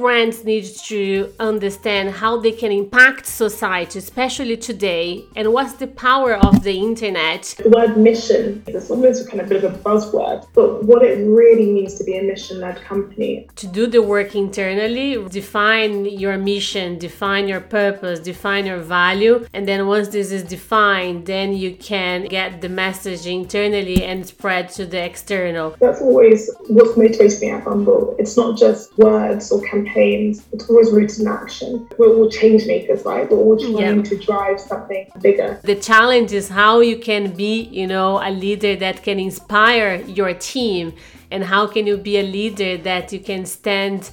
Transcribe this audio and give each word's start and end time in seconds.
brands 0.00 0.44
need 0.44 0.64
to 0.64 1.32
understand 1.38 2.10
how 2.10 2.40
they 2.40 2.52
can 2.52 2.72
impact 2.72 3.26
society, 3.26 3.98
especially 3.98 4.56
today, 4.56 5.24
and 5.36 5.52
what's 5.52 5.74
the 5.74 5.86
power 5.86 6.34
of 6.48 6.62
the 6.64 6.76
internet. 6.78 7.42
The 7.62 7.68
word 7.68 7.96
mission 7.96 8.62
is 8.66 8.90
almost 8.90 9.28
kind 9.28 9.40
of 9.40 9.46
a 9.46 9.48
bit 9.50 9.64
of 9.64 9.74
a 9.74 9.78
buzzword, 9.78 10.46
but 10.54 10.84
what 10.84 11.02
it 11.02 11.18
really 11.26 11.66
means 11.70 11.96
to 11.98 12.04
be 12.04 12.16
a 12.16 12.22
mission 12.22 12.60
led 12.60 12.80
company. 12.82 13.48
To 13.56 13.66
do 13.66 13.86
the 13.86 14.02
work 14.02 14.34
internally, 14.34 15.22
define 15.28 16.06
your 16.06 16.38
mission, 16.38 16.98
define 16.98 17.46
your 17.46 17.60
purpose, 17.60 18.20
define 18.20 18.64
your 18.66 18.78
value, 18.78 19.46
and 19.52 19.68
then 19.68 19.86
once 19.86 20.08
this 20.08 20.32
is 20.32 20.42
defined, 20.42 21.26
then 21.26 21.52
you 21.52 21.74
can 21.76 22.24
get 22.24 22.60
the 22.62 22.68
message 22.68 23.26
internally 23.26 24.02
and 24.04 24.26
spread 24.26 24.70
to 24.70 24.86
the 24.86 25.02
external. 25.04 25.76
That's 25.78 26.00
always 26.00 26.50
what's 26.68 26.92
motivates 26.92 27.40
me 27.40 27.50
at 27.50 27.64
Bumble. 27.64 28.16
It's 28.18 28.36
not 28.36 28.58
just 28.58 28.96
words 28.96 29.52
or 29.52 29.60
campaigns, 29.62 29.89
it's 29.96 30.68
always 30.68 30.90
rooted 30.90 31.20
in 31.20 31.28
action. 31.28 31.88
We're 31.98 32.14
all 32.14 32.30
change 32.30 32.66
makers, 32.66 33.04
right? 33.04 33.30
We're 33.30 33.38
all 33.38 33.58
trying 33.58 34.02
to 34.02 34.16
drive 34.18 34.60
something 34.60 35.10
bigger. 35.20 35.60
The 35.64 35.76
challenge 35.76 36.32
is 36.32 36.48
how 36.48 36.80
you 36.80 36.98
can 36.98 37.32
be, 37.32 37.62
you 37.62 37.86
know, 37.86 38.18
a 38.22 38.30
leader 38.30 38.76
that 38.76 39.02
can 39.02 39.18
inspire 39.18 39.96
your 40.02 40.34
team 40.34 40.94
and 41.30 41.44
how 41.44 41.66
can 41.66 41.86
you 41.86 41.96
be 41.96 42.18
a 42.18 42.22
leader 42.22 42.76
that 42.78 43.12
you 43.12 43.20
can 43.20 43.46
stand 43.46 44.10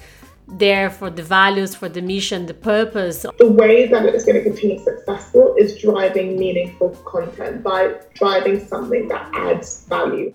there 0.47 0.89
for 0.89 1.09
the 1.09 1.23
values, 1.23 1.75
for 1.75 1.89
the 1.89 2.01
mission, 2.01 2.45
the 2.45 2.53
purpose. 2.53 3.25
The 3.37 3.51
way 3.51 3.87
that 3.87 4.05
it's 4.05 4.23
going 4.23 4.37
to 4.37 4.43
continue 4.43 4.79
successful 4.79 5.55
is 5.57 5.77
driving 5.77 6.39
meaningful 6.39 6.91
content 7.05 7.63
by 7.63 7.95
driving 8.13 8.65
something 8.65 9.07
that 9.09 9.29
adds 9.33 9.85
value. 9.85 10.33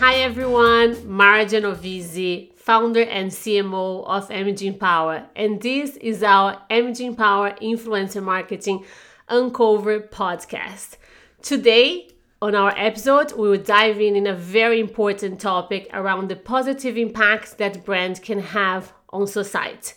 Hi 0.00 0.14
everyone, 0.14 0.96
Mara 1.06 1.44
Genovese, 1.44 2.48
founder 2.56 3.02
and 3.02 3.30
CMO 3.30 4.02
of 4.06 4.30
MG 4.30 4.62
Empower, 4.62 5.26
and 5.36 5.60
this 5.60 5.98
is 5.98 6.22
our 6.22 6.56
MG 6.70 7.00
Empower 7.00 7.50
Influencer 7.60 8.22
Marketing 8.22 8.82
Uncover 9.28 10.00
podcast. 10.00 10.96
Today, 11.42 12.08
on 12.40 12.54
our 12.54 12.72
episode, 12.78 13.32
we 13.32 13.50
will 13.50 13.62
dive 13.62 14.00
in 14.00 14.16
in 14.16 14.26
a 14.26 14.32
very 14.32 14.80
important 14.80 15.38
topic 15.38 15.90
around 15.92 16.30
the 16.30 16.36
positive 16.36 16.96
impact 16.96 17.58
that 17.58 17.84
brand 17.84 18.22
can 18.22 18.38
have 18.38 18.94
on 19.10 19.26
society. 19.26 19.92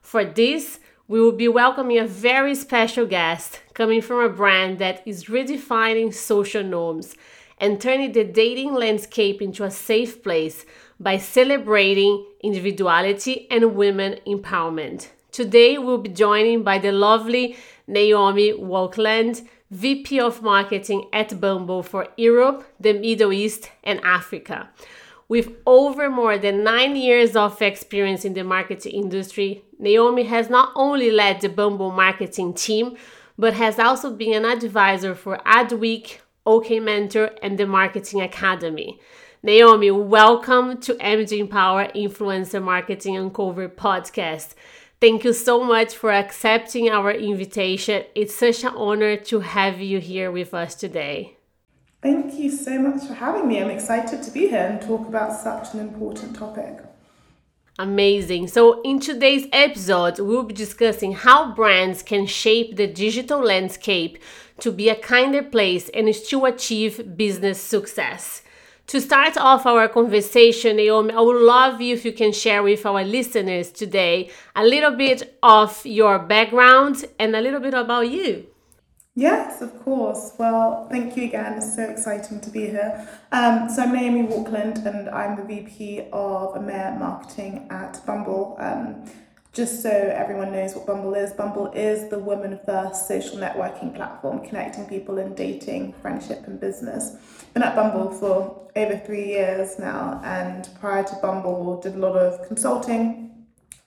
For 0.00 0.24
this, 0.24 0.80
we 1.08 1.20
will 1.20 1.32
be 1.32 1.48
welcoming 1.48 1.98
a 1.98 2.06
very 2.06 2.54
special 2.54 3.04
guest 3.04 3.60
coming 3.74 4.00
from 4.00 4.24
a 4.24 4.30
brand 4.30 4.78
that 4.78 5.06
is 5.06 5.26
redefining 5.26 6.14
social 6.14 6.62
norms 6.62 7.14
and 7.62 7.80
turning 7.80 8.10
the 8.10 8.24
dating 8.24 8.74
landscape 8.74 9.40
into 9.40 9.62
a 9.62 9.70
safe 9.70 10.20
place 10.20 10.66
by 10.98 11.16
celebrating 11.16 12.26
individuality 12.42 13.46
and 13.52 13.76
women 13.76 14.18
empowerment. 14.26 15.08
Today, 15.30 15.78
we'll 15.78 15.98
be 15.98 16.10
joined 16.10 16.64
by 16.64 16.78
the 16.78 16.90
lovely 16.90 17.56
Naomi 17.86 18.52
Walkland, 18.52 19.46
VP 19.70 20.18
of 20.20 20.42
Marketing 20.42 21.08
at 21.12 21.40
Bumble 21.40 21.84
for 21.84 22.08
Europe, 22.16 22.64
the 22.80 22.92
Middle 22.94 23.32
East, 23.32 23.70
and 23.84 24.00
Africa. 24.04 24.68
With 25.28 25.52
over 25.64 26.10
more 26.10 26.36
than 26.36 26.64
nine 26.64 26.96
years 26.96 27.36
of 27.36 27.62
experience 27.62 28.24
in 28.24 28.34
the 28.34 28.42
marketing 28.44 28.92
industry, 28.92 29.64
Naomi 29.78 30.24
has 30.24 30.50
not 30.50 30.72
only 30.74 31.12
led 31.12 31.40
the 31.40 31.48
Bumble 31.48 31.92
marketing 31.92 32.54
team, 32.54 32.96
but 33.38 33.54
has 33.54 33.78
also 33.78 34.12
been 34.12 34.34
an 34.34 34.44
advisor 34.44 35.14
for 35.14 35.38
Adweek, 35.46 36.18
OK 36.44 36.80
Mentor, 36.80 37.30
and 37.40 37.56
the 37.56 37.66
Marketing 37.66 38.20
Academy. 38.20 38.98
Naomi, 39.44 39.92
welcome 39.92 40.80
to 40.80 40.94
MG 40.94 41.38
Empower 41.38 41.86
Influencer 41.94 42.60
Marketing 42.60 43.16
Uncover 43.16 43.68
podcast. 43.68 44.54
Thank 45.00 45.22
you 45.22 45.34
so 45.34 45.62
much 45.62 45.94
for 45.94 46.10
accepting 46.10 46.90
our 46.90 47.12
invitation. 47.12 48.02
It's 48.16 48.34
such 48.34 48.64
an 48.64 48.74
honor 48.76 49.16
to 49.18 49.38
have 49.38 49.80
you 49.80 50.00
here 50.00 50.32
with 50.32 50.52
us 50.52 50.74
today. 50.74 51.36
Thank 52.02 52.34
you 52.34 52.50
so 52.50 52.76
much 52.76 53.06
for 53.06 53.14
having 53.14 53.46
me. 53.46 53.62
I'm 53.62 53.70
excited 53.70 54.24
to 54.24 54.30
be 54.32 54.48
here 54.48 54.66
and 54.66 54.82
talk 54.82 55.06
about 55.06 55.32
such 55.32 55.74
an 55.74 55.80
important 55.80 56.34
topic. 56.34 56.80
Amazing. 57.78 58.48
So, 58.48 58.82
in 58.82 59.00
today's 59.00 59.46
episode, 59.52 60.18
we'll 60.18 60.42
be 60.42 60.54
discussing 60.54 61.12
how 61.12 61.54
brands 61.54 62.02
can 62.02 62.26
shape 62.26 62.76
the 62.76 62.86
digital 62.86 63.40
landscape 63.40 64.18
to 64.62 64.70
be 64.70 64.88
a 64.88 64.94
kinder 64.94 65.42
place 65.42 65.88
and 65.92 66.14
to 66.14 66.44
achieve 66.44 67.16
business 67.16 67.60
success. 67.60 68.42
To 68.86 69.00
start 69.00 69.36
off 69.36 69.66
our 69.66 69.88
conversation, 69.88 70.76
Naomi, 70.76 71.12
I 71.12 71.20
would 71.20 71.42
love 71.42 71.80
you 71.80 71.94
if 71.94 72.04
you 72.04 72.12
can 72.12 72.32
share 72.32 72.62
with 72.62 72.86
our 72.86 73.02
listeners 73.02 73.72
today 73.72 74.30
a 74.54 74.64
little 74.64 74.92
bit 74.92 75.36
of 75.42 75.84
your 75.84 76.20
background 76.20 77.04
and 77.18 77.34
a 77.34 77.40
little 77.40 77.58
bit 77.58 77.74
about 77.74 78.08
you. 78.08 78.46
Yes, 79.16 79.60
of 79.62 79.78
course. 79.82 80.32
Well, 80.38 80.86
thank 80.88 81.16
you 81.16 81.24
again. 81.24 81.54
It's 81.54 81.74
so 81.74 81.82
exciting 81.82 82.40
to 82.40 82.50
be 82.50 82.66
here. 82.66 83.08
Um, 83.32 83.68
so 83.68 83.82
I'm 83.82 83.92
Naomi 83.92 84.28
Walkland 84.28 84.86
and 84.86 85.10
I'm 85.10 85.36
the 85.36 85.44
VP 85.44 86.08
of 86.12 86.54
EMEA 86.54 86.98
Marketing 86.98 87.66
at 87.70 88.00
Bumble. 88.06 88.56
Um, 88.60 89.04
just 89.52 89.82
so 89.82 89.90
everyone 89.90 90.50
knows 90.50 90.74
what 90.74 90.86
Bumble 90.86 91.14
is, 91.14 91.32
Bumble 91.32 91.70
is 91.72 92.08
the 92.08 92.18
women 92.18 92.58
first 92.64 93.06
social 93.06 93.36
networking 93.36 93.94
platform 93.94 94.44
connecting 94.46 94.86
people 94.86 95.18
in 95.18 95.34
dating, 95.34 95.92
friendship, 96.00 96.46
and 96.46 96.58
business. 96.58 97.16
Been 97.52 97.62
at 97.62 97.76
Bumble 97.76 98.10
for 98.10 98.70
over 98.74 98.96
three 99.04 99.26
years 99.26 99.78
now, 99.78 100.22
and 100.24 100.68
prior 100.80 101.04
to 101.04 101.16
Bumble, 101.20 101.80
did 101.82 101.94
a 101.96 101.98
lot 101.98 102.16
of 102.16 102.48
consulting, 102.48 103.22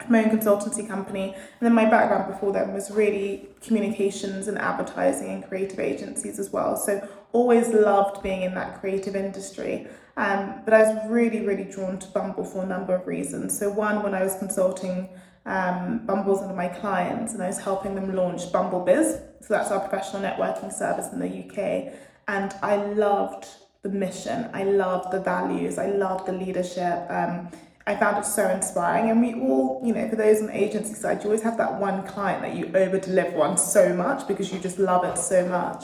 my 0.08 0.24
own 0.24 0.30
consultancy 0.30 0.88
company. 0.88 1.34
And 1.34 1.62
then 1.62 1.74
my 1.74 1.86
background 1.86 2.32
before 2.32 2.54
then 2.54 2.72
was 2.72 2.92
really 2.92 3.48
communications 3.62 4.48
and 4.48 4.60
advertising 4.60 5.30
and 5.30 5.48
creative 5.48 5.80
agencies 5.80 6.38
as 6.38 6.52
well. 6.52 6.78
So 6.78 7.08
always 7.32 7.70
loved 7.70 8.22
being 8.22 8.44
in 8.44 8.54
that 8.54 8.80
creative 8.80 9.16
industry. 9.16 9.88
Um, 10.18 10.62
but 10.64 10.74
I 10.74 10.84
was 10.84 11.10
really, 11.10 11.46
really 11.46 11.64
drawn 11.64 11.98
to 12.00 12.08
Bumble 12.10 12.46
for 12.46 12.64
a 12.64 12.68
number 12.68 12.94
of 12.94 13.08
reasons. 13.08 13.58
So 13.58 13.70
one, 13.70 14.04
when 14.04 14.14
I 14.14 14.24
was 14.24 14.38
consulting 14.38 15.10
um, 15.46 16.06
Bumble's 16.06 16.42
one 16.42 16.50
of 16.50 16.56
my 16.56 16.68
clients, 16.68 17.34
and 17.34 17.44
I 17.44 17.48
was 17.48 17.60
helping 17.60 17.96
them 17.96 18.16
launch 18.16 18.52
Bumble 18.52 18.82
Biz. 18.82 19.20
So 19.42 19.54
that's 19.54 19.72
our 19.72 19.80
professional 19.88 20.24
networking 20.24 20.74
service 20.74 21.12
in 21.14 21.20
the 21.20 21.28
UK. 21.28 21.94
And 22.28 22.54
I 22.64 22.78
loved 22.78 23.48
the 23.84 23.90
mission, 23.90 24.50
I 24.54 24.64
loved 24.64 25.12
the 25.12 25.20
values, 25.20 25.78
I 25.78 25.88
loved 25.88 26.26
the 26.26 26.32
leadership. 26.32 27.06
Um, 27.10 27.50
I 27.88 27.96
found 27.96 28.18
it 28.18 28.26
so 28.26 28.50
inspiring. 28.50 29.12
And 29.12 29.22
we 29.22 29.36
all, 29.36 29.80
you 29.86 29.94
know, 29.94 30.10
for 30.10 30.16
those 30.16 30.42
on 30.42 30.48
the 30.48 30.58
agency 30.58 30.96
side, 30.96 31.20
you 31.20 31.26
always 31.26 31.44
have 31.44 31.58
that 31.58 31.80
one 31.80 32.06
client 32.08 32.42
that 32.42 32.56
you 32.56 32.72
over 32.76 32.98
deliver 32.98 33.42
on 33.42 33.58
so 33.58 33.94
much 33.94 34.28
because 34.28 34.52
you 34.52 34.60
just 34.60 34.80
love 34.80 35.06
it 35.06 35.20
so 35.20 35.48
much. 35.48 35.84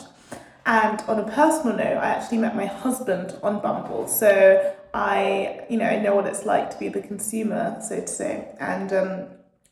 And 0.66 1.02
on 1.02 1.20
a 1.20 1.32
personal 1.32 1.78
note, 1.78 1.98
I 1.98 2.10
actually 2.10 2.40
met 2.40 2.56
my 2.56 2.66
husband 2.66 3.36
on 3.44 3.62
Bumble. 3.62 4.08
So 4.08 4.74
I, 4.94 5.66
you 5.70 5.78
know, 5.78 5.86
I 5.86 6.00
know 6.00 6.16
what 6.16 6.26
it's 6.26 6.46
like 6.46 6.72
to 6.72 6.78
be 6.78 6.90
the 6.90 7.02
consumer, 7.02 7.78
so 7.88 8.00
to 8.02 8.08
say. 8.08 8.48
And 8.60 8.94
um, 8.94 9.26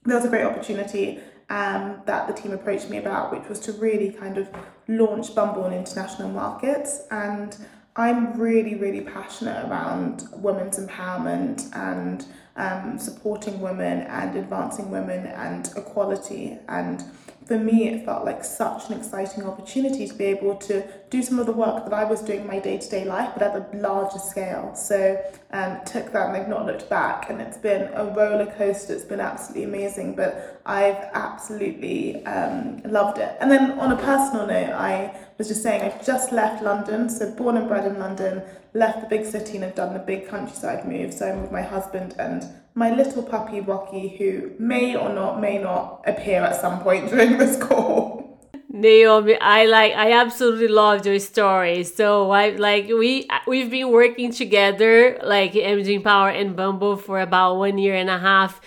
there 0.06 0.16
was 0.16 0.26
a 0.26 0.30
great 0.30 0.46
opportunity 0.46 1.20
um, 1.50 2.02
that 2.06 2.28
the 2.28 2.34
team 2.34 2.52
approached 2.52 2.90
me 2.90 2.98
about, 2.98 3.32
which 3.32 3.48
was 3.50 3.60
to 3.62 3.74
really 3.74 4.12
kind 4.12 4.38
of 4.38 4.50
launch 4.88 5.34
Bumble 5.34 5.66
in 5.66 5.74
international 5.74 6.30
markets. 6.30 7.02
And 7.12 7.58
I'm 7.96 8.40
really, 8.40 8.76
really 8.76 9.02
passionate 9.02 9.68
around 9.68 10.28
women's 10.34 10.80
empowerment 10.80 11.76
and 11.76 12.26
um, 12.56 13.00
supporting 13.00 13.60
women 13.62 14.02
and 14.04 14.36
advancing 14.38 14.92
women 14.92 15.26
and 15.26 15.68
equality. 15.76 16.58
And 16.68 17.04
for 17.50 17.58
me, 17.58 17.90
it 17.90 18.06
felt 18.06 18.26
like 18.26 18.44
such 18.44 18.92
an 18.92 18.94
exciting 18.96 19.44
opportunity 19.44 20.08
to 20.08 20.14
be 20.14 20.26
able 20.26 20.56
to 20.56 20.88
do 21.10 21.24
some 21.24 21.40
of 21.40 21.48
the 21.48 21.52
work 21.52 21.84
that 21.84 21.94
I 21.94 22.04
was 22.04 22.22
doing 22.22 22.42
in 22.42 22.48
my 22.48 22.60
day 22.60 22.78
to 22.78 22.90
day 22.90 23.06
life, 23.06 23.32
but 23.34 23.42
at 23.42 23.56
a 23.56 23.76
larger 23.76 24.20
scale. 24.20 24.76
So 24.76 25.20
um, 25.52 25.80
took 25.84 26.12
that 26.12 26.28
and 26.28 26.38
I've 26.38 26.48
not 26.48 26.68
looked 26.68 26.88
back, 26.92 27.32
and 27.32 27.42
it's 27.42 27.58
been 27.58 27.90
a 27.96 28.06
roller 28.06 28.46
coaster. 28.56 28.94
It's 28.94 29.04
been 29.04 29.20
absolutely 29.20 29.64
amazing, 29.64 30.16
but 30.16 30.62
I've 30.68 31.10
absolutely 31.16 32.24
um, 32.28 32.84
loved 32.84 33.18
it. 33.18 33.36
And 33.40 33.50
then 33.50 33.80
on 33.80 33.94
a 33.94 33.98
personal 33.98 34.46
note, 34.46 34.70
I 34.70 35.18
was 35.40 35.48
just 35.48 35.64
saying 35.64 35.82
I've 35.82 36.06
just 36.06 36.34
left 36.34 36.62
London, 36.62 37.10
so 37.10 37.32
born 37.32 37.56
and 37.56 37.68
bred 37.68 37.86
in 37.86 37.98
London, 37.98 38.44
left 38.74 39.02
the 39.02 39.08
big 39.08 39.26
city 39.26 39.56
and 39.56 39.64
have 39.64 39.74
done 39.74 39.94
the 39.94 40.00
big 40.00 40.28
countryside 40.28 40.86
move. 40.86 41.14
So 41.14 41.28
I'm 41.28 41.42
with 41.42 41.52
my 41.52 41.62
husband 41.62 42.14
and 42.20 42.46
my 42.76 42.94
little 42.94 43.24
puppy 43.24 43.62
Rocky, 43.62 44.10
who 44.18 44.52
may 44.60 44.96
or 44.96 45.10
not 45.10 45.40
may 45.40 45.58
not 45.58 46.04
appear 46.06 46.42
at 46.42 46.60
some 46.60 46.82
point 46.82 47.10
during 47.10 47.38
this 47.38 47.58
call. 47.58 48.20
Naomi, 48.72 49.38
I 49.40 49.66
like 49.66 49.94
I 49.94 50.12
absolutely 50.12 50.68
loved 50.68 51.06
your 51.06 51.20
story. 51.20 51.86
So 51.86 52.32
I 52.32 52.50
like 52.50 52.88
we 52.88 53.26
we've 53.48 53.72
been 53.72 53.92
working 53.92 54.34
together 54.34 55.18
like 55.24 55.54
MG 55.54 55.96
Empower 55.96 56.30
and 56.30 56.54
Bumble 56.56 56.98
for 56.98 57.22
about 57.22 57.56
one 57.56 57.78
year 57.78 57.96
and 57.96 58.10
a 58.10 58.20
half. 58.20 58.60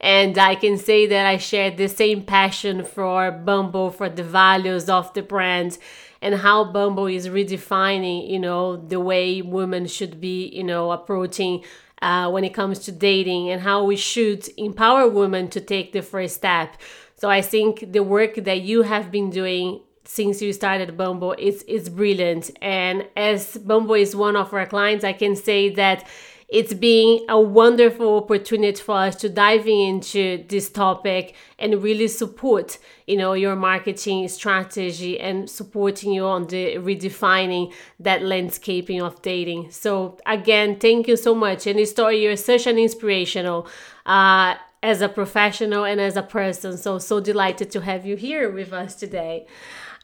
And 0.00 0.38
I 0.38 0.54
can 0.54 0.78
say 0.78 1.06
that 1.08 1.26
I 1.26 1.36
share 1.36 1.70
the 1.70 1.88
same 1.88 2.22
passion 2.22 2.84
for 2.84 3.30
Bumble, 3.30 3.90
for 3.90 4.08
the 4.08 4.22
values 4.22 4.88
of 4.88 5.12
the 5.12 5.22
brand 5.22 5.76
and 6.22 6.34
how 6.36 6.64
Bumble 6.64 7.06
is 7.06 7.28
redefining, 7.28 8.28
you 8.30 8.38
know, 8.38 8.76
the 8.76 9.00
way 9.00 9.42
women 9.42 9.86
should 9.86 10.20
be, 10.20 10.48
you 10.48 10.64
know, 10.64 10.92
approaching 10.92 11.64
uh, 12.02 12.30
when 12.30 12.44
it 12.44 12.54
comes 12.54 12.78
to 12.80 12.92
dating 12.92 13.50
and 13.50 13.62
how 13.62 13.84
we 13.84 13.96
should 13.96 14.48
empower 14.56 15.08
women 15.08 15.48
to 15.48 15.60
take 15.60 15.92
the 15.92 16.02
first 16.02 16.36
step. 16.36 16.76
So 17.16 17.28
I 17.28 17.42
think 17.42 17.92
the 17.92 18.02
work 18.02 18.36
that 18.36 18.62
you 18.62 18.82
have 18.82 19.10
been 19.10 19.30
doing 19.30 19.80
since 20.04 20.42
you 20.42 20.52
started 20.52 20.96
Bumble 20.96 21.34
is 21.38 21.62
is 21.64 21.88
brilliant. 21.88 22.50
And 22.60 23.06
as 23.16 23.56
Bumble 23.58 23.94
is 23.94 24.16
one 24.16 24.36
of 24.36 24.52
our 24.52 24.66
clients, 24.66 25.04
I 25.04 25.12
can 25.12 25.36
say 25.36 25.70
that 25.74 26.06
it's 26.50 26.74
been 26.74 27.20
a 27.28 27.40
wonderful 27.40 28.16
opportunity 28.16 28.80
for 28.82 28.96
us 28.96 29.14
to 29.16 29.28
diving 29.28 29.80
into 29.80 30.44
this 30.48 30.68
topic 30.68 31.34
and 31.58 31.82
really 31.82 32.08
support 32.08 32.78
you 33.06 33.16
know 33.16 33.32
your 33.34 33.54
marketing 33.54 34.26
strategy 34.28 35.18
and 35.18 35.48
supporting 35.48 36.12
you 36.12 36.24
on 36.24 36.46
the 36.48 36.76
redefining 36.76 37.72
that 37.98 38.22
landscaping 38.22 39.00
of 39.00 39.20
dating. 39.22 39.70
So 39.70 40.18
again 40.26 40.78
thank 40.78 41.06
you 41.08 41.16
so 41.16 41.34
much. 41.34 41.66
And 41.66 41.86
story 41.88 42.22
you're 42.22 42.36
such 42.36 42.66
an 42.66 42.78
inspirational 42.78 43.68
uh, 44.06 44.54
as 44.82 45.02
a 45.02 45.08
professional 45.08 45.84
and 45.84 46.00
as 46.00 46.16
a 46.16 46.22
person. 46.22 46.76
So 46.76 46.98
so 46.98 47.20
delighted 47.20 47.70
to 47.72 47.80
have 47.80 48.06
you 48.06 48.16
here 48.16 48.50
with 48.50 48.72
us 48.72 48.94
today. 48.94 49.46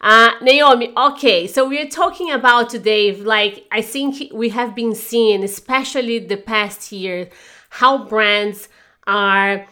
Uh, 0.01 0.33
Naomi, 0.43 0.93
okay, 0.97 1.47
so 1.47 1.67
we're 1.67 1.89
talking 1.89 2.31
about 2.31 2.69
today, 2.69 3.17
like, 3.17 3.67
I 3.73 3.81
think 3.81 4.31
we 4.31 4.51
have 4.51 4.75
been 4.75 4.95
seeing, 4.95 5.43
especially 5.43 6.19
the 6.19 6.37
past 6.37 6.93
year, 6.93 7.31
how 7.71 8.05
brands 8.05 8.69
are 9.07 9.67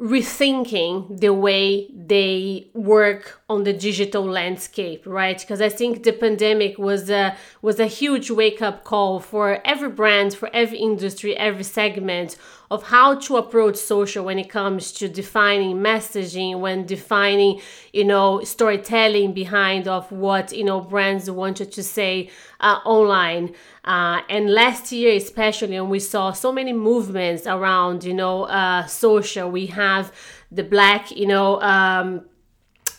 rethinking 0.00 1.18
the 1.20 1.32
way 1.32 1.90
they 1.92 2.70
work 2.74 3.40
on 3.48 3.62
the 3.62 3.72
digital 3.72 4.24
landscape 4.24 5.02
right? 5.06 5.38
Because 5.38 5.60
i 5.60 5.68
think 5.68 6.02
the 6.02 6.12
pandemic 6.12 6.78
was 6.78 7.08
a 7.10 7.36
was 7.62 7.78
a 7.78 7.86
huge 7.86 8.30
wake 8.30 8.60
up 8.60 8.82
call 8.82 9.20
for 9.20 9.60
every 9.64 9.88
brand 9.88 10.34
for 10.34 10.50
every 10.52 10.78
industry 10.78 11.36
every 11.36 11.62
segment 11.62 12.36
of 12.72 12.82
how 12.88 13.14
to 13.14 13.36
approach 13.36 13.76
social 13.76 14.24
when 14.24 14.40
it 14.40 14.50
comes 14.50 14.90
to 14.90 15.08
defining 15.08 15.76
messaging 15.76 16.58
when 16.58 16.84
defining 16.84 17.60
you 17.92 18.04
know 18.04 18.42
storytelling 18.42 19.32
behind 19.32 19.86
of 19.86 20.10
what 20.10 20.52
you 20.52 20.64
know 20.64 20.80
brands 20.80 21.30
wanted 21.30 21.70
to 21.70 21.82
say 21.82 22.28
uh, 22.60 22.80
online. 22.84 23.54
Uh, 23.84 24.20
and 24.28 24.52
last 24.52 24.90
year 24.90 25.14
especially 25.14 25.76
and 25.76 25.90
we 25.90 26.00
saw 26.00 26.32
so 26.32 26.50
many 26.50 26.72
movements 26.72 27.46
around 27.46 28.02
you 28.02 28.14
know 28.14 28.44
uh, 28.44 28.84
social. 28.86 29.50
We 29.50 29.66
have 29.66 30.12
the 30.50 30.64
black 30.64 31.12
you 31.12 31.26
know 31.26 31.60
um, 31.62 32.24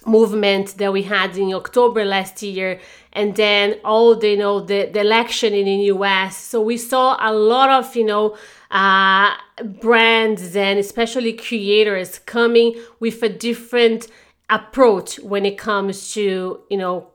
movement 0.08 0.78
that 0.78 0.92
we 0.92 1.04
had 1.04 1.38
in 1.38 1.54
October 1.54 2.06
last 2.06 2.42
year, 2.42 2.80
and 3.14 3.36
then 3.36 3.80
all 3.84 4.16
the 4.16 4.30
you 4.30 4.38
know 4.38 4.60
the, 4.60 4.90
the 4.94 5.02
election 5.02 5.54
in 5.54 5.66
the 5.66 5.86
US. 5.96 6.38
So 6.38 6.62
we 6.62 6.78
saw 6.78 7.18
a 7.20 7.34
lot 7.34 7.70
of 7.70 7.96
you 7.96 8.06
know 8.06 8.38
uh, 8.72 9.36
brands 9.64 10.56
and 10.56 10.80
especially 10.80 11.34
creators 11.34 12.20
coming 12.20 12.76
with 13.00 13.22
a 13.24 13.30
different 13.30 14.08
approach 14.50 15.20
when 15.20 15.46
it 15.46 15.58
comes 15.58 16.14
to 16.14 16.62
you 16.70 16.78
know 16.78 17.08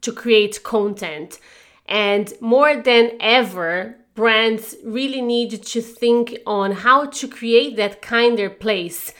to 0.00 0.12
create 0.12 0.62
content 0.62 1.38
and 1.86 2.32
more 2.40 2.76
than 2.76 3.12
ever 3.20 3.96
brands 4.14 4.76
really 4.84 5.22
need 5.22 5.62
to 5.62 5.80
think 5.80 6.38
on 6.46 6.72
how 6.72 7.06
to 7.06 7.28
create 7.28 7.76
that 7.76 8.02
kinder 8.02 8.50
place 8.50 9.12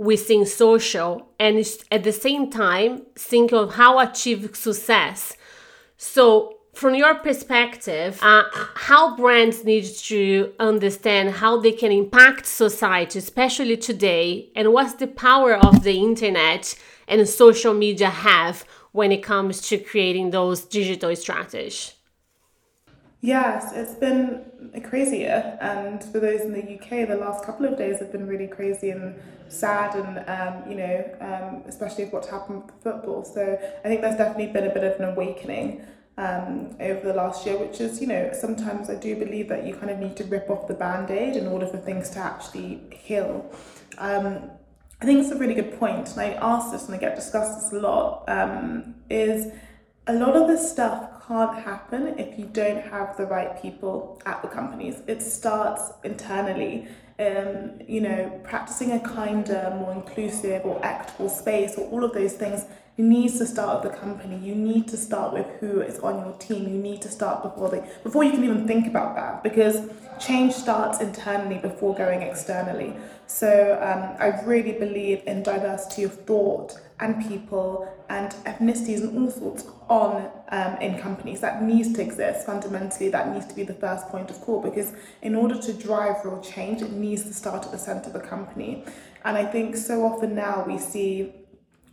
within 0.00 0.46
social 0.46 1.28
and 1.38 1.58
at 1.90 2.04
the 2.04 2.12
same 2.12 2.50
time 2.50 3.02
think 3.16 3.52
of 3.52 3.74
how 3.74 3.98
achieve 3.98 4.56
success 4.56 5.36
so 5.98 6.56
from 6.72 6.94
your 6.94 7.16
perspective, 7.16 8.18
uh, 8.22 8.44
how 8.74 9.14
brands 9.14 9.64
need 9.64 9.84
to 9.84 10.54
understand 10.58 11.30
how 11.30 11.60
they 11.60 11.72
can 11.72 11.92
impact 11.92 12.46
society, 12.46 13.18
especially 13.18 13.76
today, 13.76 14.50
and 14.56 14.72
what's 14.72 14.94
the 14.94 15.06
power 15.06 15.56
of 15.56 15.82
the 15.82 15.98
internet 15.98 16.74
and 17.06 17.28
social 17.28 17.74
media 17.74 18.08
have 18.08 18.64
when 18.92 19.12
it 19.12 19.22
comes 19.22 19.60
to 19.68 19.76
creating 19.76 20.30
those 20.30 20.62
digital 20.62 21.14
strategies? 21.16 21.96
Yes, 23.22 23.72
it's 23.74 23.94
been 23.94 24.70
a 24.72 24.80
crazy 24.80 25.18
year, 25.18 25.58
and 25.60 26.02
for 26.02 26.20
those 26.20 26.40
in 26.40 26.52
the 26.52 26.76
UK, 26.76 27.06
the 27.06 27.16
last 27.16 27.44
couple 27.44 27.66
of 27.66 27.76
days 27.76 27.98
have 27.98 28.10
been 28.10 28.26
really 28.26 28.46
crazy 28.46 28.90
and 28.90 29.14
sad, 29.48 29.94
and 29.94 30.18
um, 30.26 30.70
you 30.70 30.76
know, 30.76 31.04
um, 31.20 31.62
especially 31.66 32.06
what's 32.06 32.28
happened 32.28 32.64
with 32.64 32.82
football. 32.82 33.22
So 33.24 33.58
I 33.84 33.88
think 33.88 34.00
there's 34.00 34.16
definitely 34.16 34.46
been 34.46 34.64
a 34.64 34.72
bit 34.72 34.84
of 34.84 34.98
an 35.00 35.10
awakening 35.10 35.82
um, 36.16 36.74
over 36.80 37.00
the 37.00 37.12
last 37.12 37.44
year, 37.44 37.58
which 37.58 37.78
is, 37.78 38.00
you 38.00 38.06
know, 38.06 38.30
sometimes 38.32 38.88
I 38.88 38.94
do 38.94 39.14
believe 39.16 39.48
that 39.48 39.66
you 39.66 39.74
kind 39.74 39.90
of 39.90 39.98
need 39.98 40.16
to 40.16 40.24
rip 40.24 40.48
off 40.48 40.66
the 40.66 40.74
band 40.74 41.10
aid 41.10 41.36
in 41.36 41.46
order 41.46 41.66
for 41.66 41.76
things 41.76 42.08
to 42.10 42.20
actually 42.20 42.80
heal. 42.90 43.50
Um, 43.98 44.50
I 45.02 45.04
think 45.04 45.20
it's 45.20 45.30
a 45.30 45.38
really 45.38 45.54
good 45.54 45.78
point, 45.78 46.08
and 46.12 46.20
I 46.20 46.32
ask 46.40 46.72
this 46.72 46.86
and 46.86 46.94
I 46.94 46.98
get 46.98 47.16
discussed 47.16 47.60
this 47.60 47.72
a 47.72 47.82
lot, 47.82 48.24
um, 48.28 48.94
is 49.10 49.52
a 50.06 50.14
lot 50.14 50.36
of 50.36 50.48
this 50.48 50.70
stuff 50.70 51.09
can't 51.30 51.62
happen 51.62 52.18
if 52.18 52.36
you 52.36 52.44
don't 52.46 52.82
have 52.82 53.16
the 53.16 53.24
right 53.24 53.62
people 53.62 54.20
at 54.26 54.42
the 54.42 54.48
companies. 54.48 54.96
It 55.06 55.22
starts 55.22 55.92
internally. 56.02 56.88
Um, 57.20 57.72
you 57.86 58.00
know, 58.00 58.40
practicing 58.42 58.92
a 58.92 59.00
kinder, 59.00 59.76
more 59.78 59.92
inclusive 59.92 60.64
or 60.64 60.80
equitable 60.82 61.28
space, 61.28 61.76
or 61.76 61.86
all 61.90 62.02
of 62.02 62.14
those 62.14 62.32
things 62.32 62.64
needs 62.96 63.38
to 63.38 63.46
start 63.46 63.82
with 63.82 63.92
the 63.92 63.98
company. 63.98 64.38
You 64.38 64.54
need 64.54 64.88
to 64.88 64.96
start 64.96 65.32
with 65.32 65.46
who 65.60 65.80
is 65.80 65.98
on 66.00 66.18
your 66.20 66.32
team. 66.38 66.62
You 66.64 66.80
need 66.80 67.02
to 67.02 67.08
start 67.08 67.42
before 67.42 67.68
they 67.70 67.82
before 68.02 68.24
you 68.24 68.32
can 68.32 68.44
even 68.44 68.66
think 68.66 68.86
about 68.86 69.14
that 69.16 69.42
because 69.42 69.90
change 70.18 70.52
starts 70.52 71.00
internally 71.00 71.58
before 71.58 71.94
going 71.94 72.22
externally. 72.22 72.94
So 73.26 73.78
um, 73.80 74.16
I 74.18 74.42
really 74.44 74.72
believe 74.72 75.22
in 75.26 75.42
diversity 75.42 76.02
of 76.04 76.12
thought 76.24 76.78
and 76.98 77.26
people 77.28 77.88
and 78.08 78.32
ethnicities 78.44 79.00
and 79.00 79.16
all 79.18 79.30
sorts 79.30 79.64
on 79.90 80.30
um, 80.50 80.76
in 80.80 80.98
companies. 80.98 81.40
That 81.40 81.62
needs 81.62 81.92
to 81.94 82.00
exist 82.00 82.46
fundamentally 82.46 83.10
that 83.10 83.34
needs 83.34 83.46
to 83.46 83.54
be 83.54 83.64
the 83.64 83.74
first 83.74 84.06
point 84.08 84.30
of 84.30 84.40
call 84.40 84.62
because 84.62 84.92
in 85.20 85.34
order 85.34 85.60
to 85.60 85.72
drive 85.74 86.24
real 86.24 86.40
change 86.40 86.80
it 86.80 86.92
needs 86.92 87.24
to 87.24 87.34
start 87.34 87.66
at 87.66 87.72
the 87.72 87.78
center 87.78 88.06
of 88.06 88.14
the 88.14 88.20
company. 88.20 88.84
And 89.24 89.36
i 89.36 89.44
think 89.44 89.76
so 89.76 90.04
often 90.06 90.34
now 90.34 90.64
we 90.66 90.78
see 90.78 91.34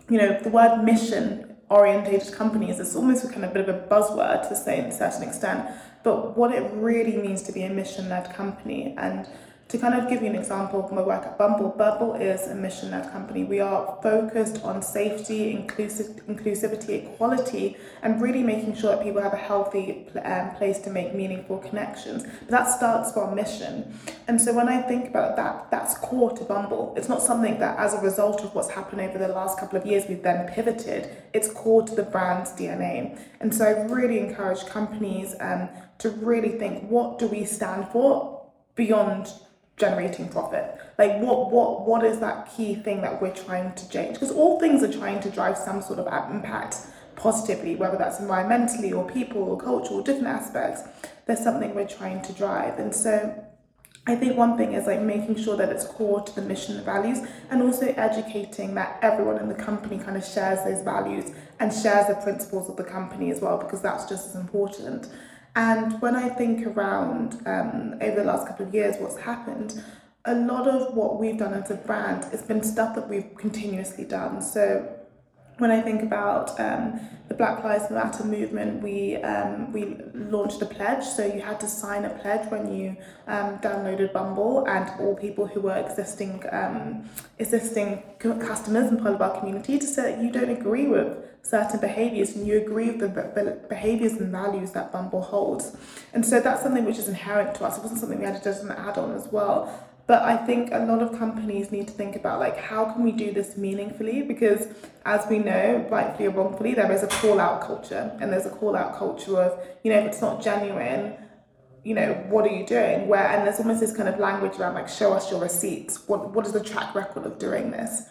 you 0.10 0.18
know, 0.18 0.40
the 0.42 0.50
word 0.50 0.84
mission 0.84 1.56
orientated 1.70 2.34
companies 2.34 2.80
is 2.80 2.96
almost 2.96 3.26
a 3.26 3.28
kind 3.28 3.44
of 3.44 3.54
bit 3.54 3.68
of 3.68 3.76
a 3.76 3.88
buzzword 3.88 4.48
to 4.48 4.56
say 4.56 4.82
to 4.82 4.88
a 4.88 4.92
certain 4.92 5.24
extent, 5.24 5.70
but 6.04 6.38
what 6.38 6.54
it 6.54 6.72
really 6.74 7.18
means 7.18 7.42
to 7.44 7.52
be 7.52 7.64
a 7.64 7.70
mission 7.70 8.08
led 8.10 8.34
company. 8.34 8.96
And 8.98 9.28
to 9.70 9.78
kind 9.78 9.94
of 9.94 10.08
give 10.10 10.22
you 10.22 10.30
an 10.30 10.36
example 10.36 10.84
of 10.84 10.94
my 10.94 11.02
work 11.02 11.26
at 11.26 11.38
Bumble, 11.38 11.70
Bumble 11.70 12.16
is 12.16 12.48
a 12.48 12.56
mission-led 12.56 13.12
company. 13.12 13.44
We 13.44 13.60
are 13.60 14.00
focused 14.02 14.64
on 14.64 14.82
safety, 14.82 15.52
inclusive, 15.52 16.26
inclusivity, 16.28 17.04
equality, 17.04 17.76
and 18.02 18.22
really 18.22 18.44
making 18.44 18.76
sure 18.76 18.96
that 18.96 19.04
people 19.04 19.22
have 19.22 19.34
a 19.34 19.38
healthy 19.38 20.08
um, 20.24 20.56
place 20.56 20.80
to 20.80 20.90
make 20.90 21.14
meaningful 21.14 21.58
connections. 21.58 22.24
But 22.24 22.50
that 22.50 22.70
starts 22.70 23.12
our 23.18 23.36
mission. 23.36 23.94
And 24.30 24.40
so 24.40 24.54
when 24.54 24.70
I 24.70 24.82
think 24.82 25.10
about 25.10 25.36
that, 25.36 25.70
that's 25.70 25.98
core 25.98 26.32
to 26.38 26.44
Bumble. 26.46 26.94
It's 26.96 27.10
not 27.10 27.22
something 27.22 27.60
that 27.60 27.78
as 27.78 27.94
a 27.94 28.00
result 28.00 28.46
of 28.46 28.56
what's 28.56 28.70
happened 28.70 29.02
over 29.02 29.18
the 29.18 29.28
last 29.28 29.60
couple 29.60 29.78
of 29.78 29.86
years, 29.86 30.06
we've 30.08 30.24
then 30.24 30.48
pivoted. 30.48 31.10
It's 31.34 31.52
core 31.52 31.86
to 31.86 31.94
the 31.94 32.04
brand's 32.04 32.52
DNA. 32.52 33.20
And 33.42 33.54
so 33.54 33.66
I 33.66 33.82
really 33.94 34.20
encourage 34.20 34.66
companies 34.66 35.36
um, 35.42 35.68
to 35.98 36.10
really 36.10 36.58
think, 36.58 36.90
what 36.90 37.20
do 37.20 37.28
we 37.28 37.44
stand 37.44 37.90
for 37.90 38.46
beyond 38.76 39.28
generating 39.78 40.28
profit. 40.28 40.80
Like 40.98 41.20
what 41.20 41.52
what 41.52 41.88
what 41.88 42.04
is 42.04 42.20
that 42.20 42.52
key 42.56 42.76
thing 42.76 43.02
that 43.02 43.22
we're 43.22 43.34
trying 43.34 43.74
to 43.76 43.90
change? 43.90 44.16
Because 44.16 44.32
all 44.32 44.60
things 44.60 44.84
are 44.84 44.92
trying 44.92 45.22
to 45.22 45.30
drive 45.30 45.58
some 45.58 45.82
sort 45.82 46.00
of 46.00 46.08
impact 46.32 46.78
positively 47.16 47.76
whether 47.76 47.98
that's 47.98 48.20
environmentally 48.20 48.96
or 48.96 49.10
people 49.10 49.42
or 49.44 49.58
culture 49.58 49.94
or 49.94 50.04
different 50.04 50.28
aspects. 50.28 50.84
There's 51.26 51.44
something 51.44 51.74
we're 51.76 51.88
trying 51.88 52.22
to 52.24 52.34
drive. 52.34 52.80
And 52.80 52.96
so 52.96 53.44
I 54.06 54.16
think 54.16 54.38
one 54.38 54.56
thing 54.56 54.74
is 54.74 54.88
like 54.88 55.02
making 55.02 55.36
sure 55.36 55.58
that 55.58 55.70
it's 55.70 55.84
core 55.84 56.22
to 56.22 56.36
the 56.36 56.42
mission 56.42 56.78
and 56.78 56.86
values 56.86 57.28
and 57.50 57.62
also 57.62 57.88
educating 57.98 58.74
that 58.76 59.00
everyone 59.02 59.38
in 59.38 59.50
the 59.50 59.56
company 59.56 59.98
kind 59.98 60.16
of 60.16 60.24
shares 60.24 60.64
those 60.64 60.82
values 60.82 61.32
and 61.60 61.74
shares 61.74 62.08
the 62.08 62.16
principles 62.24 62.70
of 62.70 62.78
the 62.78 62.84
company 62.84 63.32
as 63.32 63.42
well 63.42 63.58
because 63.58 63.82
that's 63.82 64.08
just 64.08 64.30
as 64.30 64.36
important. 64.36 65.10
And 65.58 66.00
when 66.04 66.16
I 66.16 66.30
think 66.30 66.68
around 66.68 67.42
um, 67.48 67.96
over 68.00 68.18
the 68.18 68.24
last 68.24 68.46
couple 68.46 68.68
of 68.68 68.76
years, 68.76 68.96
what's 69.00 69.18
happened, 69.18 69.84
a 70.26 70.36
lot 70.36 70.68
of 70.68 70.94
what 70.94 71.20
we've 71.20 71.40
done 71.40 71.56
as 71.56 71.72
a 71.72 71.76
brand 71.76 72.26
has 72.26 72.44
been 72.44 72.62
stuff 72.62 72.94
that 72.94 73.10
we've 73.10 73.34
continuously 73.36 74.06
done. 74.06 74.40
So 74.44 74.88
when 75.58 75.72
I 75.72 75.82
think 75.82 76.04
about 76.04 76.60
um, 76.60 77.00
the 77.28 77.34
Black 77.34 77.64
Lives 77.64 77.90
Matter 77.90 78.24
movement, 78.24 78.84
we 78.84 79.16
um, 79.16 79.74
we 79.74 79.98
launched 80.14 80.62
a 80.62 80.68
pledge. 80.68 81.04
So 81.04 81.26
you 81.26 81.42
had 81.42 81.60
to 81.62 81.68
sign 81.68 82.06
a 82.06 82.12
pledge 82.12 82.48
when 82.52 82.72
you 82.72 82.96
um, 83.26 83.58
downloaded 83.58 84.14
Bumble, 84.14 84.68
and 84.68 84.88
all 85.00 85.16
people 85.16 85.48
who 85.48 85.62
were 85.62 85.78
existing 85.78 86.44
um, 86.52 87.10
existing 87.40 88.04
customers 88.20 88.92
and 88.92 89.02
part 89.02 89.16
of 89.16 89.22
our 89.24 89.40
community 89.40 89.80
to 89.80 89.88
say 89.88 90.12
that 90.12 90.24
you 90.24 90.32
don't 90.32 90.52
agree 90.52 90.86
with 90.86 91.18
certain 91.48 91.80
behaviors 91.80 92.36
and 92.36 92.46
you 92.46 92.58
agree 92.58 92.92
with 92.92 93.00
the 93.00 93.60
behaviors 93.70 94.14
and 94.14 94.32
values 94.32 94.72
that 94.72 94.92
Bumble 94.92 95.22
holds. 95.22 95.76
And 96.14 96.26
so 96.26 96.42
that's 96.42 96.62
something 96.62 96.84
which 96.84 96.98
is 96.98 97.08
inherent 97.08 97.56
to 97.56 97.66
us. 97.66 97.78
It 97.78 97.82
wasn't 97.82 98.02
something 98.02 98.20
we 98.20 98.26
had 98.26 98.38
to 98.38 98.44
just 98.44 98.64
an 98.64 98.72
add 98.72 98.98
on 98.98 99.14
as 99.14 99.28
well. 99.32 99.88
But 100.08 100.24
I 100.24 100.38
think 100.38 100.70
a 100.72 100.80
lot 100.80 101.02
of 101.02 101.18
companies 101.18 101.70
need 101.72 101.88
to 101.88 101.94
think 101.94 102.16
about 102.16 102.40
like 102.40 102.58
how 102.58 102.86
can 102.92 103.04
we 103.04 103.12
do 103.12 103.34
this 103.34 103.58
meaningfully 103.58 104.22
because 104.22 104.68
as 105.06 105.28
we 105.30 105.38
know, 105.38 105.86
rightfully 105.90 106.28
or 106.28 106.32
wrongfully, 106.32 106.74
there 106.74 106.92
is 106.92 107.04
a 107.04 107.08
call 107.08 107.40
out 107.40 107.62
culture 107.62 108.18
and 108.22 108.32
there's 108.32 108.46
a 108.46 108.50
call 108.50 108.76
out 108.76 108.98
culture 108.98 109.38
of, 109.38 109.60
you 109.84 109.92
know, 109.92 110.00
if 110.00 110.06
it's 110.06 110.22
not 110.22 110.42
genuine, 110.42 111.14
you 111.84 111.94
know, 111.94 112.14
what 112.30 112.46
are 112.46 112.54
you 112.54 112.66
doing? 112.66 113.08
Where 113.08 113.28
and 113.28 113.46
there's 113.46 113.60
almost 113.60 113.82
this 113.82 113.96
kind 113.96 114.08
of 114.08 114.18
language 114.18 114.58
around 114.60 114.76
like 114.76 114.88
show 114.90 115.14
us 115.14 115.30
your 115.30 115.42
receipts. 115.42 116.08
What 116.08 116.34
what 116.34 116.46
is 116.46 116.54
the 116.54 116.64
track 116.64 116.96
record 116.96 117.26
of 117.26 117.38
doing 117.38 117.72
this? 117.72 118.04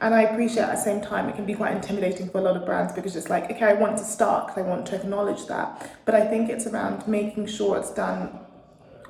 And 0.00 0.14
I 0.14 0.22
appreciate 0.22 0.62
at 0.62 0.76
the 0.76 0.80
same 0.80 1.00
time 1.00 1.28
it 1.28 1.34
can 1.34 1.44
be 1.44 1.54
quite 1.54 1.74
intimidating 1.74 2.28
for 2.28 2.38
a 2.38 2.42
lot 2.42 2.56
of 2.56 2.64
brands 2.64 2.92
because 2.92 3.16
it's 3.16 3.28
like, 3.28 3.50
okay, 3.50 3.64
I 3.64 3.72
want 3.72 3.98
to 3.98 4.04
start 4.04 4.46
because 4.46 4.64
I 4.64 4.68
want 4.68 4.86
to 4.86 4.96
acknowledge 4.96 5.46
that. 5.46 5.90
But 6.04 6.14
I 6.14 6.26
think 6.26 6.50
it's 6.50 6.66
around 6.66 7.06
making 7.08 7.46
sure 7.46 7.76
it's 7.76 7.92
done 7.92 8.38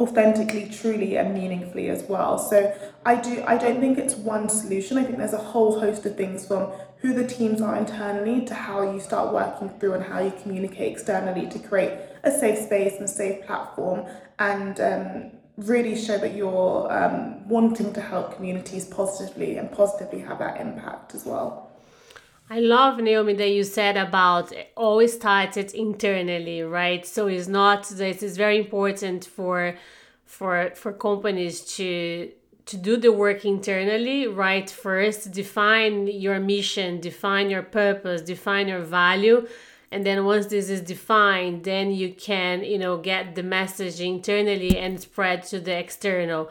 authentically, 0.00 0.68
truly, 0.70 1.16
and 1.16 1.34
meaningfully 1.34 1.90
as 1.90 2.04
well. 2.04 2.38
So 2.38 2.74
I 3.04 3.16
do 3.16 3.44
I 3.46 3.58
don't 3.58 3.80
think 3.80 3.98
it's 3.98 4.14
one 4.14 4.48
solution. 4.48 4.96
I 4.96 5.04
think 5.04 5.18
there's 5.18 5.32
a 5.34 5.38
whole 5.38 5.78
host 5.78 6.06
of 6.06 6.16
things 6.16 6.46
from 6.46 6.70
who 6.98 7.12
the 7.12 7.26
teams 7.26 7.60
are 7.60 7.76
internally 7.76 8.44
to 8.46 8.54
how 8.54 8.90
you 8.90 8.98
start 9.00 9.32
working 9.32 9.68
through 9.78 9.94
and 9.94 10.04
how 10.04 10.20
you 10.20 10.32
communicate 10.42 10.92
externally 10.92 11.48
to 11.48 11.58
create 11.58 11.92
a 12.24 12.30
safe 12.30 12.58
space 12.58 12.94
and 12.94 13.04
a 13.04 13.08
safe 13.08 13.44
platform 13.46 14.04
and 14.38 14.80
um, 14.80 15.30
really 15.58 16.00
show 16.00 16.16
that 16.18 16.34
you're 16.34 16.90
um, 16.92 17.46
wanting 17.48 17.92
to 17.92 18.00
help 18.00 18.36
communities 18.36 18.84
positively 18.86 19.58
and 19.58 19.70
positively 19.72 20.20
have 20.20 20.38
that 20.38 20.60
impact 20.60 21.14
as 21.14 21.24
well. 21.26 21.68
I 22.50 22.60
love 22.60 22.98
Naomi 22.98 23.34
that 23.34 23.50
you 23.50 23.62
said 23.62 23.96
about 23.98 24.52
always 24.74 25.14
started 25.14 25.74
internally, 25.74 26.62
right? 26.62 27.04
So 27.04 27.26
it's 27.26 27.48
not 27.48 27.88
this 27.88 28.22
is 28.22 28.38
very 28.38 28.58
important 28.58 29.26
for 29.26 29.76
for 30.24 30.70
for 30.74 30.92
companies 30.92 31.60
to 31.76 32.30
to 32.64 32.76
do 32.76 32.96
the 32.96 33.12
work 33.12 33.44
internally, 33.44 34.26
right? 34.26 34.68
First, 34.70 35.32
define 35.32 36.06
your 36.06 36.38
mission, 36.38 37.00
define 37.00 37.50
your 37.50 37.62
purpose, 37.62 38.22
define 38.22 38.68
your 38.68 38.82
value, 38.82 39.46
and 39.90 40.04
then 40.04 40.24
once 40.24 40.46
this 40.46 40.68
is 40.68 40.80
defined, 40.82 41.64
then 41.64 41.90
you 41.90 42.12
can, 42.12 42.62
you 42.62 42.78
know, 42.78 42.98
get 42.98 43.34
the 43.34 43.42
message 43.42 44.00
internally 44.00 44.76
and 44.78 45.00
spread 45.00 45.44
to 45.44 45.60
the 45.60 45.78
external. 45.78 46.50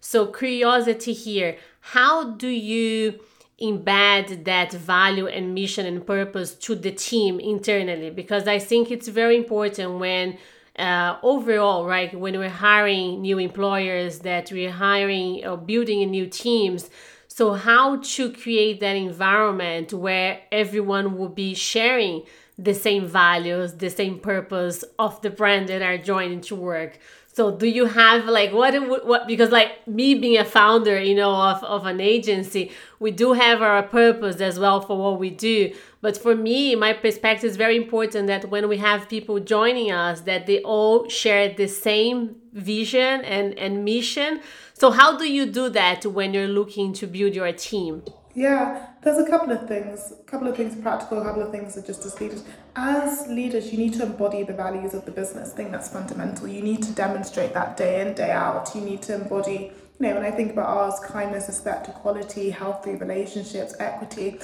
So 0.00 0.26
curiosity 0.26 1.12
here, 1.12 1.56
how 1.80 2.30
do 2.30 2.48
you 2.48 3.20
embed 3.60 4.44
that 4.44 4.72
value 4.72 5.26
and 5.26 5.54
mission 5.54 5.86
and 5.86 6.06
purpose 6.06 6.54
to 6.54 6.74
the 6.74 6.90
team 6.90 7.40
internally 7.40 8.10
because 8.10 8.46
i 8.46 8.58
think 8.58 8.90
it's 8.90 9.08
very 9.08 9.34
important 9.34 9.98
when 9.98 10.36
uh, 10.78 11.16
overall 11.22 11.86
right 11.86 12.14
when 12.20 12.38
we're 12.38 12.50
hiring 12.50 13.22
new 13.22 13.38
employers 13.38 14.18
that 14.18 14.52
we're 14.52 14.70
hiring 14.70 15.42
or 15.46 15.56
building 15.56 16.10
new 16.10 16.26
teams 16.26 16.90
so 17.28 17.54
how 17.54 17.96
to 17.96 18.30
create 18.30 18.78
that 18.80 18.94
environment 18.94 19.90
where 19.90 20.38
everyone 20.52 21.16
will 21.16 21.30
be 21.30 21.54
sharing 21.54 22.22
the 22.58 22.74
same 22.74 23.06
values 23.06 23.74
the 23.74 23.90
same 23.90 24.18
purpose 24.18 24.84
of 24.98 25.20
the 25.22 25.30
brand 25.30 25.68
that 25.68 25.82
are 25.82 25.98
joining 25.98 26.40
to 26.40 26.54
work 26.54 26.98
so 27.36 27.50
do 27.50 27.66
you 27.66 27.84
have 27.84 28.24
like 28.24 28.54
what 28.54 28.72
what 29.04 29.26
because 29.26 29.50
like 29.50 29.86
me 29.86 30.14
being 30.14 30.38
a 30.38 30.44
founder, 30.46 30.98
you 30.98 31.14
know, 31.14 31.34
of, 31.34 31.62
of 31.64 31.84
an 31.84 32.00
agency, 32.00 32.72
we 32.98 33.10
do 33.10 33.34
have 33.34 33.60
our 33.60 33.82
purpose 33.82 34.40
as 34.40 34.58
well 34.58 34.80
for 34.80 34.96
what 34.96 35.20
we 35.20 35.28
do. 35.28 35.74
But 36.00 36.16
for 36.16 36.34
me, 36.34 36.74
my 36.76 36.94
perspective 36.94 37.50
is 37.50 37.58
very 37.58 37.76
important 37.76 38.26
that 38.28 38.48
when 38.48 38.70
we 38.70 38.78
have 38.78 39.10
people 39.10 39.38
joining 39.38 39.92
us, 39.92 40.22
that 40.22 40.46
they 40.46 40.62
all 40.62 41.10
share 41.10 41.52
the 41.52 41.66
same 41.66 42.36
vision 42.54 43.20
and, 43.20 43.52
and 43.58 43.84
mission. 43.84 44.40
So 44.72 44.90
how 44.90 45.18
do 45.18 45.30
you 45.30 45.44
do 45.44 45.68
that 45.68 46.06
when 46.06 46.32
you're 46.32 46.48
looking 46.48 46.94
to 46.94 47.06
build 47.06 47.34
your 47.34 47.52
team? 47.52 48.02
Yeah, 48.34 48.86
there's 49.06 49.24
a 49.24 49.30
couple 49.30 49.52
of 49.52 49.68
things, 49.68 50.12
a 50.20 50.24
couple 50.24 50.48
of 50.48 50.56
things 50.56 50.74
practical, 50.82 51.20
a 51.20 51.24
couple 51.24 51.40
of 51.40 51.52
things 51.52 51.76
that 51.76 51.86
just 51.86 52.04
as 52.04 52.20
leaders. 52.20 52.42
As 52.74 53.28
leaders, 53.28 53.70
you 53.70 53.78
need 53.78 53.94
to 53.94 54.02
embody 54.02 54.42
the 54.42 54.52
values 54.52 54.94
of 54.94 55.04
the 55.04 55.12
business. 55.12 55.52
I 55.52 55.56
think 55.56 55.70
that's 55.70 55.88
fundamental. 55.88 56.48
You 56.48 56.60
need 56.60 56.82
to 56.82 56.92
demonstrate 56.92 57.54
that 57.54 57.76
day 57.76 58.00
in, 58.00 58.14
day 58.14 58.32
out. 58.32 58.74
You 58.74 58.80
need 58.80 59.02
to 59.02 59.14
embody, 59.14 59.70
you 60.00 60.00
know, 60.00 60.14
when 60.14 60.24
I 60.24 60.32
think 60.32 60.50
about 60.50 60.66
ours, 60.66 60.98
kindness, 61.04 61.46
respect, 61.46 61.88
equality, 61.88 62.50
healthy 62.50 62.96
relationships, 62.96 63.76
equity, 63.78 64.40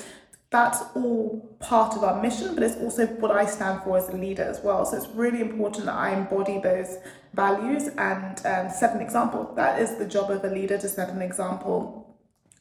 that's 0.50 0.80
all 0.94 1.40
part 1.58 1.96
of 1.96 2.04
our 2.04 2.22
mission, 2.22 2.54
but 2.54 2.62
it's 2.62 2.76
also 2.76 3.06
what 3.06 3.32
I 3.32 3.46
stand 3.46 3.82
for 3.82 3.98
as 3.98 4.10
a 4.10 4.16
leader 4.16 4.44
as 4.44 4.60
well. 4.60 4.84
So 4.84 4.96
it's 4.96 5.08
really 5.08 5.40
important 5.40 5.86
that 5.86 5.96
I 5.96 6.14
embody 6.14 6.60
those 6.60 6.98
values 7.34 7.88
and 7.98 8.38
um, 8.46 8.70
set 8.70 8.94
an 8.94 9.00
example. 9.00 9.52
That 9.56 9.80
is 9.80 9.96
the 9.96 10.06
job 10.06 10.30
of 10.30 10.44
a 10.44 10.50
leader 10.50 10.78
to 10.78 10.88
set 10.88 11.08
an 11.10 11.20
example 11.20 12.01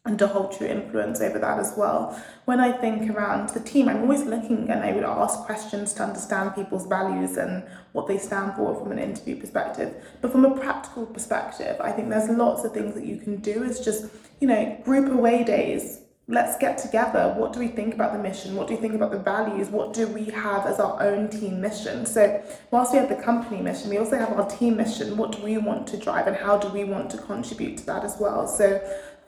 and 0.05 0.17
to 0.17 0.25
hold 0.25 0.51
true 0.51 0.65
influence 0.65 1.22
over 1.22 1.38
that 1.38 1.60
as 1.60 1.74
well. 1.77 2.20
When 2.46 2.60
I 2.60 2.72
think 2.72 3.10
around 3.12 3.50
the 3.50 3.60
team, 3.60 3.88
I'm 3.88 4.01
always 4.01 4.24
looking 4.24 4.70
and 4.72 4.84
I 4.84 4.93
would 4.93 5.03
ask 5.03 5.41
questions 5.41 5.93
to 5.93 6.03
understand 6.03 6.55
people's 6.55 6.88
values 6.88 7.38
and 7.38 7.63
what 7.91 8.08
they 8.08 8.17
stand 8.17 8.55
for 8.55 8.74
from 8.75 8.91
an 8.91 8.98
interview 8.98 9.39
perspective. 9.39 9.93
But 10.20 10.31
from 10.31 10.43
a 10.43 10.58
practical 10.58 11.05
perspective, 11.05 11.79
I 11.79 11.91
think 11.91 12.10
there's 12.10 12.29
lots 12.29 12.63
of 12.63 12.74
things 12.74 12.96
that 12.96 13.05
you 13.05 13.17
can 13.17 13.38
do. 13.38 13.63
It's 13.63 13.79
just, 13.79 14.05
you 14.39 14.48
know, 14.48 14.81
group 14.84 15.12
away 15.12 15.43
days. 15.43 16.00
Let's 16.27 16.58
get 16.58 16.77
together. 16.77 17.36
What 17.38 17.51
do 17.51 17.60
we 17.60 17.67
think 17.67 17.93
about 17.93 18.13
the 18.13 18.20
mission? 18.20 18.55
What 18.55 18.67
do 18.67 18.74
you 18.74 18.79
think 18.79 18.93
about 18.93 19.12
the 19.12 19.20
values? 19.20 19.67
What 19.67 19.93
do 19.93 20.08
we 20.08 20.25
have 20.25 20.65
as 20.65 20.79
our 20.79 21.01
own 21.03 21.29
team 21.29 21.60
mission? 21.60 22.05
So, 22.05 22.41
whilst 22.72 22.93
we 22.93 23.00
have 23.00 23.10
the 23.10 23.22
company 23.22 23.62
mission, 23.62 23.89
we 23.89 23.98
also 23.98 24.17
have 24.17 24.31
our 24.31 24.50
team 24.50 24.77
mission. 24.77 25.17
What 25.17 25.34
do 25.34 25.43
we 25.43 25.58
want 25.58 25.88
to 25.88 25.98
drive 25.98 26.27
and 26.27 26.36
how 26.36 26.58
do 26.58 26.70
we 26.70 26.86
want 26.86 27.10
to 27.12 27.17
contribute 27.17 27.79
to 27.79 27.86
that 27.88 28.05
as 28.05 28.17
well? 28.17 28.48
So, 28.48 28.79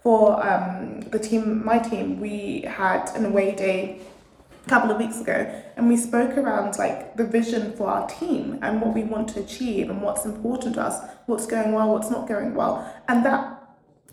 for 0.04 0.46
um, 0.46 1.00
the 1.00 1.18
team, 1.18 1.66
my 1.66 1.80
team, 1.80 2.20
we 2.20 2.62
had 2.62 3.10
an 3.16 3.26
away 3.26 3.56
day 3.56 4.02
a 4.66 4.70
couple 4.70 4.92
of 4.92 4.98
weeks 4.98 5.20
ago 5.20 5.64
and 5.78 5.88
we 5.88 5.96
spoke 5.96 6.38
around 6.38 6.78
like 6.78 7.16
the 7.16 7.26
vision 7.26 7.74
for 7.74 7.88
our 7.88 8.08
team 8.08 8.60
and 8.62 8.82
what 8.82 8.94
we 8.94 9.04
want 9.04 9.30
to 9.30 9.40
achieve 9.40 9.90
and 9.90 10.02
what's 10.02 10.26
important 10.26 10.76
to 10.76 10.82
us, 10.82 11.10
what's 11.26 11.48
going 11.48 11.72
well, 11.72 11.92
what's 11.92 12.10
not 12.10 12.28
going 12.28 12.54
well. 12.54 12.94
And 13.08 13.26
that 13.26 13.62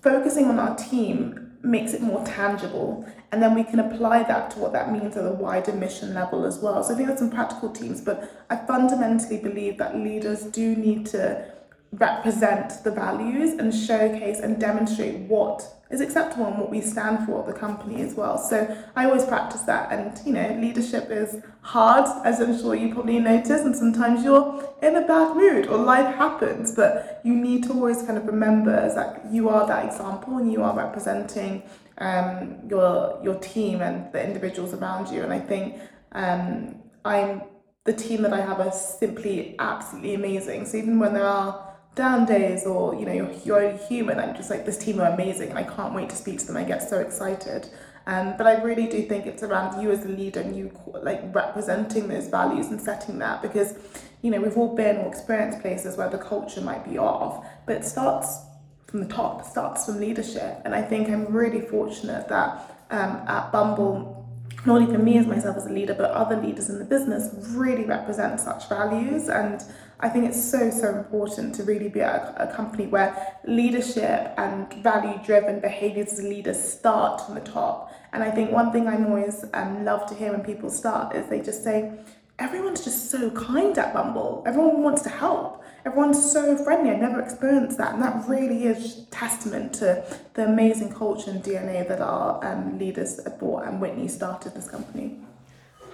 focusing 0.00 0.46
on 0.46 0.58
our 0.60 0.76
team 0.76 1.58
makes 1.62 1.92
it 1.92 2.00
more 2.00 2.24
tangible 2.24 3.06
and 3.32 3.42
then 3.42 3.54
we 3.54 3.64
can 3.64 3.80
apply 3.80 4.22
that 4.24 4.50
to 4.52 4.58
what 4.58 4.72
that 4.72 4.90
means 4.90 5.16
at 5.16 5.24
a 5.24 5.30
wider 5.30 5.72
mission 5.72 6.14
level 6.14 6.44
as 6.44 6.58
well. 6.58 6.82
So 6.82 6.94
I 6.94 6.96
think 6.96 7.08
there's 7.08 7.20
some 7.20 7.30
practical 7.30 7.70
teams, 7.70 8.00
but 8.00 8.44
I 8.48 8.56
fundamentally 8.56 9.38
believe 9.38 9.78
that 9.78 9.96
leaders 9.96 10.42
do 10.42 10.74
need 10.74 11.06
to 11.06 11.49
represent 11.92 12.84
the 12.84 12.90
values 12.90 13.58
and 13.58 13.74
showcase 13.74 14.38
and 14.38 14.60
demonstrate 14.60 15.18
what 15.28 15.66
is 15.90 16.00
acceptable 16.00 16.46
and 16.46 16.56
what 16.56 16.70
we 16.70 16.80
stand 16.80 17.26
for 17.26 17.40
at 17.40 17.46
the 17.52 17.52
company 17.52 18.00
as 18.00 18.14
well. 18.14 18.38
So 18.38 18.76
I 18.94 19.06
always 19.06 19.24
practice 19.24 19.62
that 19.62 19.90
and 19.90 20.16
you 20.24 20.32
know 20.32 20.56
leadership 20.60 21.10
is 21.10 21.42
hard 21.62 22.06
as 22.24 22.40
I'm 22.40 22.56
sure 22.56 22.76
you 22.76 22.94
probably 22.94 23.18
notice 23.18 23.62
and 23.62 23.74
sometimes 23.74 24.22
you're 24.22 24.72
in 24.82 24.94
a 24.94 25.04
bad 25.04 25.36
mood 25.36 25.66
or 25.66 25.78
life 25.78 26.14
happens 26.14 26.72
but 26.72 27.20
you 27.24 27.34
need 27.34 27.64
to 27.64 27.72
always 27.72 28.02
kind 28.02 28.16
of 28.16 28.26
remember 28.26 28.94
that 28.94 29.26
you 29.32 29.48
are 29.48 29.66
that 29.66 29.86
example 29.86 30.38
and 30.38 30.52
you 30.52 30.62
are 30.62 30.76
representing 30.76 31.64
um, 31.98 32.60
your 32.68 33.20
your 33.24 33.34
team 33.40 33.80
and 33.80 34.12
the 34.12 34.24
individuals 34.24 34.72
around 34.74 35.12
you 35.12 35.22
and 35.22 35.32
I 35.32 35.40
think 35.40 35.74
um, 36.12 36.76
I'm 37.04 37.42
the 37.84 37.92
team 37.92 38.22
that 38.22 38.32
I 38.32 38.40
have 38.40 38.60
are 38.60 38.72
simply 38.72 39.56
absolutely 39.58 40.14
amazing. 40.14 40.66
So 40.66 40.76
even 40.76 40.98
when 40.98 41.14
there 41.14 41.26
are 41.26 41.69
down 41.94 42.24
days 42.24 42.64
or 42.66 42.94
you 42.94 43.04
know 43.04 43.12
you're, 43.12 43.32
you're 43.44 43.76
human 43.88 44.18
i'm 44.18 44.34
just 44.34 44.48
like 44.48 44.64
this 44.64 44.78
team 44.78 45.00
are 45.00 45.10
amazing. 45.10 45.50
And 45.50 45.58
i 45.58 45.64
can't 45.64 45.94
wait 45.94 46.08
to 46.10 46.16
speak 46.16 46.38
to 46.40 46.46
them. 46.46 46.56
I 46.56 46.64
get 46.64 46.88
so 46.88 47.00
excited. 47.00 47.68
Um, 48.06 48.34
but 48.38 48.46
i 48.46 48.62
really 48.62 48.86
do 48.86 49.02
think 49.02 49.26
it's 49.26 49.42
around 49.42 49.82
you 49.82 49.90
as 49.90 50.04
a 50.04 50.08
leader 50.08 50.40
and 50.40 50.56
you 50.56 50.72
like 51.02 51.22
representing 51.34 52.08
those 52.08 52.28
values 52.28 52.68
and 52.68 52.80
setting 52.80 53.18
that 53.18 53.42
because 53.42 53.74
you 54.22 54.30
know 54.30 54.40
we've 54.40 54.56
all 54.56 54.74
been 54.74 54.96
or 54.96 55.06
experienced 55.06 55.60
places 55.60 55.96
where 55.96 56.08
the 56.08 56.18
culture 56.18 56.60
might 56.60 56.84
be 56.88 56.96
off 56.96 57.46
but 57.66 57.76
it 57.76 57.84
starts 57.84 58.38
from 58.86 59.00
the 59.00 59.06
top 59.06 59.44
starts 59.44 59.86
from 59.86 60.00
leadership. 60.00 60.62
And 60.64 60.74
i 60.74 60.82
think 60.82 61.08
i'm 61.08 61.26
really 61.26 61.60
fortunate 61.60 62.28
that 62.28 62.76
um, 62.90 63.22
at 63.28 63.52
bumble 63.52 64.20
not 64.66 64.80
only 64.80 64.92
for 64.92 65.00
me 65.00 65.16
as 65.16 65.26
myself 65.26 65.56
as 65.56 65.66
a 65.66 65.70
leader, 65.70 65.94
but 65.94 66.10
other 66.10 66.36
leaders 66.36 66.68
in 66.68 66.78
the 66.78 66.84
business 66.84 67.34
really 67.54 67.84
represent 67.84 68.38
such 68.40 68.68
values. 68.68 69.28
And 69.28 69.62
I 70.02 70.08
think 70.08 70.24
it's 70.24 70.42
so, 70.42 70.70
so 70.70 70.88
important 70.96 71.54
to 71.56 71.62
really 71.62 71.88
be 71.88 72.00
at 72.00 72.34
a, 72.36 72.50
company 72.54 72.86
where 72.86 73.36
leadership 73.44 74.32
and 74.38 74.72
value 74.82 75.20
driven 75.24 75.60
behaviors 75.60 76.14
as 76.14 76.20
a 76.20 76.28
leader 76.28 76.54
start 76.54 77.20
from 77.20 77.34
the 77.34 77.42
top. 77.42 77.92
And 78.12 78.22
I 78.22 78.30
think 78.30 78.50
one 78.50 78.72
thing 78.72 78.88
I'm 78.88 79.06
always 79.06 79.44
um, 79.52 79.84
love 79.84 80.08
to 80.08 80.14
hear 80.14 80.32
when 80.32 80.42
people 80.42 80.70
start 80.70 81.14
is 81.14 81.28
they 81.28 81.40
just 81.40 81.62
say, 81.62 81.92
everyone's 82.38 82.82
just 82.82 83.10
so 83.10 83.30
kind 83.30 83.76
at 83.76 83.92
Bumble. 83.92 84.42
Everyone 84.46 84.82
wants 84.82 85.02
to 85.02 85.10
help. 85.10 85.62
Everyone's 85.84 86.32
so 86.32 86.56
friendly. 86.56 86.90
I've 86.90 87.00
never 87.00 87.20
experienced 87.20 87.76
that. 87.76 87.94
And 87.94 88.02
that 88.02 88.26
really 88.26 88.64
is 88.64 89.04
testament 89.10 89.74
to 89.74 90.02
the 90.34 90.46
amazing 90.46 90.94
culture 90.94 91.30
and 91.30 91.44
DNA 91.44 91.86
that 91.86 92.00
our 92.00 92.42
um, 92.44 92.78
leaders 92.78 93.20
brought 93.38 93.66
and 93.66 93.80
Whitney 93.80 94.08
started 94.08 94.54
this 94.54 94.68
company. 94.68 95.18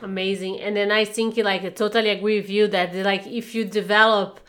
Amazing. 0.02 0.60
And 0.60 0.76
then 0.76 0.90
I 0.90 1.04
think 1.04 1.36
like 1.36 1.64
I 1.64 1.70
totally 1.70 2.10
agree 2.10 2.40
with 2.40 2.50
you 2.50 2.66
that 2.68 2.94
like 2.94 3.26
if 3.26 3.54
you 3.54 3.64
develop, 3.64 4.40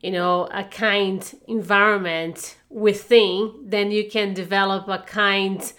you 0.00 0.10
know, 0.10 0.48
a 0.52 0.64
kind 0.64 1.22
environment 1.48 2.56
within, 2.68 3.52
then 3.62 3.90
you 3.90 4.08
can 4.10 4.34
develop 4.34 4.88
a 4.88 4.98
kind 4.98 5.72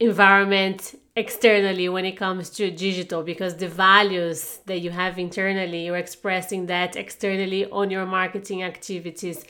environment 0.00 0.98
externally 1.16 1.88
when 1.88 2.04
it 2.04 2.16
comes 2.16 2.50
to 2.50 2.70
digital 2.70 3.22
because 3.22 3.56
the 3.56 3.68
values 3.68 4.58
that 4.66 4.80
you 4.80 4.90
have 4.90 5.16
internally 5.16 5.86
you're 5.86 5.96
expressing 5.96 6.66
that 6.66 6.96
externally 6.96 7.70
on 7.70 7.88
your 7.88 8.04
marketing 8.04 8.64
activities 8.64 9.44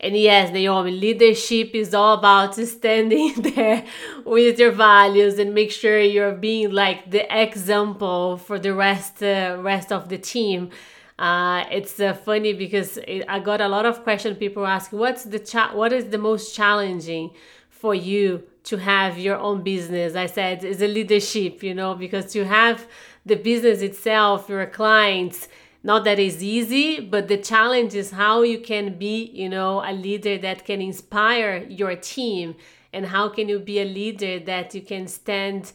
and 0.00 0.16
yes 0.16 0.52
naomi 0.52 0.90
leadership 0.90 1.70
is 1.74 1.94
all 1.94 2.18
about 2.18 2.54
standing 2.54 3.32
there 3.54 3.84
with 4.24 4.58
your 4.58 4.72
values 4.72 5.38
and 5.38 5.54
make 5.54 5.70
sure 5.70 5.98
you're 6.00 6.32
being 6.32 6.70
like 6.72 7.10
the 7.10 7.24
example 7.42 8.36
for 8.36 8.58
the 8.58 8.72
rest 8.72 9.22
uh, 9.22 9.56
rest 9.60 9.92
of 9.92 10.08
the 10.08 10.18
team 10.18 10.70
uh, 11.18 11.64
it's 11.70 11.98
uh, 11.98 12.12
funny 12.12 12.52
because 12.52 12.98
it, 12.98 13.24
I 13.26 13.38
got 13.40 13.62
a 13.62 13.68
lot 13.68 13.86
of 13.86 14.02
questions. 14.02 14.36
People 14.36 14.66
ask, 14.66 14.92
"What's 14.92 15.24
the 15.24 15.38
cha- 15.38 15.72
What 15.74 15.90
is 15.94 16.10
the 16.10 16.18
most 16.18 16.54
challenging 16.54 17.30
for 17.70 17.94
you 17.94 18.42
to 18.64 18.76
have 18.78 19.16
your 19.18 19.36
own 19.36 19.62
business. 19.62 20.14
I 20.16 20.26
said 20.26 20.64
"It's 20.64 20.82
a 20.82 20.88
leadership, 20.88 21.62
you 21.62 21.74
know, 21.74 21.94
because 21.94 22.32
to 22.32 22.44
have 22.44 22.86
the 23.24 23.36
business 23.36 23.80
itself, 23.80 24.48
your 24.48 24.66
clients, 24.66 25.48
not 25.86 26.02
that 26.02 26.18
it's 26.18 26.42
easy, 26.42 26.98
but 26.98 27.28
the 27.28 27.36
challenge 27.36 27.94
is 27.94 28.10
how 28.10 28.42
you 28.42 28.58
can 28.58 28.98
be, 28.98 29.30
you 29.32 29.48
know, 29.48 29.80
a 29.88 29.92
leader 29.92 30.36
that 30.36 30.64
can 30.64 30.80
inspire 30.82 31.64
your 31.68 31.94
team 31.94 32.56
and 32.92 33.06
how 33.06 33.28
can 33.28 33.48
you 33.48 33.60
be 33.60 33.78
a 33.78 33.84
leader 33.84 34.40
that 34.40 34.74
you 34.74 34.82
can 34.82 35.06
stand 35.06 35.72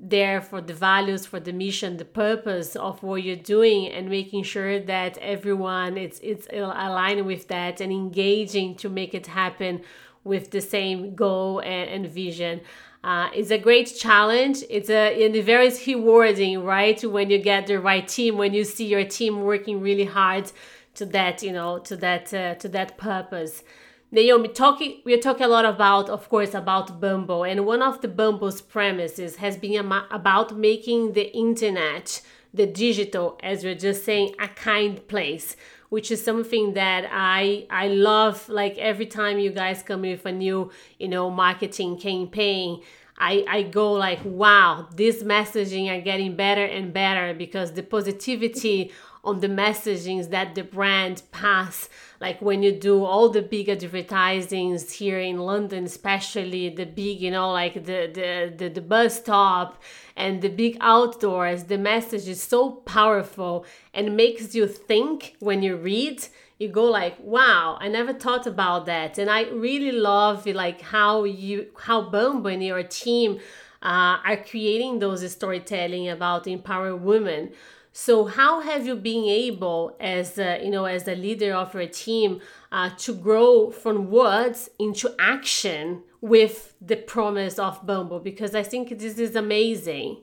there 0.00 0.40
for 0.40 0.60
the 0.60 0.74
values 0.74 1.26
for 1.26 1.38
the 1.38 1.52
mission 1.52 1.96
the 1.96 2.04
purpose 2.04 2.74
of 2.74 3.00
what 3.04 3.22
you're 3.22 3.36
doing 3.36 3.86
and 3.86 4.08
making 4.08 4.42
sure 4.42 4.80
that 4.80 5.16
everyone 5.18 5.96
it's 5.96 6.18
it's 6.24 6.48
aligned 6.50 7.24
with 7.24 7.46
that 7.46 7.80
and 7.80 7.92
engaging 7.92 8.74
to 8.74 8.88
make 8.88 9.14
it 9.14 9.28
happen 9.28 9.80
with 10.24 10.50
the 10.50 10.60
same 10.60 11.14
goal 11.14 11.60
and, 11.60 11.88
and 11.90 12.06
vision. 12.12 12.60
Uh, 13.04 13.28
it's 13.34 13.50
a 13.50 13.58
great 13.58 13.92
challenge. 13.98 14.62
It's 14.70 14.88
a 14.88 15.24
and 15.24 15.44
very 15.44 15.70
rewarding, 15.86 16.62
right? 16.62 17.02
When 17.04 17.30
you 17.30 17.38
get 17.38 17.66
the 17.66 17.80
right 17.80 18.06
team, 18.06 18.36
when 18.36 18.54
you 18.54 18.64
see 18.64 18.86
your 18.86 19.04
team 19.04 19.42
working 19.42 19.80
really 19.80 20.04
hard 20.04 20.52
to 20.94 21.06
that, 21.06 21.42
you 21.42 21.52
know, 21.52 21.78
to 21.80 21.96
that 21.96 22.32
uh, 22.32 22.54
to 22.56 22.68
that 22.68 22.96
purpose. 22.98 23.64
Naomi, 24.12 24.48
talking 24.48 25.00
we 25.04 25.14
are 25.14 25.20
talking 25.20 25.46
a 25.46 25.48
lot 25.48 25.64
about, 25.64 26.10
of 26.10 26.28
course, 26.28 26.54
about 26.54 27.00
Bumble, 27.00 27.44
and 27.44 27.66
one 27.66 27.82
of 27.82 28.02
the 28.02 28.08
Bumble's 28.08 28.60
premises 28.60 29.36
has 29.36 29.56
been 29.56 29.90
about 30.10 30.56
making 30.56 31.14
the 31.14 31.34
internet, 31.34 32.20
the 32.52 32.66
digital, 32.66 33.40
as 33.42 33.64
we're 33.64 33.74
just 33.74 34.04
saying, 34.04 34.34
a 34.38 34.48
kind 34.48 35.08
place 35.08 35.56
which 35.92 36.10
is 36.10 36.24
something 36.24 36.72
that 36.72 37.06
I 37.12 37.66
I 37.68 37.88
love. 37.88 38.48
Like 38.48 38.78
every 38.78 39.04
time 39.04 39.38
you 39.38 39.50
guys 39.50 39.82
come 39.82 40.00
with 40.00 40.24
a 40.24 40.32
new, 40.32 40.70
you 40.98 41.06
know, 41.06 41.28
marketing 41.28 41.98
campaign, 41.98 42.80
I, 43.18 43.44
I 43.46 43.62
go 43.64 43.92
like, 43.92 44.20
wow, 44.24 44.88
this 44.96 45.22
messaging 45.22 45.90
are 45.90 46.00
getting 46.00 46.34
better 46.34 46.64
and 46.64 46.94
better 46.94 47.34
because 47.34 47.72
the 47.72 47.82
positivity 47.82 48.90
on 49.24 49.40
the 49.40 49.48
messagings 49.48 50.30
that 50.30 50.54
the 50.54 50.64
brand 50.64 51.22
pass 51.30 51.88
like 52.20 52.40
when 52.42 52.62
you 52.62 52.72
do 52.72 53.04
all 53.04 53.28
the 53.28 53.42
big 53.42 53.68
advertisings 53.68 54.92
here 54.92 55.18
in 55.18 55.38
london 55.38 55.84
especially 55.84 56.68
the 56.68 56.84
big 56.84 57.20
you 57.20 57.30
know 57.30 57.50
like 57.52 57.74
the 57.74 58.10
the 58.12 58.52
the, 58.56 58.68
the 58.68 58.80
bus 58.80 59.18
stop 59.18 59.80
and 60.16 60.42
the 60.42 60.48
big 60.48 60.76
outdoors 60.80 61.64
the 61.64 61.78
message 61.78 62.28
is 62.28 62.42
so 62.42 62.70
powerful 62.70 63.64
and 63.94 64.16
makes 64.16 64.54
you 64.54 64.66
think 64.66 65.36
when 65.40 65.62
you 65.62 65.76
read. 65.76 66.26
You 66.58 66.68
go 66.68 66.84
like 66.84 67.16
wow 67.18 67.76
i 67.80 67.88
never 67.88 68.12
thought 68.12 68.46
about 68.46 68.86
that. 68.86 69.18
And 69.18 69.28
i 69.28 69.42
really 69.50 69.90
love 69.90 70.46
like 70.46 70.80
how 70.80 71.24
you 71.24 71.66
how 71.76 72.02
bumble 72.02 72.48
and 72.48 72.62
your 72.62 72.84
team 72.84 73.40
uh, 73.82 74.18
are 74.24 74.36
creating 74.36 75.00
those 75.00 75.28
storytelling 75.32 76.08
about 76.08 76.46
empower 76.46 76.94
women 76.94 77.50
so 77.92 78.24
how 78.24 78.60
have 78.60 78.86
you 78.86 78.96
been 78.96 79.24
able, 79.24 79.96
as 80.00 80.38
a, 80.38 80.64
you 80.64 80.70
know, 80.70 80.86
as 80.86 81.06
a 81.06 81.14
leader 81.14 81.52
of 81.54 81.74
your 81.74 81.86
team, 81.86 82.40
uh, 82.70 82.90
to 82.98 83.14
grow 83.14 83.70
from 83.70 84.10
words 84.10 84.70
into 84.78 85.14
action 85.18 86.02
with 86.20 86.74
the 86.80 86.96
promise 86.96 87.58
of 87.58 87.86
Bumble? 87.86 88.18
Because 88.18 88.54
I 88.54 88.62
think 88.62 88.98
this 88.98 89.18
is 89.18 89.36
amazing. 89.36 90.18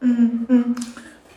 Mm-hmm. 0.00 0.74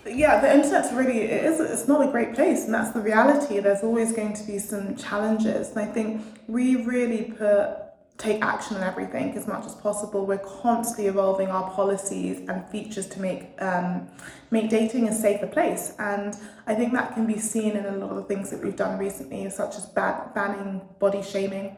Yeah, 0.05 0.39
the 0.39 0.53
internet's 0.53 0.91
really 0.93 1.21
it 1.21 1.45
is. 1.45 1.59
It's 1.59 1.87
not 1.87 2.07
a 2.07 2.11
great 2.11 2.33
place, 2.33 2.65
and 2.65 2.73
that's 2.73 2.91
the 2.91 3.01
reality. 3.01 3.59
There's 3.59 3.83
always 3.83 4.11
going 4.11 4.33
to 4.33 4.43
be 4.43 4.59
some 4.59 4.95
challenges, 4.95 5.69
and 5.71 5.79
I 5.79 5.85
think 5.85 6.23
we 6.47 6.83
really 6.83 7.33
put 7.37 7.90
take 8.21 8.43
action 8.43 8.77
on 8.77 8.83
everything 8.83 9.35
as 9.35 9.47
much 9.47 9.65
as 9.65 9.73
possible. 9.75 10.25
We're 10.25 10.37
constantly 10.37 11.07
evolving 11.07 11.47
our 11.47 11.69
policies 11.71 12.47
and 12.47 12.67
features 12.69 13.07
to 13.07 13.21
make 13.21 13.49
um, 13.59 14.07
make 14.51 14.69
dating 14.69 15.07
a 15.07 15.13
safer 15.13 15.47
place, 15.47 15.93
and 15.97 16.37
I 16.67 16.75
think 16.75 16.93
that 16.93 17.13
can 17.15 17.25
be 17.25 17.39
seen 17.39 17.75
in 17.75 17.85
a 17.85 17.97
lot 17.97 18.11
of 18.11 18.17
the 18.17 18.23
things 18.23 18.51
that 18.51 18.63
we've 18.63 18.75
done 18.75 18.99
recently, 18.99 19.49
such 19.49 19.75
as 19.77 19.85
ban- 19.87 20.29
banning 20.35 20.81
body 20.99 21.21
shaming. 21.21 21.75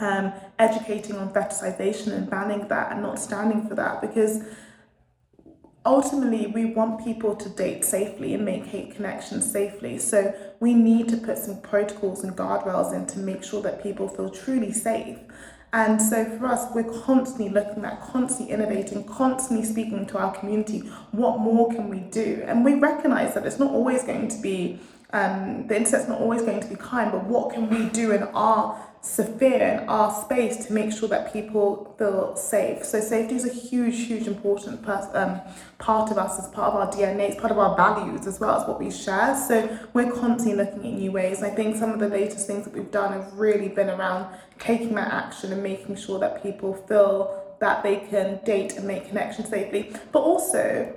Um, 0.00 0.32
educating 0.60 1.16
on 1.16 1.32
fetishization 1.32 2.12
and 2.12 2.30
banning 2.30 2.68
that 2.68 2.92
and 2.92 3.02
not 3.02 3.18
standing 3.18 3.66
for 3.66 3.74
that 3.74 4.00
because 4.00 4.44
ultimately 5.88 6.46
we 6.46 6.66
want 6.66 7.02
people 7.02 7.34
to 7.34 7.48
date 7.48 7.84
safely 7.84 8.34
and 8.34 8.44
make 8.44 8.66
hate 8.66 8.94
connections 8.94 9.50
safely 9.50 9.98
so 9.98 10.34
we 10.60 10.74
need 10.74 11.08
to 11.08 11.16
put 11.16 11.38
some 11.38 11.60
protocols 11.62 12.22
and 12.22 12.36
guardrails 12.36 12.94
in 12.94 13.06
to 13.06 13.18
make 13.18 13.42
sure 13.42 13.62
that 13.62 13.82
people 13.82 14.06
feel 14.06 14.30
truly 14.30 14.70
safe 14.72 15.18
and 15.72 16.00
so 16.00 16.24
for 16.24 16.46
us, 16.46 16.66
we're 16.74 16.90
constantly 17.02 17.50
looking 17.50 17.84
at, 17.84 18.00
constantly 18.00 18.54
innovating, 18.54 19.04
constantly 19.04 19.66
speaking 19.66 20.06
to 20.06 20.18
our 20.18 20.34
community. 20.34 20.78
What 21.10 21.40
more 21.40 21.68
can 21.70 21.90
we 21.90 22.00
do? 22.00 22.42
And 22.46 22.64
we 22.64 22.74
recognize 22.74 23.34
that 23.34 23.44
it's 23.44 23.58
not 23.58 23.70
always 23.70 24.02
going 24.02 24.28
to 24.28 24.40
be, 24.40 24.80
um, 25.12 25.66
the 25.66 25.76
internet's 25.76 26.08
not 26.08 26.22
always 26.22 26.40
going 26.40 26.60
to 26.60 26.68
be 26.68 26.76
kind, 26.76 27.12
but 27.12 27.24
what 27.24 27.52
can 27.52 27.68
we 27.68 27.90
do 27.90 28.12
in 28.12 28.22
our 28.22 28.87
sphere 29.00 29.80
in 29.82 29.88
our 29.88 30.12
space 30.24 30.66
to 30.66 30.72
make 30.72 30.92
sure 30.92 31.08
that 31.08 31.32
people 31.32 31.94
feel 31.98 32.34
safe. 32.36 32.84
So 32.84 33.00
safety 33.00 33.36
is 33.36 33.44
a 33.44 33.52
huge, 33.52 34.06
huge 34.06 34.26
important 34.26 34.86
um, 35.14 35.40
part 35.78 36.10
of 36.10 36.18
us 36.18 36.38
as 36.38 36.48
part 36.48 36.74
of 36.74 36.80
our 36.80 36.92
DNA. 36.92 37.30
It's 37.30 37.40
part 37.40 37.52
of 37.52 37.58
our 37.58 37.76
values 37.76 38.26
as 38.26 38.40
well 38.40 38.60
as 38.60 38.66
what 38.66 38.80
we 38.80 38.90
share. 38.90 39.36
So 39.36 39.78
we're 39.92 40.10
constantly 40.10 40.54
looking 40.54 40.84
at 40.86 40.98
new 40.98 41.12
ways. 41.12 41.38
And 41.38 41.52
I 41.52 41.54
think 41.54 41.76
some 41.76 41.90
of 41.90 42.00
the 42.00 42.08
latest 42.08 42.46
things 42.46 42.64
that 42.64 42.74
we've 42.74 42.90
done 42.90 43.12
have 43.12 43.32
really 43.34 43.68
been 43.68 43.88
around 43.88 44.34
taking 44.58 44.94
that 44.96 45.12
action 45.12 45.52
and 45.52 45.62
making 45.62 45.96
sure 45.96 46.18
that 46.18 46.42
people 46.42 46.74
feel 46.74 47.44
that 47.60 47.82
they 47.82 47.96
can 47.96 48.40
date 48.44 48.74
and 48.76 48.86
make 48.86 49.08
connections 49.08 49.48
safely. 49.48 49.92
But 50.12 50.20
also 50.20 50.94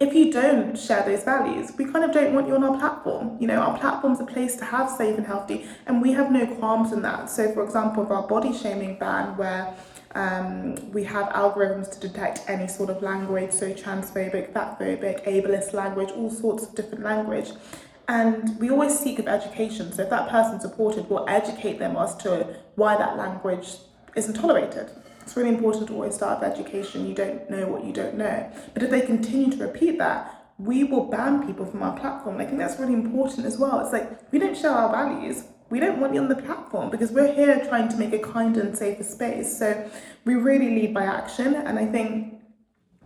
if 0.00 0.14
you 0.14 0.32
don't 0.32 0.78
share 0.78 1.02
those 1.04 1.24
values, 1.24 1.72
we 1.76 1.84
kind 1.84 2.04
of 2.04 2.12
don't 2.12 2.32
want 2.32 2.46
you 2.46 2.54
on 2.54 2.62
our 2.62 2.78
platform. 2.78 3.36
You 3.40 3.48
know, 3.48 3.60
our 3.60 3.76
platform's 3.78 4.20
a 4.20 4.24
place 4.24 4.54
to 4.56 4.64
have 4.64 4.88
safe 4.88 5.16
and 5.16 5.26
healthy, 5.26 5.66
and 5.86 6.00
we 6.00 6.12
have 6.12 6.30
no 6.30 6.46
qualms 6.46 6.92
in 6.92 7.02
that. 7.02 7.28
So, 7.28 7.52
for 7.52 7.64
example, 7.64 8.04
of 8.04 8.12
our 8.12 8.26
body 8.26 8.56
shaming 8.56 8.98
ban, 8.98 9.36
where 9.36 9.74
um, 10.14 10.76
we 10.92 11.02
have 11.04 11.28
algorithms 11.30 11.90
to 11.90 12.00
detect 12.00 12.42
any 12.46 12.68
sort 12.68 12.90
of 12.90 13.02
language, 13.02 13.50
so 13.50 13.72
transphobic, 13.72 14.52
fatphobic, 14.52 15.24
ableist 15.26 15.72
language, 15.72 16.10
all 16.10 16.30
sorts 16.30 16.64
of 16.64 16.74
different 16.76 17.02
language. 17.02 17.50
And 18.06 18.58
we 18.58 18.70
always 18.70 18.98
seek 18.98 19.18
of 19.18 19.28
education. 19.28 19.92
So 19.92 20.02
if 20.02 20.10
that 20.10 20.30
person's 20.30 20.62
supported, 20.62 21.10
we'll 21.10 21.28
educate 21.28 21.78
them 21.78 21.96
as 21.96 22.16
to 22.18 22.56
why 22.76 22.96
that 22.96 23.18
language 23.18 23.76
isn't 24.16 24.34
tolerated. 24.34 24.90
It's 25.28 25.36
really 25.36 25.50
important 25.50 25.88
to 25.88 25.92
always 25.92 26.14
start 26.14 26.40
with 26.40 26.50
education. 26.50 27.06
You 27.06 27.14
don't 27.14 27.50
know 27.50 27.66
what 27.66 27.84
you 27.84 27.92
don't 27.92 28.14
know. 28.14 28.50
But 28.72 28.82
if 28.82 28.88
they 28.88 29.02
continue 29.02 29.50
to 29.50 29.66
repeat 29.66 29.98
that, 29.98 30.54
we 30.56 30.84
will 30.84 31.04
ban 31.04 31.46
people 31.46 31.66
from 31.66 31.82
our 31.82 31.94
platform. 31.98 32.40
I 32.40 32.46
think 32.46 32.56
that's 32.56 32.80
really 32.80 32.94
important 32.94 33.44
as 33.44 33.58
well. 33.58 33.78
It's 33.80 33.92
like 33.92 34.32
we 34.32 34.38
don't 34.38 34.56
share 34.56 34.70
our 34.70 34.90
values. 34.90 35.44
We 35.68 35.80
don't 35.80 36.00
want 36.00 36.14
you 36.14 36.22
on 36.22 36.28
the 36.28 36.36
platform 36.36 36.88
because 36.88 37.12
we're 37.12 37.34
here 37.34 37.62
trying 37.68 37.90
to 37.90 37.96
make 37.98 38.14
a 38.14 38.18
kinder 38.18 38.62
and 38.62 38.74
safer 38.74 39.02
space. 39.02 39.58
So 39.58 39.90
we 40.24 40.34
really 40.34 40.70
lead 40.70 40.94
by 40.94 41.02
action. 41.02 41.54
And 41.56 41.78
I 41.78 41.84
think, 41.84 42.40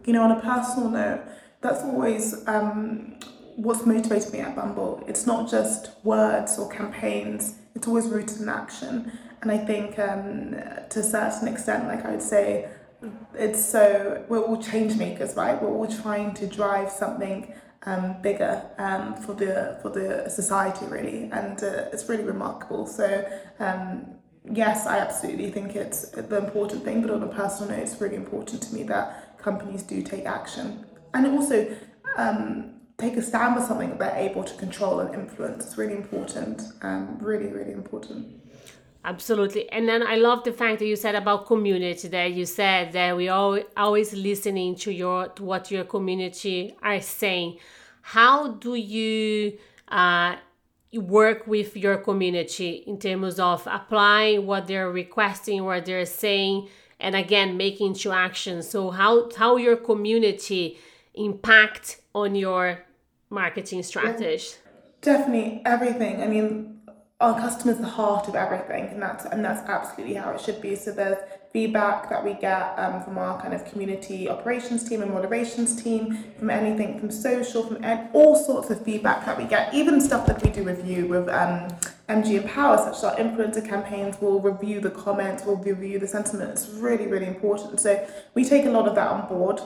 you 0.05 0.13
know, 0.13 0.23
on 0.23 0.31
a 0.31 0.41
personal 0.41 0.91
note, 0.91 1.23
that's 1.61 1.83
always 1.83 2.47
um, 2.47 3.19
what's 3.57 3.85
motivated 3.85 4.33
me 4.33 4.39
at 4.39 4.55
Bumble. 4.55 5.03
It's 5.09 5.27
not 5.27 5.51
just 5.51 5.91
words 6.05 6.57
or 6.57 6.69
campaigns, 6.69 7.57
it's 7.75 7.89
always 7.89 8.07
rooted 8.07 8.41
in 8.41 8.49
action. 8.49 9.11
And 9.43 9.51
I 9.51 9.59
think 9.59 9.99
um, 9.99 10.53
to 10.89 11.01
a 11.01 11.03
certain 11.03 11.49
extent, 11.49 11.89
like 11.89 12.05
I 12.05 12.13
would 12.13 12.23
say, 12.23 12.69
it's 13.35 13.65
so 13.65 14.25
we're 14.29 14.41
all 14.41 14.63
change 14.63 14.97
makers, 14.97 15.35
right? 15.35 15.61
We're 15.61 15.75
all 15.75 15.89
trying 15.89 16.35
to 16.35 16.47
drive 16.47 16.91
something 16.91 17.53
um, 17.85 18.23
bigger 18.23 18.63
um, 18.79 19.17
for 19.17 19.35
the 19.35 19.79
for 19.83 19.91
the 19.91 20.31
society, 20.31 20.87
really, 20.87 21.29
and 21.33 21.63
uh, 21.63 21.91
it's 21.93 22.09
really 22.09 22.23
remarkable. 22.23 22.87
So 22.87 23.29
um, 23.59 24.07
yes, 24.45 24.87
I 24.87 24.99
absolutely 24.99 25.51
think 25.51 25.75
it's 25.75 26.11
the 26.11 26.37
important 26.37 26.85
thing, 26.85 27.03
but 27.03 27.11
on 27.11 27.25
a 27.25 27.29
personal 27.29 27.71
note, 27.71 27.81
it's 27.81 28.01
really 28.01 28.17
important 28.17 28.63
to 28.63 28.75
me 28.75 28.85
that 28.85 29.37
companies 29.39 29.83
do 29.83 30.03
take 30.03 30.25
action, 30.25 30.87
and 31.15 31.27
also 31.27 31.77
um, 32.17 32.75
take 32.99 33.17
a 33.17 33.23
stand 33.23 33.57
for 33.57 33.67
something 33.67 33.89
that 33.89 33.99
they're 33.99 34.31
able 34.31 34.45
to 34.45 34.55
control 34.55 35.01
and 35.01 35.13
influence. 35.13 35.67
It's 35.67 35.77
really 35.77 35.97
important, 35.97 36.63
um, 36.83 37.19
really, 37.21 37.49
really 37.49 37.73
important. 37.73 38.39
Absolutely. 39.05 39.71
And 39.73 39.89
then 39.89 40.03
I 40.07 40.15
love 40.15 40.45
the 40.45 40.53
fact 40.53 40.79
that 40.79 40.87
you 40.87 40.95
said 40.95 41.17
about 41.17 41.47
community 41.47 42.07
that 42.09 42.33
you 42.33 42.47
said 42.47 42.93
that 42.93 43.17
we 43.17 43.29
all 43.29 43.59
always 43.77 44.13
listening 44.13 44.77
to 44.77 44.93
your 44.93 45.29
to 45.29 45.43
what 45.43 45.71
your 45.73 45.85
community 45.85 46.77
are 46.83 47.01
saying. 47.01 47.59
How 48.03 48.53
do 48.53 48.77
you 48.77 49.59
uh, 49.89 50.37
work 50.93 51.49
with 51.49 51.77
your 51.77 51.97
community 51.97 52.85
in 52.87 52.99
terms 52.99 53.41
of 53.41 53.67
applying 53.67 54.47
what 54.47 54.69
they're 54.69 54.91
requesting, 54.91 55.65
what 55.65 55.85
they're 55.85 56.07
saying, 56.07 56.69
and 57.01 57.17
again 57.17 57.57
making 57.57 57.95
to 57.95 58.13
action? 58.13 58.63
So 58.63 58.91
how 58.91 59.31
how 59.37 59.57
your 59.57 59.77
community 59.77 60.79
impact 61.15 62.01
on 62.15 62.37
your 62.37 62.85
marketing 63.31 63.83
strategy? 63.83 64.45
Definitely 65.01 65.63
everything. 65.67 66.23
I 66.23 66.29
mean, 66.29 66.82
our 67.23 67.39
customer's 67.39 67.79
the 67.79 67.87
heart 67.87 68.27
of 68.27 68.35
everything, 68.35 68.89
and 68.89 69.01
that's 69.01 69.25
and 69.25 69.45
that's 69.45 69.67
absolutely 69.69 70.15
how 70.15 70.33
it 70.33 70.41
should 70.41 70.61
be. 70.61 70.75
So 70.75 70.91
there's 70.91 71.19
feedback 71.53 72.11
that 72.11 72.25
we 72.25 72.35
get 72.35 72.77
um, 72.79 73.03
from 73.05 73.17
our 73.17 73.41
kind 73.41 73.55
of 73.55 73.65
community 73.65 74.29
operations 74.29 74.89
team 74.89 75.03
and 75.03 75.13
moderations 75.13 75.81
team, 75.81 76.25
from 76.37 76.51
anything 76.51 76.99
from 76.99 77.13
social, 77.13 77.63
from 77.63 77.79
all 78.13 78.35
sorts 78.35 78.71
of 78.71 78.85
feedback 78.85 79.25
that 79.25 79.39
we 79.39 79.45
get, 79.45 79.73
even 79.73 80.01
stuff 80.01 80.27
that 80.27 80.43
we 80.43 80.51
do 80.51 80.65
review 80.65 81.07
with 81.07 81.29
um, 81.29 81.69
MG 82.09 82.43
Empower, 82.43 82.77
such 82.79 82.97
as 82.97 83.05
our 83.05 83.17
influencer 83.17 83.67
campaigns. 83.67 84.17
We'll 84.21 84.41
review 84.41 84.81
the 84.81 84.91
comments, 84.91 85.45
we'll 85.47 85.57
review 85.57 86.01
the 86.01 86.09
sentiment. 86.09 86.51
It's 86.51 86.69
really 86.71 87.07
really 87.07 87.27
important. 87.27 87.79
So 87.79 88.05
we 88.35 88.45
take 88.45 88.67
a 88.67 88.71
lot 88.71 88.89
of 88.89 88.97
that 88.97 89.09
on 89.09 89.29
board. 89.29 89.61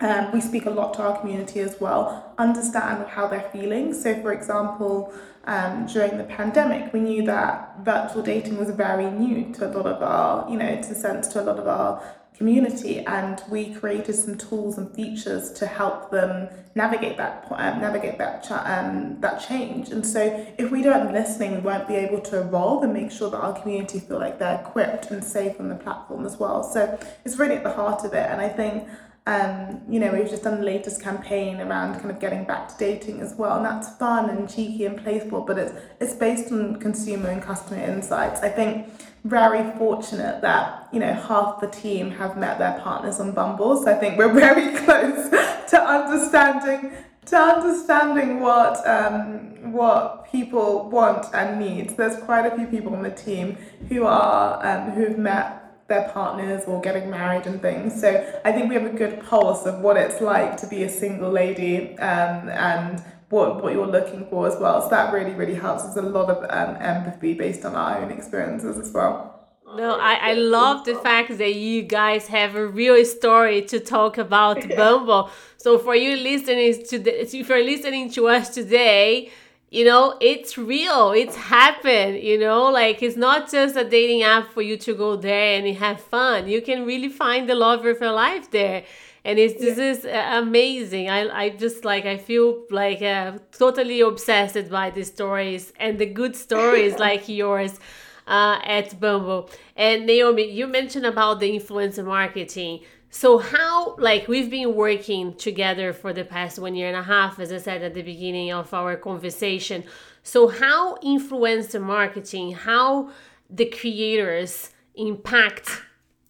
Um, 0.00 0.32
we 0.32 0.40
speak 0.40 0.66
a 0.66 0.70
lot 0.70 0.94
to 0.94 1.02
our 1.02 1.20
community 1.20 1.60
as 1.60 1.80
well, 1.80 2.34
understand 2.36 3.06
how 3.08 3.28
they're 3.28 3.48
feeling. 3.52 3.94
So, 3.94 4.20
for 4.22 4.32
example, 4.32 5.12
um, 5.44 5.86
during 5.86 6.18
the 6.18 6.24
pandemic, 6.24 6.92
we 6.92 7.00
knew 7.00 7.24
that 7.26 7.76
virtual 7.80 8.22
dating 8.22 8.58
was 8.58 8.70
very 8.70 9.10
new 9.10 9.52
to 9.54 9.66
a 9.66 9.70
lot 9.70 9.86
of 9.86 10.02
our, 10.02 10.50
you 10.50 10.56
know, 10.56 10.76
to 10.76 10.94
sense 10.94 11.28
to 11.28 11.42
a 11.42 11.44
lot 11.44 11.58
of 11.58 11.68
our 11.68 12.02
community, 12.36 12.98
and 13.06 13.40
we 13.48 13.72
created 13.74 14.14
some 14.14 14.36
tools 14.36 14.76
and 14.76 14.92
features 14.94 15.52
to 15.52 15.66
help 15.66 16.10
them 16.10 16.48
navigate 16.74 17.16
that 17.16 17.46
um, 17.52 17.80
navigate 17.80 18.18
that 18.18 18.42
cha- 18.42 18.64
um, 18.66 19.20
that 19.20 19.38
change. 19.46 19.90
And 19.90 20.04
so, 20.04 20.44
if 20.58 20.72
we 20.72 20.82
don't 20.82 21.12
listening, 21.12 21.54
we 21.54 21.60
won't 21.60 21.86
be 21.86 21.94
able 21.94 22.20
to 22.22 22.40
evolve 22.40 22.82
and 22.82 22.92
make 22.92 23.12
sure 23.12 23.30
that 23.30 23.38
our 23.38 23.60
community 23.60 24.00
feel 24.00 24.18
like 24.18 24.40
they're 24.40 24.60
equipped 24.60 25.12
and 25.12 25.22
safe 25.22 25.60
on 25.60 25.68
the 25.68 25.76
platform 25.76 26.26
as 26.26 26.36
well. 26.38 26.64
So, 26.64 26.98
it's 27.24 27.38
really 27.38 27.54
at 27.54 27.62
the 27.62 27.72
heart 27.72 28.04
of 28.04 28.12
it, 28.12 28.28
and 28.28 28.40
I 28.40 28.48
think. 28.48 28.88
Um, 29.26 29.80
you 29.88 30.00
know, 30.00 30.12
we've 30.12 30.28
just 30.28 30.42
done 30.42 30.58
the 30.58 30.66
latest 30.66 31.00
campaign 31.00 31.58
around 31.58 31.94
kind 31.94 32.10
of 32.10 32.20
getting 32.20 32.44
back 32.44 32.68
to 32.68 32.76
dating 32.76 33.22
as 33.22 33.34
well, 33.34 33.56
and 33.56 33.64
that's 33.64 33.96
fun 33.96 34.28
and 34.28 34.46
cheeky 34.48 34.84
and 34.84 35.02
playful, 35.02 35.40
but 35.40 35.56
it's 35.58 35.72
it's 35.98 36.12
based 36.12 36.52
on 36.52 36.76
consumer 36.76 37.30
and 37.30 37.42
customer 37.42 37.82
insights. 37.82 38.42
I 38.42 38.50
think 38.50 38.88
very 39.24 39.72
fortunate 39.78 40.42
that 40.42 40.88
you 40.92 41.00
know 41.00 41.14
half 41.14 41.58
the 41.58 41.68
team 41.68 42.10
have 42.10 42.36
met 42.36 42.58
their 42.58 42.78
partners 42.80 43.18
on 43.18 43.32
Bumble, 43.32 43.82
so 43.82 43.90
I 43.90 43.94
think 43.94 44.18
we're 44.18 44.32
very 44.46 44.76
close 44.84 45.30
to 45.70 45.80
understanding 45.80 46.92
to 47.26 47.36
understanding 47.38 48.40
what 48.40 48.86
um, 48.86 49.72
what 49.72 50.30
people 50.30 50.90
want 50.90 51.26
and 51.32 51.58
need. 51.58 51.96
There's 51.96 52.22
quite 52.24 52.44
a 52.44 52.54
few 52.56 52.66
people 52.66 52.94
on 52.94 53.02
the 53.02 53.10
team 53.10 53.56
who 53.88 54.04
are 54.04 54.64
um, 54.66 54.90
who've 54.90 55.16
met 55.16 55.63
their 55.88 56.08
partners 56.10 56.64
or 56.66 56.80
getting 56.80 57.10
married 57.10 57.46
and 57.46 57.60
things. 57.60 58.00
So 58.00 58.40
I 58.44 58.52
think 58.52 58.68
we 58.68 58.74
have 58.74 58.86
a 58.86 58.96
good 58.96 59.22
pulse 59.22 59.66
of 59.66 59.80
what 59.80 59.96
it's 59.96 60.20
like 60.20 60.56
to 60.58 60.66
be 60.66 60.84
a 60.84 60.88
single 60.88 61.30
lady 61.30 61.98
um, 61.98 62.48
and 62.48 63.02
what, 63.28 63.62
what 63.62 63.72
you're 63.72 63.86
looking 63.86 64.26
for 64.28 64.46
as 64.46 64.58
well. 64.58 64.80
So 64.82 64.88
that 64.90 65.12
really, 65.12 65.32
really 65.32 65.54
helps. 65.54 65.82
There's 65.82 65.96
a 65.96 66.02
lot 66.02 66.30
of 66.30 66.38
um, 66.50 66.76
empathy 66.80 67.34
based 67.34 67.64
on 67.64 67.74
our 67.74 67.98
own 67.98 68.10
experiences 68.10 68.78
as 68.78 68.92
well. 68.92 69.34
No, 69.76 69.98
I, 69.98 70.30
I 70.30 70.32
love 70.34 70.84
the 70.84 70.94
fact 70.94 71.36
that 71.38 71.54
you 71.56 71.82
guys 71.82 72.28
have 72.28 72.54
a 72.54 72.64
real 72.64 73.04
story 73.04 73.60
to 73.62 73.80
talk 73.80 74.18
about 74.18 74.68
Bumble. 74.76 75.30
So 75.56 75.78
for 75.78 75.96
you 75.96 76.16
listening 76.16 76.86
to 76.86 76.98
the, 76.98 77.22
if 77.22 77.34
you're 77.34 77.64
listening 77.64 78.10
to 78.12 78.28
us 78.28 78.50
today, 78.50 79.32
you 79.74 79.84
know 79.84 80.16
it's 80.20 80.56
real 80.56 81.10
it's 81.10 81.34
happened 81.34 82.22
you 82.22 82.38
know 82.38 82.70
like 82.70 83.02
it's 83.02 83.16
not 83.16 83.50
just 83.50 83.74
a 83.74 83.82
dating 83.82 84.22
app 84.22 84.46
for 84.52 84.62
you 84.62 84.76
to 84.76 84.94
go 84.94 85.16
there 85.16 85.58
and 85.58 85.76
have 85.76 86.00
fun 86.00 86.46
you 86.46 86.62
can 86.62 86.86
really 86.86 87.08
find 87.08 87.48
the 87.48 87.56
love 87.56 87.84
of 87.84 88.00
your 88.00 88.12
life 88.12 88.48
there 88.52 88.84
and 89.24 89.36
it's 89.36 89.60
this 89.60 89.76
yeah. 89.76 89.90
is 89.90 90.04
uh, 90.04 90.42
amazing 90.42 91.10
i 91.10 91.20
i 91.44 91.48
just 91.50 91.84
like 91.84 92.04
i 92.06 92.16
feel 92.16 92.62
like 92.70 93.02
uh, 93.02 93.32
totally 93.50 94.00
obsessed 94.00 94.70
by 94.70 94.90
the 94.90 95.04
stories 95.04 95.72
and 95.80 95.98
the 95.98 96.06
good 96.06 96.36
stories 96.36 96.96
like 97.08 97.28
yours 97.28 97.80
uh, 98.26 98.58
at 98.64 98.98
Bumble. 99.00 99.50
And 99.76 100.06
Naomi, 100.06 100.50
you 100.50 100.66
mentioned 100.66 101.06
about 101.06 101.40
the 101.40 101.58
influencer 101.58 102.04
marketing. 102.04 102.80
So 103.14 103.38
how 103.38 103.94
like 103.96 104.26
we've 104.26 104.50
been 104.50 104.74
working 104.74 105.34
together 105.34 105.92
for 105.92 106.12
the 106.12 106.24
past 106.24 106.58
one 106.58 106.74
year 106.74 106.88
and 106.88 106.96
a 106.96 107.04
half, 107.04 107.38
as 107.38 107.52
I 107.52 107.58
said 107.58 107.80
at 107.80 107.94
the 107.94 108.02
beginning 108.02 108.52
of 108.52 108.74
our 108.74 108.96
conversation. 108.96 109.84
So 110.24 110.48
how 110.48 110.96
influencer 110.96 111.80
marketing, 111.80 112.54
how 112.54 113.10
the 113.48 113.66
creators 113.66 114.70
impact 114.96 115.82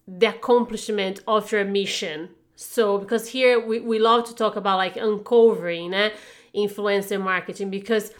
the 0.07 0.27
accomplishment 0.27 1.21
of 1.27 1.51
your 1.51 1.65
mission. 1.65 2.29
So 2.55 2.99
because 2.99 3.29
here 3.29 3.59
we, 3.59 3.79
we 3.79 3.97
love 3.97 4.25
to 4.25 4.35
talk 4.35 4.55
about 4.55 4.77
like 4.77 4.95
uncovering 4.95 5.91
eh, 5.91 6.11
influencer 6.55 7.19
marketing 7.19 7.71
because 7.71 8.11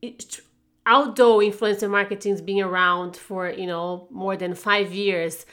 it, 0.00 0.38
although 0.86 1.38
influencer 1.38 1.90
marketing 1.90 2.30
has 2.30 2.40
been 2.40 2.60
around 2.60 3.16
for 3.16 3.50
you 3.50 3.66
know 3.66 4.06
more 4.12 4.36
than 4.36 4.54
five 4.54 4.94
years 4.94 5.46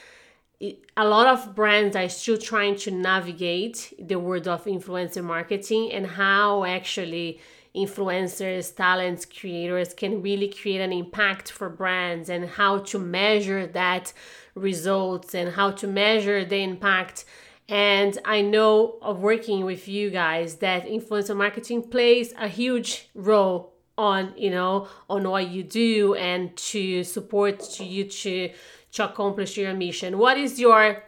a 0.96 1.04
lot 1.04 1.26
of 1.26 1.54
brands 1.54 1.96
are 1.96 2.08
still 2.08 2.38
trying 2.38 2.76
to 2.76 2.90
navigate 2.90 3.92
the 3.98 4.18
world 4.18 4.46
of 4.46 4.64
influencer 4.64 5.24
marketing 5.24 5.92
and 5.92 6.06
how 6.06 6.64
actually 6.64 7.40
influencers, 7.74 8.74
talents, 8.74 9.24
creators 9.24 9.94
can 9.94 10.22
really 10.22 10.48
create 10.48 10.80
an 10.80 10.92
impact 10.92 11.50
for 11.50 11.68
brands 11.68 12.28
and 12.28 12.48
how 12.48 12.78
to 12.78 12.98
measure 12.98 13.66
that 13.66 14.12
results 14.54 15.34
and 15.34 15.54
how 15.54 15.70
to 15.70 15.86
measure 15.86 16.44
the 16.44 16.62
impact. 16.62 17.24
And 17.68 18.18
I 18.24 18.42
know 18.42 18.98
of 19.00 19.20
working 19.20 19.64
with 19.64 19.88
you 19.88 20.10
guys 20.10 20.56
that 20.56 20.86
influencer 20.86 21.36
marketing 21.36 21.88
plays 21.88 22.34
a 22.38 22.48
huge 22.48 23.08
role 23.14 23.72
on, 23.96 24.34
you 24.36 24.50
know, 24.50 24.88
on 25.08 25.28
what 25.28 25.48
you 25.48 25.62
do 25.62 26.14
and 26.14 26.54
to 26.56 27.04
support 27.04 27.80
you 27.80 28.04
to 28.04 28.50
to 28.92 29.08
accomplish 29.08 29.56
your 29.56 29.74
mission. 29.74 30.18
What 30.18 30.38
is 30.38 30.60
your 30.60 31.02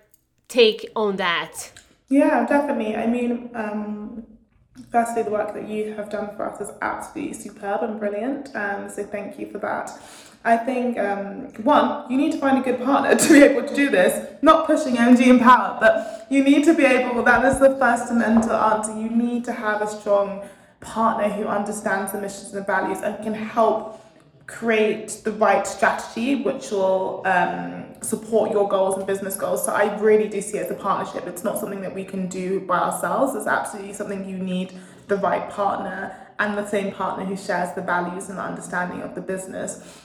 take 0.49 0.91
on 0.97 1.17
that? 1.17 1.73
Yeah, 2.09 2.47
definitely. 2.47 2.97
I 2.97 3.07
mean, 3.07 3.51
um, 3.55 4.27
firstly, 4.91 5.23
the 5.23 5.31
work 5.31 5.55
that 5.55 5.69
you 5.69 5.95
have 5.95 6.11
done 6.11 6.35
for 6.37 6.51
us 6.51 6.61
is 6.61 6.71
absolutely 6.83 7.35
superb 7.35 7.83
and 7.83 7.99
brilliant. 7.99 8.55
Um, 8.55 8.89
so 8.89 9.05
thank 9.05 9.39
you 9.39 9.51
for 9.51 9.59
that. 9.59 9.91
I 10.47 10.59
think 10.59 10.99
um, 10.99 11.49
one, 11.65 12.11
you 12.11 12.19
need 12.19 12.33
to 12.33 12.39
find 12.39 12.59
a 12.59 12.61
good 12.61 12.85
partner 12.85 13.15
to 13.27 13.33
be 13.33 13.43
able 13.43 13.67
to 13.67 13.75
do 13.75 13.91
this. 13.91 14.29
Not 14.43 14.67
pushing 14.67 14.97
MG 14.97 15.27
Empower, 15.27 15.79
but 15.81 16.27
you 16.31 16.45
need 16.45 16.65
to 16.65 16.75
be 16.75 16.85
able. 16.85 17.23
That 17.23 17.45
is 17.47 17.59
the 17.59 17.77
first 17.77 18.11
and 18.11 18.19
mental 18.19 18.53
answer. 18.53 18.93
You 18.99 19.09
need 19.09 19.45
to 19.47 19.53
have 19.53 19.81
a 19.81 19.87
strong 19.87 20.47
partner 20.81 21.31
who 21.31 21.47
understands 21.47 22.13
the 22.13 22.21
missions 22.21 22.53
and 22.53 22.63
the 22.63 22.67
values 22.67 22.99
and 23.01 23.23
can 23.25 23.33
help 23.33 24.04
create 24.47 25.09
the 25.25 25.33
right 25.33 25.67
strategy 25.67 26.43
which 26.43 26.71
will 26.71 27.23
um, 27.25 27.87
support 28.03 28.51
your 28.51 28.69
goals 28.69 28.97
and 28.97 29.07
business 29.07 29.37
goals. 29.37 29.65
So 29.65 29.73
I 29.73 29.97
really 29.99 30.29
do 30.29 30.41
see 30.43 30.59
it 30.59 30.67
as 30.67 30.71
a 30.71 30.75
partnership. 30.75 31.27
It's 31.27 31.45
not 31.45 31.59
something 31.59 31.81
that 31.81 31.95
we 31.95 32.05
can 32.05 32.29
do 32.29 32.61
by 32.61 32.79
ourselves. 32.79 33.35
It's 33.35 33.47
absolutely 33.47 33.95
something 33.95 34.29
you 34.29 34.37
need 34.37 34.73
the 35.09 35.17
right 35.17 35.49
partner 35.51 36.17
and 36.39 36.59
the 36.59 36.67
same 36.67 36.93
partner 36.93 37.25
who 37.25 37.37
shares 37.37 37.75
the 37.75 37.83
values 37.83 38.29
and 38.29 38.39
the 38.39 38.43
understanding 38.43 39.03
of 39.03 39.15
the 39.15 39.21
business. 39.21 40.03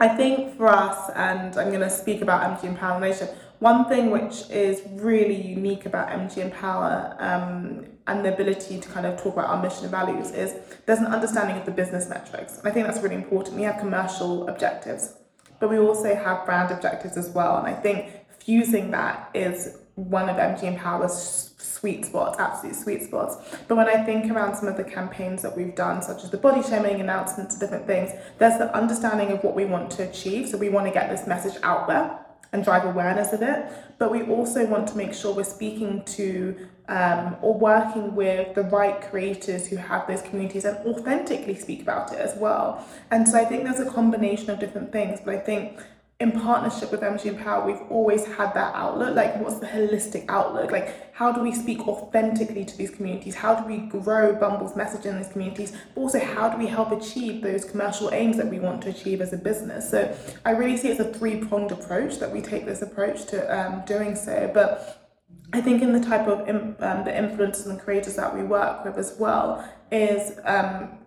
I 0.00 0.08
think 0.08 0.56
for 0.56 0.66
us, 0.66 1.10
and 1.14 1.54
I'm 1.58 1.68
going 1.68 1.80
to 1.80 1.90
speak 1.90 2.22
about 2.22 2.58
MG 2.58 2.64
Empower 2.64 2.98
Nation, 2.98 3.28
one 3.58 3.84
thing 3.84 4.10
which 4.10 4.48
is 4.48 4.80
really 4.92 5.38
unique 5.38 5.84
about 5.84 6.08
MG 6.08 6.38
Empower 6.38 7.14
um, 7.18 7.86
and 8.06 8.24
the 8.24 8.32
ability 8.32 8.80
to 8.80 8.88
kind 8.88 9.04
of 9.04 9.20
talk 9.22 9.34
about 9.34 9.50
our 9.50 9.62
mission 9.62 9.82
and 9.82 9.90
values 9.90 10.30
is 10.30 10.54
there's 10.86 11.00
an 11.00 11.06
understanding 11.06 11.58
of 11.58 11.66
the 11.66 11.70
business 11.70 12.08
metrics. 12.08 12.56
And 12.56 12.66
I 12.66 12.70
think 12.70 12.86
that's 12.86 13.02
really 13.02 13.14
important. 13.14 13.56
We 13.56 13.62
have 13.64 13.78
commercial 13.78 14.48
objectives, 14.48 15.12
but 15.60 15.68
we 15.68 15.78
also 15.78 16.14
have 16.14 16.46
brand 16.46 16.70
objectives 16.70 17.18
as 17.18 17.28
well. 17.28 17.58
And 17.58 17.66
I 17.66 17.74
think 17.74 18.10
fusing 18.38 18.90
that 18.92 19.30
is 19.34 19.76
one 20.08 20.28
of 20.28 20.36
MG 20.36 20.76
Empower's 20.76 21.54
sweet 21.58 22.04
spots, 22.04 22.38
absolute 22.38 22.76
sweet 22.76 23.02
spots. 23.02 23.36
But 23.66 23.76
when 23.76 23.88
I 23.88 24.04
think 24.04 24.30
around 24.30 24.54
some 24.54 24.68
of 24.68 24.76
the 24.76 24.84
campaigns 24.84 25.42
that 25.42 25.56
we've 25.56 25.74
done, 25.74 26.02
such 26.02 26.22
as 26.24 26.30
the 26.30 26.36
body 26.36 26.62
shaming 26.62 27.00
announcements, 27.00 27.58
different 27.58 27.86
things, 27.86 28.10
there's 28.38 28.58
the 28.58 28.74
understanding 28.76 29.30
of 29.30 29.42
what 29.42 29.54
we 29.54 29.64
want 29.64 29.90
to 29.92 30.08
achieve. 30.08 30.48
So 30.48 30.58
we 30.58 30.68
want 30.68 30.86
to 30.86 30.92
get 30.92 31.10
this 31.10 31.26
message 31.26 31.60
out 31.62 31.88
there 31.88 32.18
and 32.52 32.64
drive 32.64 32.84
awareness 32.84 33.32
of 33.32 33.42
it. 33.42 33.72
But 33.98 34.10
we 34.10 34.22
also 34.22 34.66
want 34.66 34.88
to 34.88 34.96
make 34.96 35.14
sure 35.14 35.34
we're 35.34 35.44
speaking 35.44 36.02
to 36.04 36.68
um, 36.88 37.36
or 37.40 37.56
working 37.56 38.14
with 38.14 38.54
the 38.54 38.64
right 38.64 39.00
creators 39.00 39.68
who 39.68 39.76
have 39.76 40.06
those 40.08 40.22
communities 40.22 40.64
and 40.64 40.76
authentically 40.86 41.54
speak 41.54 41.82
about 41.82 42.12
it 42.12 42.18
as 42.18 42.36
well. 42.36 42.84
And 43.10 43.28
so 43.28 43.38
I 43.38 43.44
think 43.44 43.64
there's 43.64 43.80
a 43.80 43.90
combination 43.90 44.50
of 44.50 44.58
different 44.58 44.90
things, 44.90 45.20
but 45.24 45.34
I 45.34 45.38
think 45.38 45.80
in 46.20 46.32
partnership 46.32 46.92
with 46.92 47.00
MG 47.00 47.24
Empower, 47.24 47.66
we've 47.66 47.80
always 47.90 48.26
had 48.26 48.52
that 48.52 48.74
outlook. 48.74 49.16
Like, 49.16 49.40
what's 49.40 49.58
the 49.58 49.66
holistic 49.66 50.26
outlook? 50.28 50.70
Like, 50.70 51.14
how 51.14 51.32
do 51.32 51.40
we 51.40 51.50
speak 51.50 51.88
authentically 51.88 52.62
to 52.66 52.76
these 52.76 52.90
communities? 52.90 53.34
How 53.34 53.54
do 53.54 53.66
we 53.66 53.78
grow 53.78 54.34
Bumble's 54.34 54.76
message 54.76 55.06
in 55.06 55.16
these 55.16 55.28
communities? 55.28 55.72
But 55.94 56.02
also, 56.02 56.20
how 56.20 56.50
do 56.50 56.58
we 56.58 56.66
help 56.66 56.92
achieve 56.92 57.40
those 57.40 57.64
commercial 57.64 58.12
aims 58.12 58.36
that 58.36 58.48
we 58.48 58.60
want 58.60 58.82
to 58.82 58.90
achieve 58.90 59.22
as 59.22 59.32
a 59.32 59.38
business? 59.38 59.90
So, 59.90 60.14
I 60.44 60.50
really 60.50 60.76
see 60.76 60.88
it's 60.88 61.00
a 61.00 61.10
three 61.10 61.42
pronged 61.42 61.72
approach 61.72 62.18
that 62.18 62.30
we 62.30 62.42
take 62.42 62.66
this 62.66 62.82
approach 62.82 63.24
to 63.28 63.38
um, 63.58 63.82
doing 63.86 64.14
so. 64.14 64.50
But 64.52 65.10
I 65.54 65.62
think 65.62 65.80
in 65.80 65.94
the 65.94 66.06
type 66.06 66.28
of 66.28 66.40
um, 66.50 67.04
the 67.04 67.12
influencers 67.12 67.66
and 67.66 67.80
creators 67.80 68.16
that 68.16 68.36
we 68.36 68.42
work 68.42 68.84
with 68.84 68.98
as 68.98 69.16
well 69.18 69.66
is 69.90 70.38
um, 70.44 70.98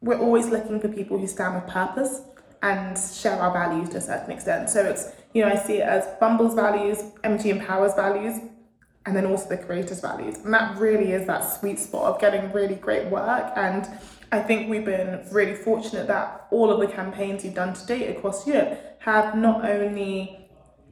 we're 0.00 0.18
always 0.18 0.48
looking 0.48 0.80
for 0.80 0.88
people 0.88 1.18
who 1.18 1.28
stand 1.28 1.54
with 1.54 1.72
purpose 1.72 2.20
and 2.62 2.98
share 2.98 3.40
our 3.40 3.52
values 3.52 3.88
to 3.90 3.98
a 3.98 4.00
certain 4.00 4.30
extent. 4.30 4.70
So 4.70 4.84
it's, 4.84 5.12
you 5.34 5.42
know, 5.42 5.48
I 5.48 5.56
see 5.56 5.78
it 5.78 5.88
as 5.88 6.06
Bumble's 6.20 6.54
values, 6.54 6.98
MG 7.22 7.58
Empower's 7.58 7.94
values, 7.94 8.40
and 9.04 9.14
then 9.14 9.26
also 9.26 9.48
the 9.48 9.56
creators' 9.56 10.00
values. 10.00 10.38
And 10.38 10.52
that 10.52 10.76
really 10.78 11.12
is 11.12 11.26
that 11.26 11.40
sweet 11.40 11.78
spot 11.78 12.14
of 12.14 12.20
getting 12.20 12.52
really 12.52 12.74
great 12.74 13.06
work. 13.06 13.52
And 13.56 13.88
I 14.32 14.40
think 14.40 14.68
we've 14.68 14.84
been 14.84 15.24
really 15.30 15.54
fortunate 15.54 16.08
that 16.08 16.48
all 16.50 16.72
of 16.72 16.80
the 16.80 16.92
campaigns 16.92 17.44
we've 17.44 17.54
done 17.54 17.74
to 17.74 17.86
date 17.86 18.16
across 18.16 18.46
Europe 18.46 18.96
have 19.00 19.36
not 19.36 19.64
only 19.64 20.45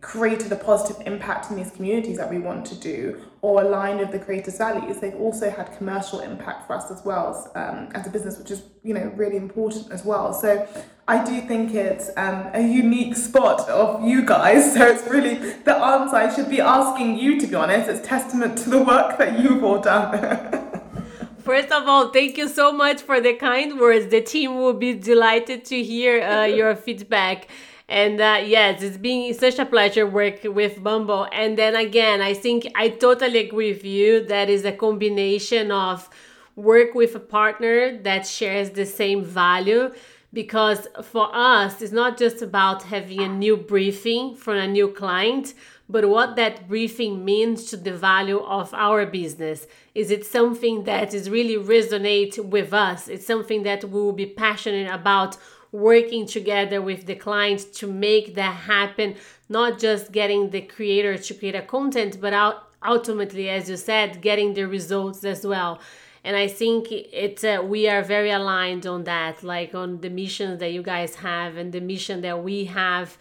created 0.04 0.52
a 0.52 0.56
positive 0.56 1.06
impact 1.06 1.50
in 1.50 1.56
these 1.56 1.70
communities 1.70 2.18
that 2.18 2.30
we 2.30 2.38
want 2.38 2.64
to 2.66 2.74
do 2.74 3.20
or 3.40 3.62
aligned 3.62 3.98
with 3.98 4.12
the 4.12 4.18
creators' 4.18 4.58
values, 4.58 4.98
they've 4.98 5.14
also 5.16 5.50
had 5.50 5.74
commercial 5.78 6.20
impact 6.20 6.66
for 6.66 6.74
us 6.76 6.90
as 6.90 7.02
well 7.04 7.50
um, 7.54 7.88
as 7.94 8.06
a 8.06 8.10
business, 8.10 8.38
which 8.38 8.50
is 8.50 8.62
you 8.82 8.92
know 8.92 9.10
really 9.16 9.38
important 9.38 9.90
as 9.90 10.04
well. 10.04 10.34
So 10.34 10.68
I 11.08 11.24
do 11.24 11.40
think 11.40 11.74
it's 11.74 12.10
um, 12.18 12.50
a 12.52 12.60
unique 12.60 13.16
spot 13.16 13.66
of 13.68 14.04
you 14.06 14.24
guys. 14.24 14.62
So 14.74 14.86
it's 14.86 15.06
really 15.08 15.34
the 15.68 15.74
answer 15.74 16.16
I 16.16 16.34
should 16.34 16.50
be 16.50 16.60
asking 16.60 17.18
you 17.18 17.40
to 17.40 17.46
be 17.46 17.54
honest. 17.54 17.88
It's 17.88 18.06
testament 18.06 18.58
to 18.58 18.70
the 18.70 18.82
work 18.82 19.18
that 19.18 19.40
you've 19.40 19.64
all 19.64 19.80
done. 19.80 20.10
First 21.38 21.70
of 21.72 21.88
all, 21.88 22.08
thank 22.08 22.36
you 22.36 22.48
so 22.48 22.72
much 22.72 23.00
for 23.02 23.20
the 23.20 23.34
kind 23.34 23.78
words. 23.78 24.06
The 24.08 24.22
team 24.22 24.56
will 24.56 24.78
be 24.86 24.92
delighted 24.94 25.64
to 25.66 25.82
hear 25.82 26.22
uh, 26.22 26.44
your 26.60 26.76
feedback. 26.76 27.48
And 27.88 28.20
uh, 28.20 28.42
yes, 28.44 28.82
it's 28.82 28.96
been 28.96 29.34
such 29.34 29.58
a 29.58 29.66
pleasure 29.66 30.06
work 30.06 30.40
with 30.44 30.82
Bumble. 30.82 31.28
And 31.32 31.58
then 31.58 31.76
again, 31.76 32.22
I 32.22 32.32
think 32.34 32.66
I 32.74 32.88
totally 32.88 33.46
agree 33.46 33.72
with 33.72 33.84
you. 33.84 34.24
That 34.24 34.48
is 34.48 34.64
a 34.64 34.72
combination 34.72 35.70
of 35.70 36.08
work 36.56 36.94
with 36.94 37.14
a 37.14 37.20
partner 37.20 37.98
that 37.98 38.26
shares 38.26 38.70
the 38.70 38.86
same 38.86 39.22
value. 39.24 39.92
Because 40.32 40.88
for 41.02 41.28
us, 41.32 41.80
it's 41.80 41.92
not 41.92 42.18
just 42.18 42.42
about 42.42 42.82
having 42.84 43.20
a 43.20 43.28
new 43.28 43.56
briefing 43.56 44.34
from 44.34 44.56
a 44.56 44.66
new 44.66 44.88
client, 44.88 45.54
but 45.88 46.08
what 46.08 46.34
that 46.34 46.66
briefing 46.66 47.24
means 47.24 47.66
to 47.66 47.76
the 47.76 47.92
value 47.92 48.40
of 48.40 48.74
our 48.74 49.06
business. 49.06 49.68
Is 49.94 50.10
it 50.10 50.26
something 50.26 50.84
that 50.84 51.14
is 51.14 51.30
really 51.30 51.54
resonate 51.54 52.44
with 52.44 52.72
us? 52.72 53.06
It's 53.06 53.26
something 53.26 53.62
that 53.62 53.84
we 53.84 54.00
will 54.00 54.12
be 54.12 54.26
passionate 54.26 54.92
about 54.92 55.36
working 55.74 56.24
together 56.24 56.80
with 56.80 57.04
the 57.06 57.16
client 57.16 57.60
to 57.74 57.86
make 57.88 58.36
that 58.36 58.54
happen, 58.54 59.16
not 59.48 59.76
just 59.80 60.12
getting 60.12 60.50
the 60.50 60.60
creator 60.60 61.18
to 61.18 61.34
create 61.34 61.56
a 61.56 61.62
content, 61.62 62.20
but 62.20 62.32
out, 62.32 62.68
ultimately, 62.86 63.50
as 63.50 63.68
you 63.68 63.76
said, 63.76 64.22
getting 64.22 64.54
the 64.54 64.68
results 64.68 65.24
as 65.24 65.44
well. 65.44 65.80
And 66.22 66.36
I 66.36 66.46
think 66.46 66.92
it's 66.92 67.42
uh, 67.42 67.60
we 67.64 67.88
are 67.88 68.02
very 68.02 68.30
aligned 68.30 68.86
on 68.86 69.02
that, 69.04 69.42
like 69.42 69.74
on 69.74 70.00
the 70.00 70.10
missions 70.10 70.60
that 70.60 70.70
you 70.70 70.82
guys 70.82 71.16
have 71.16 71.56
and 71.56 71.72
the 71.72 71.80
mission 71.80 72.20
that 72.20 72.42
we 72.42 72.66
have 72.66 73.18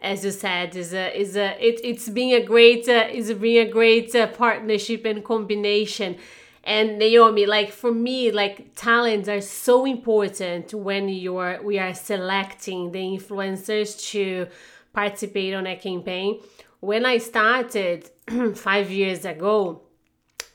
as 0.00 0.22
you 0.22 0.30
said, 0.30 0.76
is 0.76 0.92
a 0.92 1.18
is 1.18 1.34
a 1.34 1.56
it, 1.66 1.80
it's 1.82 2.10
being 2.10 2.34
a 2.34 2.44
great 2.44 2.86
uh, 2.86 3.08
is 3.10 3.32
being 3.32 3.66
a 3.66 3.70
great 3.70 4.14
uh, 4.14 4.26
partnership 4.26 5.06
and 5.06 5.24
combination 5.24 6.16
and 6.64 6.98
Naomi, 6.98 7.44
like 7.46 7.70
for 7.70 7.92
me, 7.92 8.30
like 8.30 8.74
talents 8.74 9.28
are 9.28 9.40
so 9.40 9.84
important 9.84 10.72
when 10.72 11.08
you're 11.08 11.60
we 11.62 11.78
are 11.78 11.94
selecting 11.94 12.90
the 12.90 13.00
influencers 13.00 14.02
to 14.10 14.46
participate 14.92 15.54
on 15.54 15.66
a 15.66 15.76
campaign. 15.76 16.40
When 16.80 17.04
I 17.04 17.18
started 17.18 18.10
five 18.54 18.90
years 18.90 19.24
ago, 19.24 19.82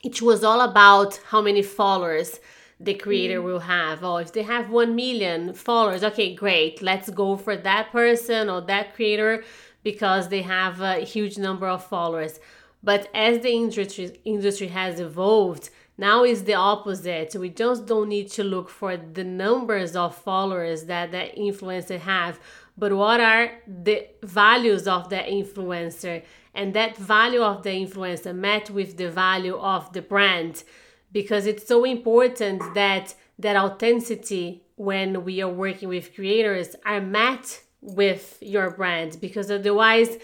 it 0.03 0.21
was 0.21 0.43
all 0.43 0.61
about 0.61 1.19
how 1.27 1.41
many 1.41 1.61
followers 1.61 2.39
the 2.79 2.93
creator 2.93 3.41
mm. 3.41 3.43
will 3.43 3.59
have. 3.59 4.03
Oh, 4.03 4.17
if 4.17 4.31
they 4.31 4.43
have 4.43 4.69
1 4.69 4.95
million 4.95 5.53
followers, 5.53 6.03
okay, 6.03 6.33
great. 6.33 6.81
Let's 6.81 7.09
go 7.09 7.35
for 7.35 7.57
that 7.57 7.91
person 7.91 8.49
or 8.49 8.61
that 8.61 8.95
creator 8.95 9.43
because 9.83 10.29
they 10.29 10.41
have 10.41 10.81
a 10.81 10.99
huge 10.99 11.37
number 11.37 11.67
of 11.67 11.83
followers. 11.83 12.39
But 12.81 13.09
as 13.13 13.39
the 13.39 13.51
industry 13.51 14.19
industry 14.23 14.67
has 14.67 14.99
evolved, 14.99 15.69
now 15.99 16.23
is 16.23 16.45
the 16.45 16.53
opposite. 16.53 17.35
We 17.35 17.49
just 17.49 17.85
don't 17.85 18.09
need 18.09 18.29
to 18.31 18.43
look 18.43 18.69
for 18.69 18.95
the 18.95 19.25
numbers 19.25 19.95
of 19.97 20.15
followers 20.15 20.85
that 20.85 21.11
the 21.11 21.29
influencer 21.37 21.99
have, 21.99 22.39
but 22.77 22.93
what 22.93 23.19
are 23.19 23.51
the 23.67 24.07
values 24.23 24.87
of 24.87 25.09
the 25.09 25.17
influencer 25.17 26.23
and 26.55 26.73
that 26.73 26.95
value 26.97 27.41
of 27.41 27.63
the 27.63 27.69
influencer 27.69 28.33
met 28.33 28.69
with 28.69 28.95
the 28.97 29.09
value 29.09 29.57
of 29.57 29.91
the 29.91 30.01
brand 30.01 30.63
because 31.11 31.45
it's 31.45 31.67
so 31.67 31.83
important 31.83 32.61
that 32.73 33.13
that 33.37 33.55
authenticity 33.55 34.63
when 34.75 35.25
we 35.25 35.41
are 35.41 35.49
working 35.49 35.89
with 35.89 36.15
creators 36.15 36.75
are 36.85 37.01
met 37.01 37.61
with 37.81 38.37
your 38.41 38.71
brand 38.71 39.17
because 39.19 39.51
otherwise 39.51 40.17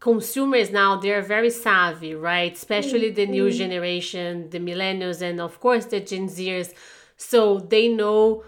consumers 0.00 0.70
now 0.70 0.96
they're 0.96 1.22
very 1.22 1.50
savvy 1.50 2.14
right? 2.14 2.52
Especially 2.52 3.10
the 3.10 3.26
new 3.26 3.48
mm-hmm. 3.48 3.58
generation 3.58 4.50
the 4.50 4.58
millennials 4.58 5.22
and 5.22 5.40
of 5.40 5.60
course 5.60 5.86
the 5.86 6.00
gen 6.00 6.28
zers. 6.28 6.72
So 7.16 7.58
they 7.58 7.88
know 7.88 8.44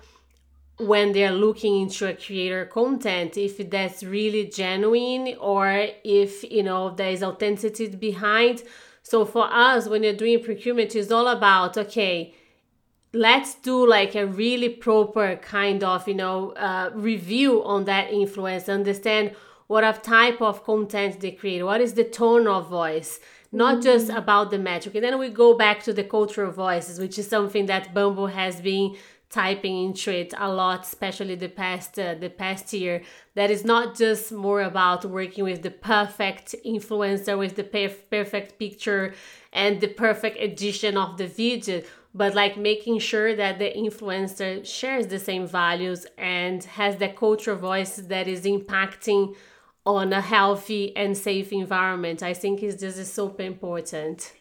when 0.78 1.12
they're 1.12 1.32
looking 1.32 1.82
into 1.82 2.08
a 2.08 2.14
creator 2.14 2.66
content 2.66 3.36
if 3.36 3.68
that's 3.70 4.02
really 4.04 4.46
genuine 4.46 5.36
or 5.40 5.88
if 6.04 6.44
you 6.50 6.62
know 6.62 6.90
there's 6.90 7.22
authenticity 7.22 7.96
behind. 7.96 8.62
So 9.02 9.24
for 9.24 9.48
us 9.50 9.88
when 9.88 10.02
you're 10.02 10.12
doing 10.12 10.42
procurement 10.42 10.94
it's 10.94 11.10
all 11.10 11.28
about 11.28 11.76
okay 11.78 12.34
let's 13.14 13.54
do 13.54 13.86
like 13.88 14.14
a 14.14 14.26
really 14.26 14.68
proper 14.68 15.36
kind 15.36 15.82
of 15.82 16.06
you 16.06 16.14
know 16.14 16.50
uh, 16.52 16.90
review 16.94 17.64
on 17.64 17.84
that 17.86 18.12
influence 18.12 18.68
understand 18.68 19.34
what 19.68 19.84
of 19.84 20.02
type 20.02 20.42
of 20.42 20.64
content 20.64 21.20
they 21.20 21.30
create, 21.30 21.62
what 21.62 21.80
is 21.80 21.94
the 21.94 22.04
tone 22.04 22.46
of 22.46 22.68
voice, 22.68 23.20
not 23.52 23.74
mm-hmm. 23.74 23.82
just 23.82 24.10
about 24.10 24.50
the 24.50 24.58
metric. 24.58 24.94
And 24.96 25.04
then 25.04 25.18
we 25.18 25.28
go 25.28 25.56
back 25.56 25.82
to 25.84 25.92
the 25.92 26.04
cultural 26.04 26.50
voices, 26.50 26.98
which 26.98 27.18
is 27.18 27.28
something 27.28 27.66
that 27.66 27.94
Bumble 27.94 28.26
has 28.26 28.60
been 28.60 28.96
typing 29.30 29.84
into 29.84 30.10
it 30.10 30.32
a 30.38 30.50
lot, 30.50 30.84
especially 30.84 31.34
the 31.34 31.48
past 31.48 31.98
uh, 31.98 32.14
the 32.14 32.30
past 32.30 32.72
year. 32.72 33.02
That 33.34 33.50
is 33.50 33.64
not 33.64 33.96
just 33.96 34.32
more 34.32 34.62
about 34.62 35.04
working 35.04 35.44
with 35.44 35.62
the 35.62 35.70
perfect 35.70 36.54
influencer 36.64 37.38
with 37.38 37.56
the 37.56 37.64
perf- 37.64 38.08
perfect 38.10 38.58
picture 38.58 39.14
and 39.52 39.80
the 39.80 39.88
perfect 39.88 40.40
edition 40.40 40.96
of 40.96 41.18
the 41.18 41.26
video, 41.26 41.82
but 42.14 42.34
like 42.34 42.56
making 42.56 43.00
sure 43.00 43.36
that 43.36 43.58
the 43.58 43.70
influencer 43.70 44.64
shares 44.64 45.06
the 45.08 45.18
same 45.18 45.46
values 45.46 46.06
and 46.16 46.64
has 46.64 46.96
the 46.96 47.08
cultural 47.08 47.56
voice 47.58 47.96
that 47.96 48.26
is 48.28 48.42
impacting 48.44 49.34
on 49.96 50.12
a 50.12 50.20
healthy 50.20 50.94
and 50.96 51.16
safe 51.16 51.50
environment. 51.52 52.22
I 52.22 52.34
think 52.34 52.62
is 52.62 52.76
this 52.76 52.98
is 52.98 53.10
super 53.12 53.42
important. 53.42 54.34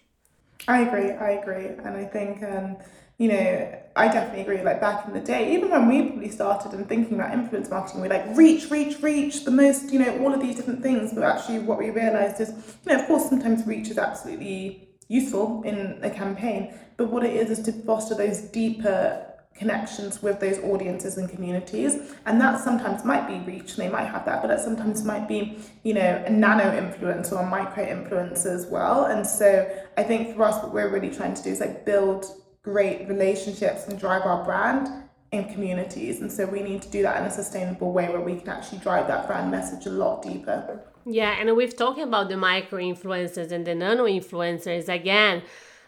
I 0.68 0.82
agree. 0.82 1.12
I 1.12 1.32
agree, 1.32 1.68
and 1.68 1.96
I 1.96 2.04
think 2.04 2.44
um, 2.44 2.76
you 3.18 3.30
know 3.30 3.80
I 3.96 4.08
definitely 4.10 4.42
agree. 4.42 4.62
Like 4.62 4.82
back 4.82 5.08
in 5.08 5.14
the 5.14 5.22
day, 5.22 5.54
even 5.56 5.70
when 5.72 5.88
we 5.88 6.04
probably 6.04 6.30
started 6.30 6.74
and 6.74 6.88
thinking 6.88 7.14
about 7.16 7.34
influence 7.34 7.70
marketing, 7.70 8.02
we 8.02 8.10
like 8.10 8.26
reach, 8.36 8.70
reach, 8.70 9.02
reach 9.02 9.46
the 9.46 9.52
most. 9.52 9.92
You 9.94 10.00
know 10.00 10.20
all 10.20 10.34
of 10.34 10.42
these 10.42 10.58
different 10.58 10.84
things, 10.84 11.14
but 11.14 11.24
actually 11.24 11.60
what 11.60 11.80
we 11.80 11.92
realized 11.92 12.42
is, 12.42 12.50
you 12.50 12.92
know, 12.92 13.00
of 13.00 13.08
course, 13.08 13.30
sometimes 13.30 13.66
reach 13.66 13.90
is 13.90 13.98
absolutely 13.98 14.90
useful 15.08 15.64
in 15.64 16.00
a 16.04 16.10
campaign, 16.10 16.78
but 16.98 17.08
what 17.10 17.24
it 17.24 17.34
is 17.34 17.58
is 17.58 17.66
to 17.66 17.72
foster 17.72 18.14
those 18.14 18.42
deeper 18.42 19.27
connections 19.58 20.22
with 20.22 20.40
those 20.40 20.60
audiences 20.60 21.18
and 21.18 21.30
communities 21.30 22.14
and 22.26 22.40
that 22.40 22.60
sometimes 22.60 23.04
might 23.04 23.28
be 23.28 23.40
reach 23.52 23.72
and 23.72 23.80
they 23.80 23.90
might 23.90 24.06
have 24.06 24.24
that 24.26 24.42
but 24.42 24.48
that 24.48 24.60
sometimes 24.60 25.04
might 25.04 25.28
be 25.28 25.58
you 25.84 25.94
know 25.94 26.24
a 26.26 26.30
nano 26.30 26.76
influence 26.78 27.32
or 27.32 27.42
a 27.42 27.46
micro 27.46 27.86
influence 27.86 28.46
as 28.46 28.66
well 28.68 29.06
and 29.06 29.26
so 29.26 29.70
i 29.98 30.04
think 30.04 30.36
for 30.36 30.44
us 30.44 30.62
what 30.64 30.74
we're 30.74 30.90
really 30.90 31.10
trying 31.10 31.34
to 31.34 31.44
do 31.44 31.50
is 31.50 31.60
like 31.60 31.86
build 31.86 32.26
great 32.64 33.08
relationships 33.08 33.88
and 33.88 33.98
drive 33.98 34.24
our 34.24 34.44
brand 34.44 35.08
in 35.32 35.46
communities. 35.54 36.22
And 36.22 36.32
so 36.32 36.46
we 36.46 36.62
need 36.62 36.82
to 36.82 36.90
do 36.90 37.02
that 37.04 37.20
in 37.20 37.26
a 37.26 37.32
sustainable 37.32 37.92
way 37.92 38.10
where 38.10 38.22
we 38.22 38.36
can 38.36 38.50
actually 38.50 38.80
drive 38.80 39.08
that 39.08 39.28
brand 39.28 39.52
message 39.52 39.86
a 39.86 39.90
lot 39.90 40.22
deeper. 40.22 40.82
Yeah, 41.06 41.38
and 41.40 41.56
we've 41.56 41.76
talking 41.76 42.04
about 42.04 42.28
the 42.30 42.38
micro 42.38 42.80
influencers 42.80 43.52
and 43.52 43.66
the 43.66 43.76
nano 43.76 44.06
influencers 44.06 44.90
again. 44.90 45.44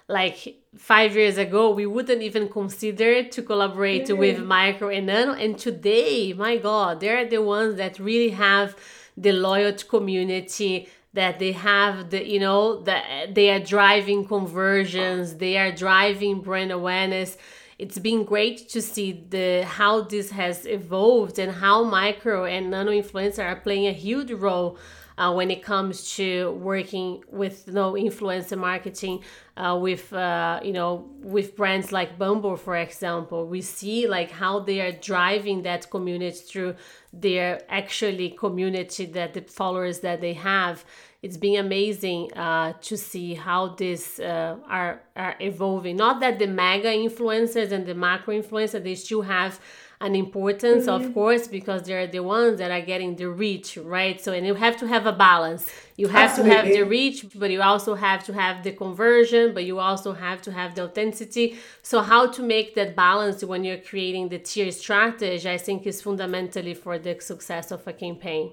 Like 0.09 0.57
five 0.75 1.15
years 1.15 1.37
ago, 1.37 1.69
we 1.69 1.85
wouldn't 1.85 2.23
even 2.23 2.49
consider 2.49 3.23
to 3.23 3.41
collaborate 3.43 4.09
with 4.09 4.39
micro 4.43 4.89
and 4.89 5.05
nano. 5.05 5.33
And 5.33 5.57
today, 5.57 6.33
my 6.33 6.57
God, 6.57 6.99
they're 6.99 7.29
the 7.29 7.43
ones 7.43 7.75
that 7.77 7.99
really 7.99 8.31
have 8.31 8.75
the 9.15 9.31
loyalty 9.31 9.85
community 9.87 10.89
that 11.13 11.39
they 11.39 11.51
have 11.51 12.09
the 12.11 12.27
you 12.27 12.39
know 12.39 12.81
that 12.83 13.33
they 13.33 13.49
are 13.49 13.59
driving 13.59 14.25
conversions 14.25 15.35
they 15.35 15.57
are 15.57 15.71
driving 15.71 16.39
brand 16.39 16.71
awareness 16.71 17.35
it's 17.79 17.97
been 17.97 18.23
great 18.23 18.69
to 18.69 18.81
see 18.81 19.25
the 19.29 19.63
how 19.65 20.01
this 20.01 20.31
has 20.31 20.65
evolved 20.67 21.39
and 21.39 21.51
how 21.51 21.83
micro 21.83 22.45
and 22.45 22.69
nano 22.69 22.91
influencer 22.91 23.43
are 23.43 23.55
playing 23.55 23.87
a 23.87 23.91
huge 23.91 24.31
role 24.31 24.77
uh, 25.19 25.31
when 25.33 25.51
it 25.51 25.61
comes 25.61 26.15
to 26.15 26.51
working 26.53 27.23
with 27.29 27.65
you 27.67 27.73
know 27.73 27.93
influencer 27.93 28.57
marketing 28.57 29.21
uh, 29.57 29.77
with 29.79 30.11
uh, 30.13 30.59
you 30.63 30.71
know 30.71 31.09
with 31.21 31.55
brands 31.55 31.91
like 31.91 32.17
Bumble 32.17 32.55
for 32.55 32.77
example 32.77 33.45
we 33.45 33.61
see 33.61 34.07
like 34.07 34.31
how 34.31 34.61
they 34.61 34.79
are 34.79 34.93
driving 34.93 35.61
that 35.63 35.89
community 35.91 36.39
through 36.49 36.75
their 37.11 37.61
actually 37.69 38.29
community 38.31 39.05
that 39.05 39.33
the 39.33 39.41
followers 39.41 39.99
that 39.99 40.21
they 40.21 40.33
have 40.33 40.85
it's 41.21 41.35
been 41.35 41.57
amazing 41.59 42.31
uh, 42.33 42.73
to 42.79 42.95
see 42.95 43.33
how 43.33 43.75
this 43.75 44.19
uh, 44.19 44.55
are 44.69 45.01
are 45.17 45.35
evolving. 45.41 45.97
Not 45.97 46.21
that 46.21 46.39
the 46.39 46.47
mega 46.47 46.87
influencers 46.87 47.73
and 47.73 47.85
the 47.85 47.93
macro 47.93 48.33
influencers 48.41 48.83
they 48.85 48.95
still 48.95 49.23
have 49.23 49.59
an 50.01 50.15
importance, 50.15 50.85
mm-hmm. 50.85 51.05
of 51.05 51.13
course, 51.13 51.47
because 51.47 51.83
they're 51.83 52.07
the 52.07 52.21
ones 52.21 52.57
that 52.59 52.71
are 52.71 52.81
getting 52.81 53.17
the 53.17 53.27
reach, 53.27 53.77
right? 53.77 54.21
So, 54.21 54.31
and 54.31 54.47
you 54.47 54.53
have 54.53 54.77
to 54.77 54.87
have 54.87 55.05
a 55.05 55.11
balance. 55.11 55.69
You 55.97 56.07
have 56.07 56.29
Absolutely. 56.29 56.55
to 56.55 56.61
have 56.61 56.73
the 56.73 56.83
reach, 56.83 57.25
but 57.35 57.51
you 57.51 57.61
also 57.61 57.95
have 57.95 58.23
to 58.25 58.33
have 58.33 58.63
the 58.63 58.71
conversion, 58.71 59.53
but 59.53 59.65
you 59.65 59.79
also 59.79 60.13
have 60.13 60.41
to 60.43 60.53
have 60.53 60.75
the 60.75 60.83
authenticity. 60.83 61.57
So, 61.81 62.01
how 62.01 62.27
to 62.27 62.41
make 62.41 62.75
that 62.75 62.95
balance 62.95 63.43
when 63.43 63.65
you're 63.65 63.77
creating 63.77 64.29
the 64.29 64.39
tier 64.39 64.71
strategy, 64.71 65.49
I 65.49 65.57
think, 65.57 65.85
is 65.85 66.01
fundamentally 66.01 66.75
for 66.75 66.97
the 66.97 67.19
success 67.19 67.71
of 67.71 67.85
a 67.85 67.91
campaign. 67.91 68.51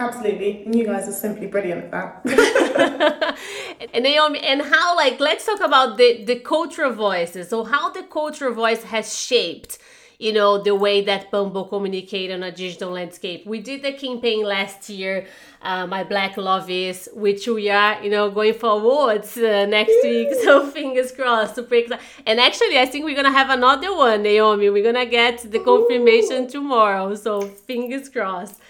Absolutely. 0.00 0.62
And 0.62 0.76
you 0.76 0.86
guys 0.86 1.08
are 1.08 1.12
simply 1.12 1.48
brilliant 1.48 1.92
at 1.92 2.22
that. 2.22 3.36
and 3.92 4.04
Naomi, 4.04 4.38
and 4.38 4.62
how 4.62 4.94
like 4.94 5.18
let's 5.18 5.44
talk 5.44 5.60
about 5.60 5.96
the 5.96 6.24
the 6.24 6.36
cultural 6.36 6.92
voices. 6.92 7.48
So 7.48 7.64
how 7.64 7.90
the 7.90 8.04
cultural 8.04 8.54
voice 8.54 8.84
has 8.84 9.18
shaped 9.18 9.78
you 10.18 10.32
know 10.32 10.58
the 10.60 10.74
way 10.74 11.00
that 11.02 11.30
Bumble 11.30 11.64
communicate 11.64 12.30
on 12.32 12.42
a 12.42 12.50
digital 12.50 12.90
landscape. 12.90 13.46
We 13.46 13.60
did 13.60 13.82
the 13.82 13.92
campaign 13.92 14.42
last 14.44 14.88
year, 14.88 15.26
uh, 15.62 15.86
my 15.86 16.02
Black 16.02 16.36
Love 16.36 16.68
is, 16.68 17.08
which 17.14 17.46
we 17.46 17.70
are 17.70 18.02
you 18.02 18.10
know 18.10 18.30
going 18.30 18.54
for 18.54 18.70
awards 18.70 19.36
uh, 19.36 19.66
next 19.66 19.96
week. 20.02 20.28
So 20.42 20.66
fingers 20.70 21.12
crossed. 21.12 21.54
Super 21.56 21.74
excited. 21.76 22.04
And 22.26 22.40
actually, 22.40 22.78
I 22.78 22.86
think 22.86 23.04
we're 23.04 23.16
gonna 23.16 23.32
have 23.32 23.50
another 23.50 23.94
one, 23.94 24.22
Naomi. 24.22 24.70
We're 24.70 24.84
gonna 24.84 25.06
get 25.06 25.50
the 25.50 25.60
confirmation 25.60 26.48
tomorrow. 26.48 27.14
So 27.14 27.42
fingers 27.42 28.08
crossed. 28.08 28.60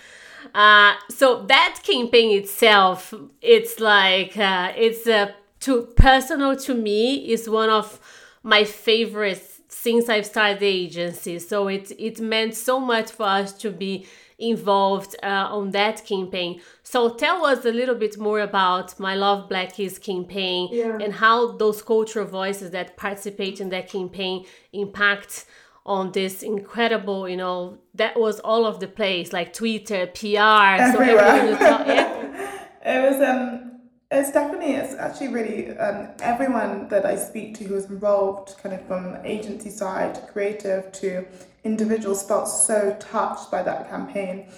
Uh, 0.54 0.94
so 1.11 1.44
that 1.46 1.80
campaign 1.82 2.37
itself, 2.38 3.12
it's 3.42 3.80
like 3.80 4.37
uh, 4.37 4.72
it's 4.76 5.06
uh, 5.06 5.32
to 5.61 5.82
personal 5.96 6.56
to 6.56 6.74
me 6.74 7.30
is 7.30 7.48
one 7.48 7.70
of 7.70 8.00
my 8.42 8.64
favorites 8.64 9.57
since 9.88 10.09
I've 10.11 10.27
started 10.27 10.61
the 10.61 10.66
agency. 10.66 11.38
So 11.38 11.68
it 11.68 11.92
it 11.98 12.20
meant 12.20 12.55
so 12.55 12.79
much 12.79 13.11
for 13.11 13.27
us 13.40 13.53
to 13.62 13.70
be 13.70 14.07
involved 14.38 15.16
uh, 15.22 15.57
on 15.59 15.70
that 15.70 16.05
campaign. 16.05 16.61
So 16.83 16.98
tell 17.14 17.44
us 17.44 17.64
a 17.64 17.72
little 17.72 17.94
bit 17.94 18.18
more 18.18 18.40
about 18.40 19.01
My 19.01 19.14
Love 19.14 19.48
Black 19.48 19.81
is 19.81 19.98
campaign 19.98 20.68
yeah. 20.70 20.98
and 21.03 21.12
how 21.12 21.57
those 21.57 21.83
cultural 21.83 22.27
voices 22.27 22.70
that 22.70 22.96
participate 22.96 23.61
in 23.61 23.70
that 23.70 23.88
campaign 23.88 24.46
impact 24.72 25.46
on 25.87 26.12
this 26.12 26.42
incredible, 26.42 27.29
you 27.29 27.37
know, 27.37 27.79
that 27.94 28.14
was 28.20 28.40
all 28.40 28.64
of 28.66 28.79
the 28.79 28.87
place, 28.87 29.33
like 29.33 29.53
Twitter, 29.55 30.07
PR, 30.07 30.83
Everywhere. 30.83 31.59
so 31.59 31.59
talk, 31.59 31.87
yeah. 31.87 32.66
it 32.85 33.01
was 33.11 33.18
um 33.31 33.77
it's 34.10 34.32
definitely 34.32 34.72
it's 34.72 34.94
actually 34.94 35.28
really 35.28 35.76
um, 35.78 36.08
everyone 36.20 36.88
that 36.88 37.04
I 37.04 37.16
speak 37.16 37.58
to 37.58 37.64
who 37.64 37.74
is 37.76 37.86
involved, 37.86 38.56
kind 38.62 38.74
of 38.74 38.86
from 38.86 39.16
agency 39.24 39.70
side, 39.70 40.14
to 40.14 40.20
creative 40.32 40.90
to 40.92 41.26
individuals, 41.64 42.22
felt 42.22 42.48
so 42.48 42.96
touched 42.98 43.50
by 43.50 43.62
that 43.62 43.90
campaign, 43.90 44.48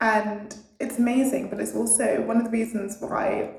and 0.00 0.56
it's 0.80 0.98
amazing. 0.98 1.50
But 1.50 1.60
it's 1.60 1.74
also 1.74 2.22
one 2.22 2.36
of 2.38 2.44
the 2.44 2.50
reasons 2.50 2.96
why 2.98 3.50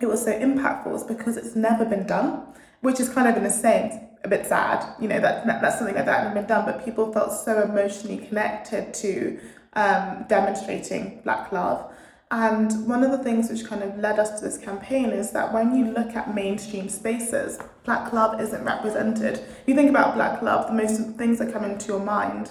it 0.00 0.06
was 0.06 0.22
so 0.22 0.32
impactful 0.32 0.94
is 0.94 1.02
because 1.04 1.36
it's 1.38 1.56
never 1.56 1.84
been 1.86 2.06
done, 2.06 2.42
which 2.82 3.00
is 3.00 3.08
kind 3.08 3.26
of 3.26 3.36
in 3.36 3.44
a 3.46 3.50
sense 3.50 3.94
a 4.24 4.28
bit 4.28 4.46
sad, 4.46 4.94
you 5.00 5.06
know, 5.06 5.20
that, 5.20 5.46
that 5.46 5.60
that's 5.60 5.78
something 5.78 5.94
like 5.94 6.06
that 6.06 6.18
hadn't 6.20 6.34
been 6.34 6.46
done, 6.46 6.64
but 6.64 6.84
people 6.84 7.12
felt 7.12 7.30
so 7.30 7.62
emotionally 7.62 8.26
connected 8.26 8.92
to 8.94 9.38
um, 9.74 10.24
demonstrating 10.28 11.20
Black 11.24 11.52
love. 11.52 11.92
And 12.30 12.88
one 12.88 13.04
of 13.04 13.10
the 13.10 13.22
things 13.22 13.50
which 13.50 13.64
kind 13.64 13.82
of 13.82 13.98
led 13.98 14.18
us 14.18 14.38
to 14.38 14.44
this 14.44 14.58
campaign 14.58 15.10
is 15.10 15.30
that 15.32 15.52
when 15.52 15.76
you 15.76 15.92
look 15.92 16.16
at 16.16 16.34
mainstream 16.34 16.88
spaces, 16.88 17.58
Black 17.84 18.12
love 18.12 18.40
isn't 18.40 18.64
represented. 18.64 19.34
If 19.34 19.62
you 19.66 19.74
think 19.74 19.90
about 19.90 20.14
Black 20.14 20.42
love, 20.42 20.66
the 20.66 20.72
most 20.72 21.16
things 21.16 21.38
that 21.38 21.52
come 21.52 21.64
into 21.64 21.88
your 21.88 22.00
mind 22.00 22.50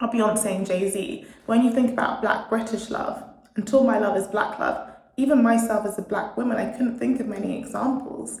are 0.00 0.10
Beyonce 0.10 0.56
and 0.56 0.66
Jay 0.66 0.90
Z. 0.90 1.26
When 1.46 1.62
you 1.62 1.72
think 1.72 1.92
about 1.92 2.22
Black 2.22 2.48
British 2.48 2.90
love, 2.90 3.22
until 3.56 3.84
my 3.84 3.98
love 3.98 4.16
is 4.16 4.26
Black 4.26 4.58
love, 4.58 4.88
even 5.16 5.42
myself 5.42 5.86
as 5.86 5.98
a 5.98 6.02
Black 6.02 6.36
woman, 6.36 6.56
I 6.56 6.72
couldn't 6.72 6.98
think 6.98 7.20
of 7.20 7.26
many 7.26 7.58
examples. 7.58 8.40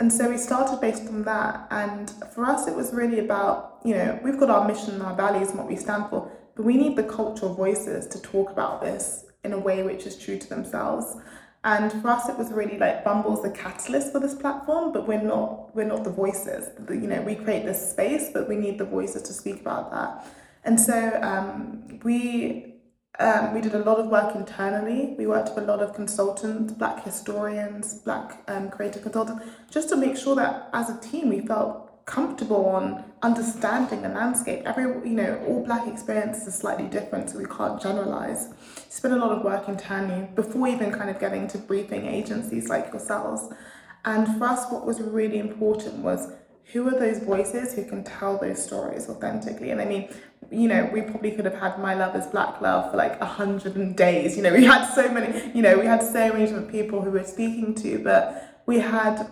And 0.00 0.12
so 0.12 0.28
we 0.30 0.38
started 0.38 0.80
based 0.80 1.06
on 1.06 1.22
that. 1.24 1.68
And 1.70 2.10
for 2.34 2.46
us, 2.46 2.66
it 2.66 2.74
was 2.74 2.92
really 2.92 3.20
about, 3.20 3.78
you 3.84 3.94
know, 3.94 4.18
we've 4.24 4.40
got 4.40 4.50
our 4.50 4.66
mission 4.66 4.94
and 4.94 5.02
our 5.02 5.14
values 5.14 5.50
and 5.50 5.58
what 5.58 5.68
we 5.68 5.76
stand 5.76 6.08
for, 6.08 6.32
but 6.56 6.64
we 6.64 6.76
need 6.76 6.96
the 6.96 7.04
cultural 7.04 7.54
voices 7.54 8.06
to 8.08 8.20
talk 8.20 8.50
about 8.50 8.80
this 8.80 9.26
in 9.44 9.52
a 9.52 9.58
way 9.58 9.82
which 9.82 10.06
is 10.06 10.18
true 10.18 10.38
to 10.38 10.48
themselves. 10.48 11.16
And 11.64 11.90
for 12.02 12.08
us, 12.08 12.28
it 12.28 12.36
was 12.36 12.52
really 12.52 12.76
like 12.76 13.04
Bumble's 13.04 13.42
the 13.42 13.50
catalyst 13.50 14.12
for 14.12 14.20
this 14.20 14.34
platform, 14.34 14.92
but 14.92 15.08
we're 15.08 15.22
not 15.22 15.74
we're 15.74 15.86
not 15.86 16.04
the 16.04 16.10
voices. 16.10 16.68
You 16.90 17.08
know, 17.08 17.22
we 17.22 17.36
create 17.36 17.64
this 17.64 17.90
space, 17.90 18.30
but 18.34 18.48
we 18.48 18.56
need 18.56 18.78
the 18.78 18.84
voices 18.84 19.22
to 19.22 19.32
speak 19.32 19.60
about 19.60 19.90
that. 19.90 20.26
And 20.64 20.78
so 20.78 21.18
um, 21.22 22.00
we 22.02 22.74
um, 23.18 23.54
we 23.54 23.60
did 23.60 23.74
a 23.74 23.78
lot 23.78 23.98
of 23.98 24.08
work 24.08 24.34
internally. 24.34 25.14
We 25.16 25.26
worked 25.26 25.54
with 25.54 25.64
a 25.64 25.66
lot 25.66 25.80
of 25.80 25.94
consultants, 25.94 26.72
black 26.74 27.02
historians, 27.04 27.94
black 27.94 28.42
um, 28.48 28.68
creative 28.68 29.02
consultants, 29.02 29.44
just 29.70 29.88
to 29.90 29.96
make 29.96 30.16
sure 30.16 30.34
that 30.36 30.68
as 30.72 30.90
a 30.90 30.98
team 31.00 31.28
we 31.30 31.40
felt 31.46 31.83
comfortable 32.06 32.66
on 32.66 33.04
understanding 33.22 34.02
the 34.02 34.08
landscape. 34.08 34.62
Every, 34.66 34.84
you 35.08 35.14
know, 35.14 35.42
all 35.46 35.64
black 35.64 35.88
experiences 35.88 36.46
are 36.46 36.50
slightly 36.50 36.86
different, 36.86 37.30
so 37.30 37.38
we 37.38 37.46
can't 37.46 37.80
generalize. 37.80 38.48
Spent 38.90 39.14
a 39.14 39.16
lot 39.16 39.30
of 39.30 39.42
work 39.42 39.68
internally 39.68 40.28
before 40.34 40.68
even 40.68 40.92
kind 40.92 41.08
of 41.08 41.18
getting 41.18 41.48
to 41.48 41.58
briefing 41.58 42.06
agencies 42.06 42.68
like 42.68 42.92
yourselves. 42.92 43.52
And 44.04 44.38
for 44.38 44.44
us, 44.44 44.70
what 44.70 44.84
was 44.84 45.00
really 45.00 45.38
important 45.38 45.98
was 45.98 46.30
who 46.72 46.86
are 46.88 46.98
those 46.98 47.18
voices 47.18 47.74
who 47.74 47.84
can 47.84 48.04
tell 48.04 48.38
those 48.38 48.62
stories 48.62 49.08
authentically? 49.08 49.70
And 49.70 49.80
I 49.80 49.86
mean, 49.86 50.08
you 50.50 50.68
know, 50.68 50.88
we 50.92 51.02
probably 51.02 51.30
could 51.32 51.46
have 51.46 51.54
had 51.54 51.78
My 51.78 51.94
Love 51.94 52.14
is 52.16 52.26
Black 52.26 52.60
Love 52.60 52.90
for 52.90 52.98
like 52.98 53.18
a 53.20 53.26
hundred 53.26 53.96
days. 53.96 54.36
You 54.36 54.42
know, 54.42 54.52
we 54.52 54.64
had 54.64 54.92
so 54.92 55.10
many, 55.10 55.52
you 55.54 55.62
know, 55.62 55.78
we 55.78 55.86
had 55.86 56.02
so 56.02 56.32
many 56.32 56.44
different 56.44 56.70
people 56.70 57.00
who 57.00 57.10
we 57.10 57.18
were 57.18 57.24
speaking 57.24 57.74
to, 57.76 57.98
but 57.98 58.62
we 58.66 58.78
had 58.78 59.26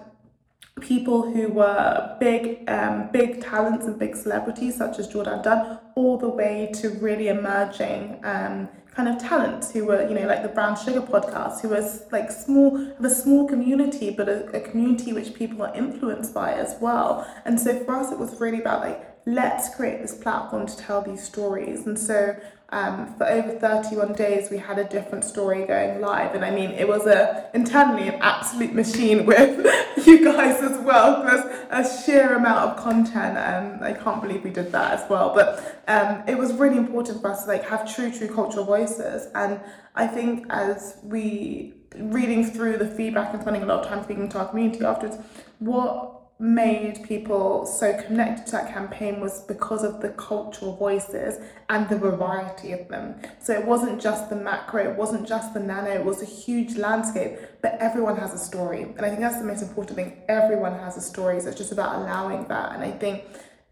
people 0.80 1.30
who 1.30 1.48
were 1.48 2.16
big, 2.18 2.68
um, 2.68 3.10
big 3.12 3.42
talents 3.42 3.86
and 3.86 3.98
big 3.98 4.16
celebrities 4.16 4.76
such 4.76 4.98
as 4.98 5.08
Jourdan 5.08 5.42
Dunn, 5.42 5.78
all 5.94 6.16
the 6.18 6.28
way 6.28 6.70
to 6.80 6.90
really 6.90 7.28
emerging 7.28 8.20
um, 8.24 8.68
kind 8.94 9.08
of 9.08 9.18
talents 9.18 9.72
who 9.72 9.84
were, 9.84 10.06
you 10.08 10.14
know, 10.14 10.26
like 10.26 10.42
the 10.42 10.48
Brown 10.48 10.76
Sugar 10.76 11.00
podcast, 11.00 11.60
who 11.60 11.68
was 11.68 12.04
like 12.10 12.30
small, 12.30 12.76
of 12.76 13.04
a 13.04 13.10
small 13.10 13.48
community, 13.48 14.10
but 14.10 14.28
a, 14.28 14.46
a 14.56 14.60
community 14.60 15.12
which 15.12 15.34
people 15.34 15.62
are 15.62 15.74
influenced 15.74 16.34
by 16.34 16.52
as 16.52 16.76
well. 16.80 17.26
And 17.44 17.58
so 17.58 17.84
for 17.84 17.94
us, 17.94 18.10
it 18.10 18.18
was 18.18 18.40
really 18.40 18.60
about 18.60 18.80
like 18.80 19.08
let's 19.24 19.74
create 19.74 20.02
this 20.02 20.14
platform 20.14 20.66
to 20.66 20.76
tell 20.76 21.02
these 21.02 21.22
stories. 21.22 21.86
And 21.86 21.98
so 21.98 22.36
um, 22.72 23.14
for 23.18 23.28
over 23.28 23.52
31 23.52 24.14
days, 24.14 24.50
we 24.50 24.56
had 24.56 24.78
a 24.78 24.84
different 24.84 25.24
story 25.24 25.66
going 25.66 26.00
live. 26.00 26.34
And 26.34 26.42
I 26.42 26.50
mean, 26.50 26.70
it 26.70 26.88
was 26.88 27.06
a 27.06 27.50
internally 27.52 28.08
an 28.08 28.14
absolute 28.22 28.72
machine 28.72 29.26
with 29.26 29.58
you 30.06 30.24
guys 30.24 30.62
as 30.62 30.78
well. 30.80 31.22
There's 31.22 31.44
a 31.70 32.02
sheer 32.02 32.34
amount 32.34 32.70
of 32.70 32.82
content, 32.82 33.36
and 33.36 33.84
I 33.84 33.92
can't 33.92 34.22
believe 34.22 34.42
we 34.42 34.50
did 34.50 34.72
that 34.72 34.98
as 34.98 35.10
well. 35.10 35.34
But 35.34 35.82
um, 35.86 36.22
it 36.26 36.38
was 36.38 36.54
really 36.54 36.78
important 36.78 37.20
for 37.20 37.30
us 37.30 37.44
to 37.44 37.48
like 37.50 37.64
have 37.64 37.94
true, 37.94 38.10
true 38.10 38.34
cultural 38.34 38.64
voices. 38.64 39.28
And 39.34 39.60
I 39.94 40.06
think 40.06 40.46
as 40.48 40.96
we 41.02 41.74
reading 41.96 42.42
through 42.42 42.78
the 42.78 42.86
feedback 42.86 43.34
and 43.34 43.42
spending 43.42 43.64
a 43.64 43.66
lot 43.66 43.80
of 43.80 43.86
time 43.86 44.02
speaking 44.02 44.30
to 44.30 44.38
our 44.38 44.48
community 44.48 44.82
afterwards, 44.82 45.18
what 45.58 46.21
made 46.42 47.04
people 47.04 47.64
so 47.64 47.96
connected 48.02 48.46
to 48.46 48.52
that 48.52 48.72
campaign 48.74 49.20
was 49.20 49.42
because 49.42 49.84
of 49.84 50.00
the 50.00 50.08
cultural 50.08 50.74
voices 50.74 51.40
and 51.68 51.88
the 51.88 51.96
variety 51.96 52.72
of 52.72 52.88
them. 52.88 53.14
So 53.40 53.52
it 53.52 53.64
wasn't 53.64 54.02
just 54.02 54.28
the 54.28 54.34
macro, 54.34 54.90
it 54.90 54.96
wasn't 54.96 55.28
just 55.28 55.54
the 55.54 55.60
nano, 55.60 55.90
it 55.90 56.04
was 56.04 56.20
a 56.20 56.24
huge 56.24 56.74
landscape, 56.76 57.38
but 57.62 57.76
everyone 57.78 58.16
has 58.16 58.34
a 58.34 58.38
story. 58.38 58.82
And 58.82 59.02
I 59.02 59.08
think 59.08 59.20
that's 59.20 59.38
the 59.38 59.44
most 59.44 59.62
important 59.62 59.94
thing. 59.94 60.20
Everyone 60.28 60.76
has 60.80 60.96
a 60.96 61.00
story. 61.00 61.40
So 61.40 61.50
it's 61.50 61.58
just 61.58 61.70
about 61.70 61.94
allowing 62.02 62.48
that. 62.48 62.72
And 62.74 62.82
I 62.82 62.90
think 62.90 63.24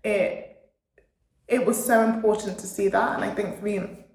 it 0.04 0.46
it 1.48 1.66
was 1.66 1.84
so 1.84 2.04
important 2.04 2.56
to 2.60 2.68
see 2.68 2.86
that. 2.86 3.16
And 3.16 3.24
I 3.24 3.34
think 3.34 3.58
for 3.58 3.64
me, 3.64 4.06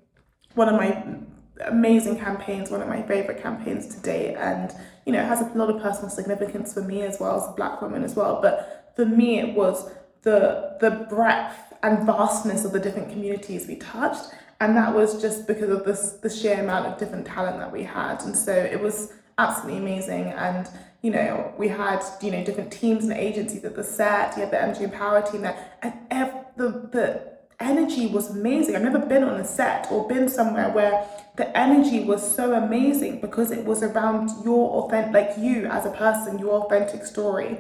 one 0.54 0.70
of 0.70 0.76
my 0.76 1.18
amazing 1.62 2.18
campaigns, 2.20 2.70
one 2.70 2.82
of 2.82 2.88
my 2.88 3.02
favorite 3.04 3.42
campaigns 3.42 3.88
to 3.96 4.02
date. 4.02 4.36
And, 4.36 4.74
you 5.06 5.14
know, 5.14 5.22
it 5.22 5.28
has 5.28 5.42
a 5.42 5.46
lot 5.58 5.70
of 5.70 5.82
personal 5.82 6.10
significance 6.10 6.74
for 6.74 6.82
me 6.82 7.02
as 7.02 7.20
well 7.20 7.42
as 7.42 7.48
a 7.48 7.54
black 7.54 7.82
woman 7.82 8.04
as 8.04 8.16
well. 8.16 8.42
But 8.42 8.92
for 8.96 9.06
me, 9.06 9.40
it 9.40 9.56
was 9.56 9.90
the, 10.24 10.78
the 10.82 11.06
breadth 11.10 11.74
and 11.84 12.06
vastness 12.06 12.66
of 12.66 12.72
the 12.72 12.80
different 12.80 13.10
communities 13.10 13.68
we 13.68 13.76
touched. 13.78 14.34
And 14.60 14.76
that 14.78 14.94
was 14.94 15.22
just 15.22 15.48
because 15.48 15.70
of 15.70 15.86
this, 15.86 16.12
the 16.22 16.30
sheer 16.30 16.60
amount 16.62 16.88
of 16.88 16.98
different 16.98 17.28
talent 17.28 17.60
that 17.60 17.72
we 17.72 17.84
had. 17.84 18.22
And 18.24 18.36
so 18.36 18.54
it 18.54 18.82
was 18.82 19.14
absolutely 19.38 19.80
amazing. 19.80 20.28
And, 20.28 20.68
you 21.02 21.12
know, 21.12 21.54
we 21.58 21.68
had, 21.68 22.02
you 22.22 22.32
know, 22.32 22.44
different 22.44 22.72
teams 22.72 23.04
and 23.04 23.14
agencies 23.14 23.64
at 23.66 23.76
the 23.76 23.84
set. 23.84 24.36
You 24.36 24.44
had 24.44 24.52
the 24.52 24.58
MG 24.58 24.82
Empower 24.82 25.22
team 25.22 25.42
there. 25.42 25.72
And 25.82 25.94
every, 26.10 26.40
the, 26.56 26.70
the 26.92 27.35
energy 27.60 28.08
was 28.08 28.30
amazing. 28.30 28.76
I've 28.76 28.82
never 28.82 29.00
been 29.00 29.24
on 29.24 29.40
a 29.40 29.46
set 29.46 29.88
or 29.92 30.08
been 30.08 30.28
somewhere 30.28 30.70
where 30.70 31.08
the 31.38 31.58
energy 31.58 32.04
was 32.04 32.36
so 32.36 32.54
amazing 32.54 33.22
because 33.22 33.52
it 33.52 33.66
was 33.66 33.84
around 33.84 34.30
your 34.44 34.84
authentic, 34.84 35.14
like 35.14 35.38
you 35.38 35.66
as 35.66 35.86
a 35.86 35.92
person, 35.92 36.40
your 36.40 36.64
authentic 36.64 37.06
story. 37.06 37.58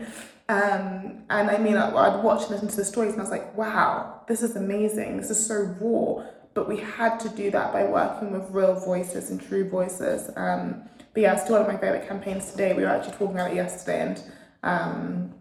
Um, 0.48 1.24
and 1.30 1.50
I 1.50 1.58
mean, 1.58 1.76
I'd 1.76 2.24
watch 2.24 2.43
and 2.43 2.52
listen 2.52 2.68
to 2.68 2.76
the 2.76 2.86
stories 2.86 3.14
and 3.14 3.22
I 3.22 3.24
was 3.24 3.32
like, 3.32 3.58
wow, 3.58 4.22
this 4.28 4.43
is 4.43 4.56
amazing. 4.56 5.18
This 5.18 5.30
is 5.30 5.46
so 5.46 5.76
raw. 5.80 6.26
But 6.54 6.70
we 6.70 6.78
had 6.78 7.20
to 7.22 7.30
do 7.30 7.52
that 7.52 7.74
by 7.74 7.84
working 7.84 8.32
with 8.32 8.50
real 8.50 8.76
voices 8.76 9.30
and 9.30 9.41
true 9.41 9.68
voices. 9.70 10.30
Um, 10.38 10.84
but 11.14 11.22
yeah, 11.22 11.36
still 11.36 11.58
one 11.58 11.66
of 11.66 11.68
my 11.68 11.78
favorite 11.78 12.08
campaigns 12.08 12.52
today. 12.52 12.74
We 12.74 12.84
were 12.84 12.89
actually 12.89 13.14
talking 13.14 13.36
about 13.36 13.52
it 13.52 13.56
yesterday 13.56 14.02
and 14.02 14.24
um, 14.64 15.34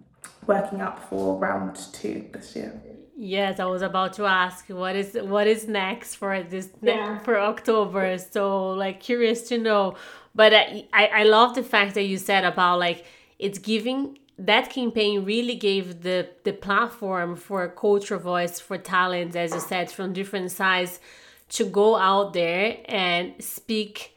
working 0.47 0.81
up 0.81 1.09
for 1.09 1.39
round 1.39 1.77
two 1.93 2.29
this 2.33 2.57
year. 2.57 2.81
Yes, 3.17 3.61
I 3.61 3.67
was 3.67 3.83
about 3.83 4.15
to 4.15 4.25
ask 4.25 4.69
what 4.69 4.97
is 4.97 5.15
what 5.15 5.47
is 5.47 5.69
next 5.69 6.17
for 6.17 6.43
this 6.43 6.71
yeah. 6.83 7.21
for 7.21 7.39
October. 7.39 8.19
So 8.19 8.71
like 8.71 9.01
curious 9.01 9.49
to 9.49 9.59
know. 9.59 9.95
But 10.35 10.53
I, 10.53 10.87
I 10.93 11.07
I 11.07 11.23
love 11.23 11.55
the 11.55 11.63
fact 11.63 11.95
that 11.95 12.03
you 12.03 12.19
said 12.19 12.45
about 12.45 12.81
like 12.81 13.05
it's 13.39 13.59
giving 13.59 14.19
that 14.39 14.71
campaign 14.71 15.25
really 15.25 15.55
gave 15.55 16.03
the 16.03 16.29
the 16.45 16.53
platform 16.53 17.37
for 17.37 17.69
culture 17.69 18.19
voice 18.19 18.59
for 18.59 18.77
talents 18.79 19.37
as 19.37 19.55
you 19.55 19.61
said 19.61 19.91
from 19.91 20.13
different 20.13 20.51
sides 20.51 20.99
to 21.49 21.65
go 21.65 21.97
out 21.97 22.33
there 22.33 22.79
and 22.87 23.33
speak 23.39 24.17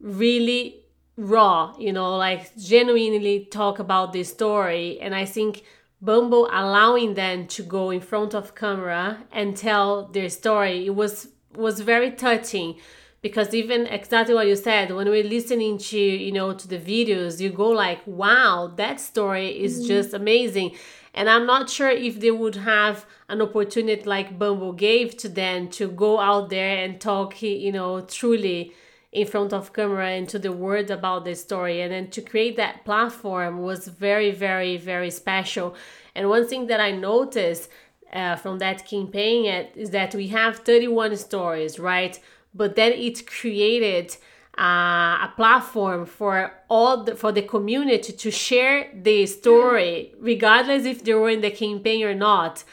really 0.00 0.84
raw 1.16 1.74
you 1.78 1.92
know 1.92 2.16
like 2.16 2.54
genuinely 2.56 3.46
talk 3.50 3.78
about 3.78 4.12
this 4.12 4.28
story 4.28 5.00
and 5.00 5.14
i 5.14 5.24
think 5.24 5.64
Bumble 6.00 6.48
allowing 6.52 7.14
them 7.14 7.46
to 7.48 7.62
go 7.62 7.90
in 7.90 8.00
front 8.00 8.34
of 8.34 8.54
camera 8.54 9.24
and 9.32 9.56
tell 9.56 10.06
their 10.06 10.28
story. 10.28 10.86
It 10.86 10.94
was 10.94 11.28
was 11.54 11.80
very 11.80 12.12
touching 12.12 12.76
because 13.20 13.52
even 13.52 13.86
exactly 13.86 14.34
what 14.34 14.46
you 14.46 14.54
said 14.54 14.94
when 14.94 15.08
we're 15.08 15.24
listening 15.24 15.76
to 15.76 15.98
you 15.98 16.32
know 16.32 16.52
to 16.52 16.68
the 16.68 16.78
videos 16.78 17.40
you 17.40 17.50
go 17.50 17.68
like 17.68 18.00
wow 18.06 18.72
that 18.76 19.00
story 19.00 19.48
is 19.48 19.78
mm-hmm. 19.78 19.88
just 19.88 20.14
amazing 20.14 20.70
and 21.14 21.28
i'm 21.28 21.46
not 21.46 21.68
sure 21.68 21.90
if 21.90 22.20
they 22.20 22.30
would 22.30 22.54
have 22.54 23.06
an 23.28 23.42
opportunity 23.42 24.02
like 24.04 24.38
bumble 24.38 24.72
gave 24.72 25.16
to 25.16 25.28
them 25.28 25.68
to 25.68 25.88
go 25.88 26.20
out 26.20 26.48
there 26.48 26.84
and 26.84 27.00
talk 27.00 27.42
you 27.42 27.72
know 27.72 28.00
truly 28.02 28.72
in 29.12 29.26
front 29.26 29.52
of 29.52 29.72
camera 29.72 30.10
and 30.10 30.28
to 30.28 30.38
the 30.38 30.52
world 30.52 30.90
about 30.90 31.24
the 31.24 31.34
story. 31.34 31.80
And 31.80 31.92
then 31.92 32.10
to 32.10 32.20
create 32.20 32.56
that 32.56 32.84
platform 32.84 33.62
was 33.62 33.88
very 33.88 34.30
very 34.30 34.76
very 34.76 35.10
special. 35.10 35.74
And 36.14 36.28
one 36.28 36.46
thing 36.46 36.66
that 36.66 36.80
i 36.80 36.90
noticed 36.90 37.70
uh, 38.12 38.36
from 38.36 38.58
that 38.58 38.86
campaign 38.86 39.44
is 39.74 39.90
that 39.90 40.14
we 40.14 40.28
have 40.28 40.58
31 40.58 41.16
stories 41.16 41.78
right? 41.78 42.18
But 42.54 42.76
then 42.76 42.92
it 42.92 43.26
created 43.26 44.16
uh, 44.58 45.28
a 45.28 45.32
platform 45.36 46.04
for 46.04 46.52
all 46.68 47.04
the, 47.04 47.14
for 47.14 47.30
the 47.30 47.42
community 47.42 48.12
to 48.12 48.30
share 48.30 48.90
the 48.92 49.24
story 49.26 50.14
regardless 50.18 50.84
if 50.84 51.04
they 51.04 51.14
were 51.14 51.30
in 51.30 51.40
the 51.40 51.50
campaign 51.50 52.04
or 52.04 52.14
not 52.14 52.64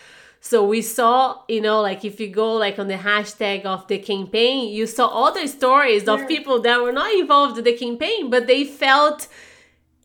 so 0.48 0.64
we 0.64 0.84
saw, 0.84 1.41
you 1.48 1.60
know, 1.60 1.82
like 1.82 2.06
if 2.06 2.20
you 2.20 2.28
go 2.28 2.54
like 2.54 2.78
on 2.78 2.88
the 2.88 2.98
hashtag 2.98 3.66
of 3.66 3.88
the 3.88 3.98
campaign, 3.98 4.72
you 4.72 4.86
saw 4.86 5.08
other 5.26 5.48
stories 5.48 6.04
yeah. 6.04 6.14
of 6.14 6.28
people 6.28 6.62
that 6.62 6.84
were 6.84 6.91
not 6.91 7.12
involved 7.16 7.58
in 7.58 7.64
the 7.64 7.74
campaign, 7.76 8.30
but 8.30 8.46
they 8.46 8.64
felt 8.64 9.28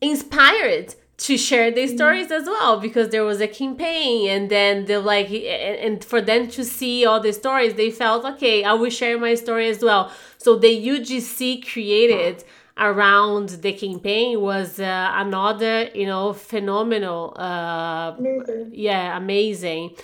inspired 0.01 0.95
to 1.17 1.37
share 1.37 1.69
their 1.69 1.85
mm-hmm. 1.85 1.95
stories 1.95 2.25
mm-hmm. 2.29 2.41
as 2.41 2.47
well 2.47 2.79
because 2.79 3.09
there 3.09 3.23
was 3.23 3.39
a 3.39 3.47
campaign 3.47 4.31
and 4.31 4.49
then 4.49 4.85
they're 4.85 4.97
like 4.97 5.29
and 5.29 6.03
for 6.03 6.19
them 6.19 6.47
to 6.47 6.65
see 6.65 7.05
all 7.05 7.19
the 7.19 7.31
stories 7.31 7.75
they 7.75 7.91
felt 7.91 8.25
okay 8.25 8.63
i 8.63 8.73
will 8.73 8.89
share 8.89 9.19
my 9.19 9.35
story 9.35 9.69
as 9.69 9.83
well 9.83 10.11
so 10.39 10.55
the 10.55 10.73
ugc 10.87 11.71
created 11.71 12.43
around 12.79 13.49
the 13.49 13.73
campaign 13.73 14.41
was 14.41 14.79
uh, 14.79 15.11
another 15.13 15.87
you 15.93 16.07
know 16.07 16.33
phenomenal 16.33 17.35
uh 17.37 18.15
amazing. 18.17 18.71
yeah 18.73 19.15
amazing 19.15 19.95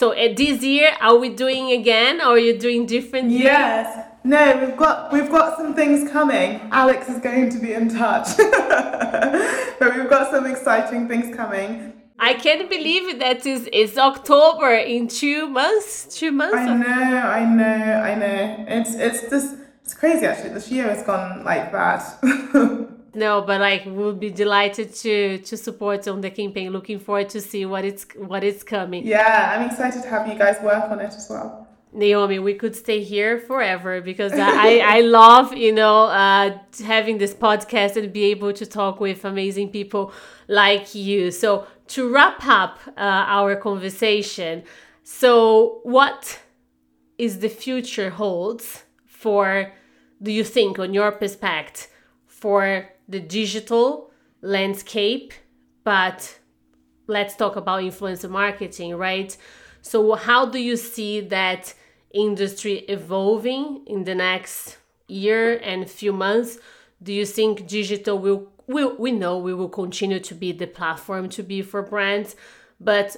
so 0.00 0.12
uh, 0.12 0.34
this 0.34 0.62
year, 0.62 0.96
are 0.98 1.18
we 1.18 1.28
doing 1.28 1.72
again, 1.72 2.22
or 2.22 2.30
are 2.36 2.38
you 2.38 2.58
doing 2.58 2.86
different? 2.86 3.30
Yes. 3.30 4.06
No, 4.24 4.64
we've 4.64 4.74
got 4.74 5.12
we've 5.12 5.30
got 5.30 5.58
some 5.58 5.74
things 5.74 6.10
coming. 6.10 6.58
Alex 6.72 7.10
is 7.10 7.18
going 7.18 7.50
to 7.50 7.58
be 7.58 7.74
in 7.74 7.90
touch, 7.90 8.28
but 9.78 9.94
we've 9.94 10.08
got 10.08 10.30
some 10.30 10.46
exciting 10.46 11.06
things 11.06 11.36
coming. 11.36 11.92
I 12.18 12.32
can't 12.32 12.68
believe 12.70 13.18
that 13.18 13.44
is 13.44 13.68
it's 13.74 13.98
October 13.98 14.72
in 14.72 15.06
two 15.08 15.46
months. 15.48 16.18
Two 16.18 16.32
months. 16.32 16.56
I 16.56 16.76
know, 16.76 17.18
I 17.40 17.44
know, 17.44 17.84
I 18.10 18.14
know. 18.14 18.64
It's 18.68 18.94
it's 18.94 19.28
just 19.28 19.56
it's 19.84 19.92
crazy 19.92 20.24
actually. 20.24 20.54
This 20.54 20.70
year 20.70 20.88
has 20.88 21.02
gone 21.02 21.44
like 21.44 21.72
that. 21.72 22.02
no 23.14 23.42
but 23.42 23.60
like 23.60 23.82
we'll 23.86 24.14
be 24.14 24.30
delighted 24.30 24.94
to 24.94 25.38
to 25.38 25.56
support 25.56 26.06
on 26.08 26.20
the 26.20 26.30
campaign. 26.30 26.72
Looking 26.72 26.98
forward 26.98 27.28
to 27.30 27.40
see 27.40 27.66
what 27.66 27.84
it's 27.84 28.06
what 28.16 28.44
is 28.44 28.62
coming. 28.62 29.06
Yeah 29.06 29.54
i'm 29.56 29.68
excited 29.68 30.02
to 30.02 30.08
have 30.08 30.26
you 30.28 30.36
guys 30.36 30.56
work 30.62 30.84
on 30.90 31.00
it 31.00 31.12
as 31.12 31.26
well. 31.28 31.66
Naomi, 31.92 32.38
we 32.38 32.54
could 32.54 32.76
stay 32.76 33.02
here 33.02 33.38
forever 33.38 34.00
because 34.00 34.32
I, 34.32 34.78
I 34.78 35.00
love, 35.20 35.56
you 35.56 35.72
know, 35.72 36.04
uh, 36.04 36.56
having 36.84 37.18
this 37.18 37.34
podcast 37.34 37.96
and 37.96 38.12
be 38.12 38.24
able 38.26 38.52
to 38.52 38.64
talk 38.64 39.00
with 39.00 39.24
amazing 39.24 39.70
people 39.70 40.12
like 40.46 40.94
you. 40.94 41.32
So, 41.32 41.66
to 41.88 42.12
wrap 42.12 42.46
up 42.46 42.78
uh, 42.96 43.00
our 43.00 43.56
conversation, 43.56 44.62
so 45.02 45.80
what 45.82 46.38
is 47.18 47.40
the 47.40 47.48
future 47.48 48.10
holds 48.10 48.84
for, 49.06 49.72
do 50.22 50.30
you 50.30 50.44
think, 50.44 50.78
on 50.78 50.94
your 50.94 51.10
perspective, 51.10 51.88
for 52.26 52.88
the 53.10 53.20
digital 53.20 54.10
landscape, 54.40 55.32
but 55.84 56.38
let's 57.06 57.34
talk 57.34 57.56
about 57.56 57.82
influencer 57.82 58.30
marketing, 58.30 58.96
right? 58.96 59.36
So, 59.82 60.14
how 60.14 60.46
do 60.46 60.58
you 60.58 60.76
see 60.76 61.20
that 61.20 61.74
industry 62.12 62.78
evolving 62.88 63.82
in 63.86 64.04
the 64.04 64.14
next 64.14 64.78
year 65.08 65.58
and 65.58 65.88
few 65.90 66.12
months? 66.12 66.58
Do 67.02 67.12
you 67.12 67.26
think 67.26 67.66
digital 67.66 68.18
will, 68.18 68.52
will 68.66 68.96
we 68.96 69.10
know 69.10 69.38
we 69.38 69.54
will 69.54 69.68
continue 69.68 70.20
to 70.20 70.34
be 70.34 70.52
the 70.52 70.66
platform 70.66 71.28
to 71.30 71.42
be 71.42 71.62
for 71.62 71.82
brands, 71.82 72.36
but 72.78 73.16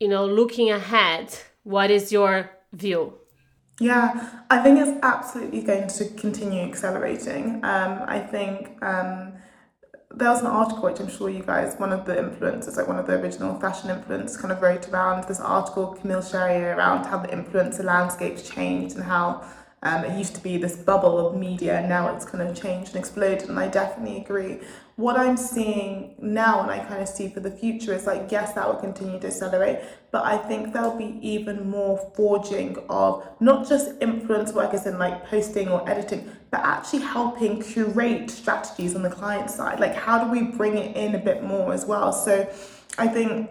you 0.00 0.08
know, 0.08 0.26
looking 0.26 0.70
ahead, 0.70 1.36
what 1.62 1.90
is 1.90 2.12
your 2.12 2.50
view? 2.72 3.14
Yeah, 3.80 4.30
I 4.50 4.62
think 4.62 4.78
it's 4.78 4.98
absolutely 5.02 5.62
going 5.62 5.88
to 5.88 6.08
continue 6.10 6.62
accelerating. 6.62 7.56
Um, 7.64 8.02
I 8.06 8.20
think 8.20 8.80
um, 8.82 9.32
there 10.12 10.30
was 10.30 10.40
an 10.40 10.46
article 10.46 10.84
which 10.84 11.00
I'm 11.00 11.08
sure 11.08 11.28
you 11.28 11.42
guys, 11.42 11.74
one 11.78 11.92
of 11.92 12.06
the 12.06 12.14
influencers, 12.14 12.76
like 12.76 12.86
one 12.86 12.98
of 12.98 13.06
the 13.08 13.14
original 13.14 13.58
fashion 13.58 13.90
influencers, 13.90 14.38
kind 14.40 14.52
of 14.52 14.62
wrote 14.62 14.88
around 14.88 15.26
this 15.26 15.40
article, 15.40 15.88
Camille 15.94 16.22
Charrier, 16.22 16.76
around 16.76 17.06
how 17.06 17.18
the 17.18 17.28
influencer 17.28 17.82
landscape's 17.82 18.48
changed 18.48 18.94
and 18.94 19.04
how 19.04 19.44
um, 19.84 20.04
it 20.04 20.18
used 20.18 20.34
to 20.34 20.40
be 20.40 20.56
this 20.56 20.76
bubble 20.76 21.26
of 21.26 21.36
media 21.36 21.86
now 21.86 22.14
it's 22.14 22.24
kind 22.24 22.46
of 22.46 22.60
changed 22.60 22.94
and 22.94 22.98
exploded. 22.98 23.48
And 23.48 23.58
I 23.58 23.68
definitely 23.68 24.18
agree 24.18 24.60
what 24.96 25.16
I'm 25.16 25.36
seeing 25.36 26.14
now 26.18 26.62
and 26.62 26.70
I 26.70 26.78
kind 26.78 27.02
of 27.02 27.08
see 27.08 27.28
for 27.28 27.40
the 27.40 27.50
future 27.50 27.92
is 27.92 28.06
like, 28.06 28.30
yes, 28.30 28.52
that 28.52 28.66
will 28.66 28.80
continue 28.80 29.18
to 29.20 29.26
accelerate, 29.26 29.80
but 30.12 30.24
I 30.24 30.38
think 30.38 30.72
there'll 30.72 30.96
be 30.96 31.18
even 31.20 31.68
more 31.68 31.98
forging 32.14 32.78
of 32.88 33.26
not 33.40 33.68
just 33.68 33.90
influence 34.00 34.52
workers 34.52 34.86
in 34.86 34.98
like 34.98 35.26
posting 35.26 35.68
or 35.68 35.88
editing, 35.88 36.30
but 36.50 36.60
actually 36.60 37.00
helping 37.00 37.60
curate 37.60 38.30
strategies 38.30 38.94
on 38.94 39.02
the 39.02 39.10
client 39.10 39.50
side. 39.50 39.80
Like, 39.80 39.96
how 39.96 40.22
do 40.24 40.30
we 40.30 40.42
bring 40.42 40.78
it 40.78 40.96
in 40.96 41.16
a 41.16 41.18
bit 41.18 41.42
more 41.42 41.72
as 41.72 41.84
well? 41.84 42.12
So 42.12 42.48
I 42.96 43.08
think 43.08 43.50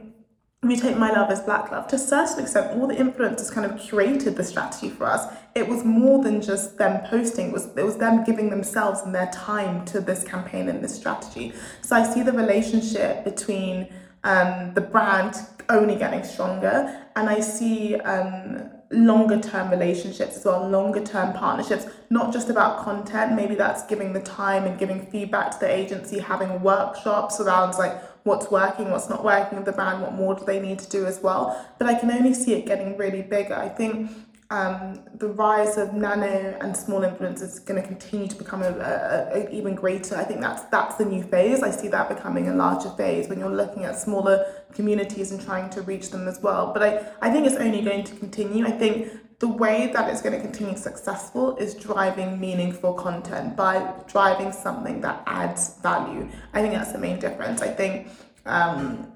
you 0.71 0.77
take 0.77 0.97
My 0.97 1.11
Love 1.11 1.29
as 1.29 1.41
Black 1.41 1.71
Love, 1.71 1.87
to 1.89 1.95
a 1.95 1.99
certain 1.99 2.43
extent, 2.43 2.79
all 2.79 2.87
the 2.87 2.95
influencers 2.95 3.51
kind 3.51 3.69
of 3.69 3.79
curated 3.79 4.35
the 4.35 4.43
strategy 4.43 4.89
for 4.89 5.05
us. 5.05 5.33
It 5.55 5.67
was 5.67 5.83
more 5.83 6.23
than 6.23 6.41
just 6.41 6.77
them 6.77 7.05
posting, 7.09 7.47
it 7.47 7.53
was, 7.53 7.65
it 7.75 7.83
was 7.83 7.97
them 7.97 8.23
giving 8.23 8.49
themselves 8.49 9.01
and 9.01 9.13
their 9.13 9.29
time 9.31 9.85
to 9.85 9.99
this 9.99 10.23
campaign 10.23 10.69
and 10.69 10.83
this 10.83 10.95
strategy. 10.95 11.53
So 11.81 11.95
I 11.95 12.03
see 12.03 12.23
the 12.23 12.31
relationship 12.31 13.23
between 13.23 13.87
um, 14.23 14.73
the 14.73 14.81
brand 14.81 15.35
only 15.69 15.95
getting 15.95 16.23
stronger, 16.23 17.03
and 17.15 17.29
I 17.29 17.39
see 17.39 17.95
um, 17.95 18.69
longer 18.93 19.39
term 19.39 19.69
relationships 19.69 20.37
as 20.37 20.45
well, 20.45 20.67
longer 20.69 21.03
term 21.03 21.33
partnerships, 21.33 21.85
not 22.09 22.31
just 22.31 22.49
about 22.49 22.83
content. 22.83 23.33
Maybe 23.33 23.55
that's 23.55 23.85
giving 23.85 24.13
the 24.13 24.21
time 24.21 24.65
and 24.65 24.77
giving 24.77 25.05
feedback 25.07 25.51
to 25.51 25.59
the 25.59 25.71
agency, 25.71 26.19
having 26.19 26.61
workshops 26.61 27.39
around 27.39 27.73
like 27.77 28.01
what's 28.23 28.49
working, 28.49 28.91
what's 28.91 29.09
not 29.09 29.23
working 29.23 29.57
with 29.57 29.65
the 29.65 29.71
brand, 29.71 30.01
what 30.01 30.13
more 30.13 30.35
do 30.35 30.45
they 30.45 30.59
need 30.59 30.79
to 30.79 30.89
do 30.89 31.05
as 31.05 31.21
well. 31.21 31.65
But 31.77 31.87
I 31.87 31.95
can 31.95 32.11
only 32.11 32.33
see 32.33 32.53
it 32.53 32.65
getting 32.65 32.97
really 32.97 33.21
bigger. 33.21 33.55
I 33.55 33.69
think 33.69 34.09
um, 34.53 35.03
the 35.15 35.29
rise 35.29 35.77
of 35.77 35.95
nano 35.95 36.55
and 36.61 36.77
small 36.77 37.01
influencers 37.01 37.53
is 37.53 37.59
going 37.59 37.81
to 37.81 37.87
continue 37.87 38.27
to 38.27 38.35
become 38.35 38.61
a, 38.61 38.69
a, 38.69 39.39
a, 39.39 39.49
even 39.49 39.73
greater. 39.73 40.15
I 40.15 40.23
think 40.23 40.41
that's 40.41 40.61
that's 40.65 40.95
the 40.95 41.05
new 41.05 41.23
phase. 41.23 41.63
I 41.63 41.71
see 41.71 41.87
that 41.87 42.07
becoming 42.07 42.49
a 42.49 42.53
larger 42.53 42.91
phase 42.91 43.27
when 43.27 43.39
you're 43.39 43.49
looking 43.49 43.83
at 43.83 43.97
smaller 43.97 44.45
communities 44.71 45.31
and 45.31 45.41
trying 45.41 45.71
to 45.71 45.81
reach 45.81 46.11
them 46.11 46.27
as 46.27 46.39
well. 46.39 46.71
But 46.71 46.83
I, 46.83 47.27
I 47.27 47.31
think 47.31 47.47
it's 47.47 47.55
only 47.55 47.81
going 47.81 48.03
to 48.03 48.15
continue. 48.15 48.67
I 48.67 48.71
think 48.71 49.11
the 49.39 49.47
way 49.47 49.89
that 49.91 50.07
it's 50.11 50.21
going 50.21 50.35
to 50.35 50.41
continue 50.41 50.77
successful 50.77 51.57
is 51.57 51.73
driving 51.73 52.39
meaningful 52.39 52.93
content 52.93 53.57
by 53.57 53.91
driving 54.07 54.51
something 54.51 55.01
that 55.01 55.23
adds 55.25 55.79
value. 55.81 56.29
I 56.53 56.61
think 56.61 56.75
that's 56.75 56.91
the 56.91 56.99
main 56.99 57.17
difference. 57.19 57.63
I 57.63 57.69
think 57.69 58.07
um, 58.45 59.11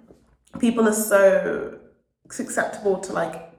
people 0.58 0.88
are 0.88 1.00
so 1.14 1.78
susceptible 2.32 2.98
to 3.02 3.14
like 3.14 3.54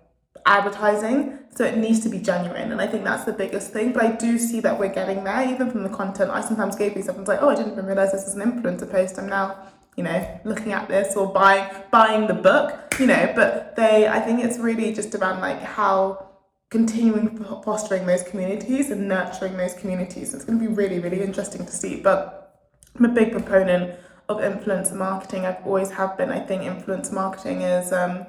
advertising 0.45 1.39
so 1.59 1.65
it 1.65 1.77
needs 1.77 1.99
to 1.99 2.09
be 2.09 2.21
genuine 2.21 2.71
and 2.71 2.81
i 2.81 2.87
think 2.87 3.03
that's 3.03 3.25
the 3.25 3.33
biggest 3.33 3.73
thing 3.73 3.93
but 3.93 4.05
i 4.05 4.13
do 4.13 4.39
see 4.39 4.61
that 4.61 4.79
we're 4.79 4.95
getting 5.01 5.25
there 5.25 5.43
even 5.53 5.69
from 5.69 5.83
the 5.83 5.89
content 5.89 6.31
i 6.31 6.41
sometimes 6.41 6.77
gave 6.77 6.95
these 6.95 7.09
up 7.09 7.17
and 7.17 7.27
like 7.27 7.43
oh 7.43 7.49
i 7.49 7.55
didn't 7.57 7.73
even 7.73 7.85
realize 7.85 8.13
this 8.13 8.29
is 8.29 8.35
an 8.37 8.43
influencer 8.53 8.89
post. 8.89 9.19
I'm 9.19 9.29
now 9.29 9.67
you 9.97 10.05
know 10.05 10.41
looking 10.45 10.71
at 10.71 10.87
this 10.89 11.17
or 11.17 11.27
buying 11.33 11.69
buying 11.91 12.29
the 12.29 12.39
book 12.49 12.95
you 13.01 13.07
know 13.09 13.33
but 13.35 13.75
they 13.75 14.07
i 14.07 14.21
think 14.21 14.45
it's 14.45 14.59
really 14.59 14.95
just 14.95 15.13
around 15.17 15.41
like 15.41 15.61
how 15.61 16.29
continuing 16.71 17.45
fostering 17.65 18.07
those 18.07 18.23
communities 18.23 18.91
and 18.93 19.09
nurturing 19.09 19.57
those 19.57 19.73
communities. 19.73 20.35
It's 20.35 20.45
going 20.45 20.61
to 20.61 20.69
be 20.69 20.73
really 20.73 21.01
really 21.01 21.23
interesting 21.23 21.67
to 21.67 21.73
see 21.73 22.01
but 22.01 22.21
i'm 22.97 23.05
a 23.05 23.09
big 23.09 23.33
proponent 23.33 23.99
of 24.29 24.37
influencer 24.39 24.95
marketing. 24.95 25.47
I've 25.47 25.65
always 25.67 25.91
have 25.91 26.19
been. 26.19 26.31
I 26.31 26.41
think 26.41 26.63
influence 26.63 27.11
marketing 27.11 27.63
is 27.63 27.93
um, 27.93 28.27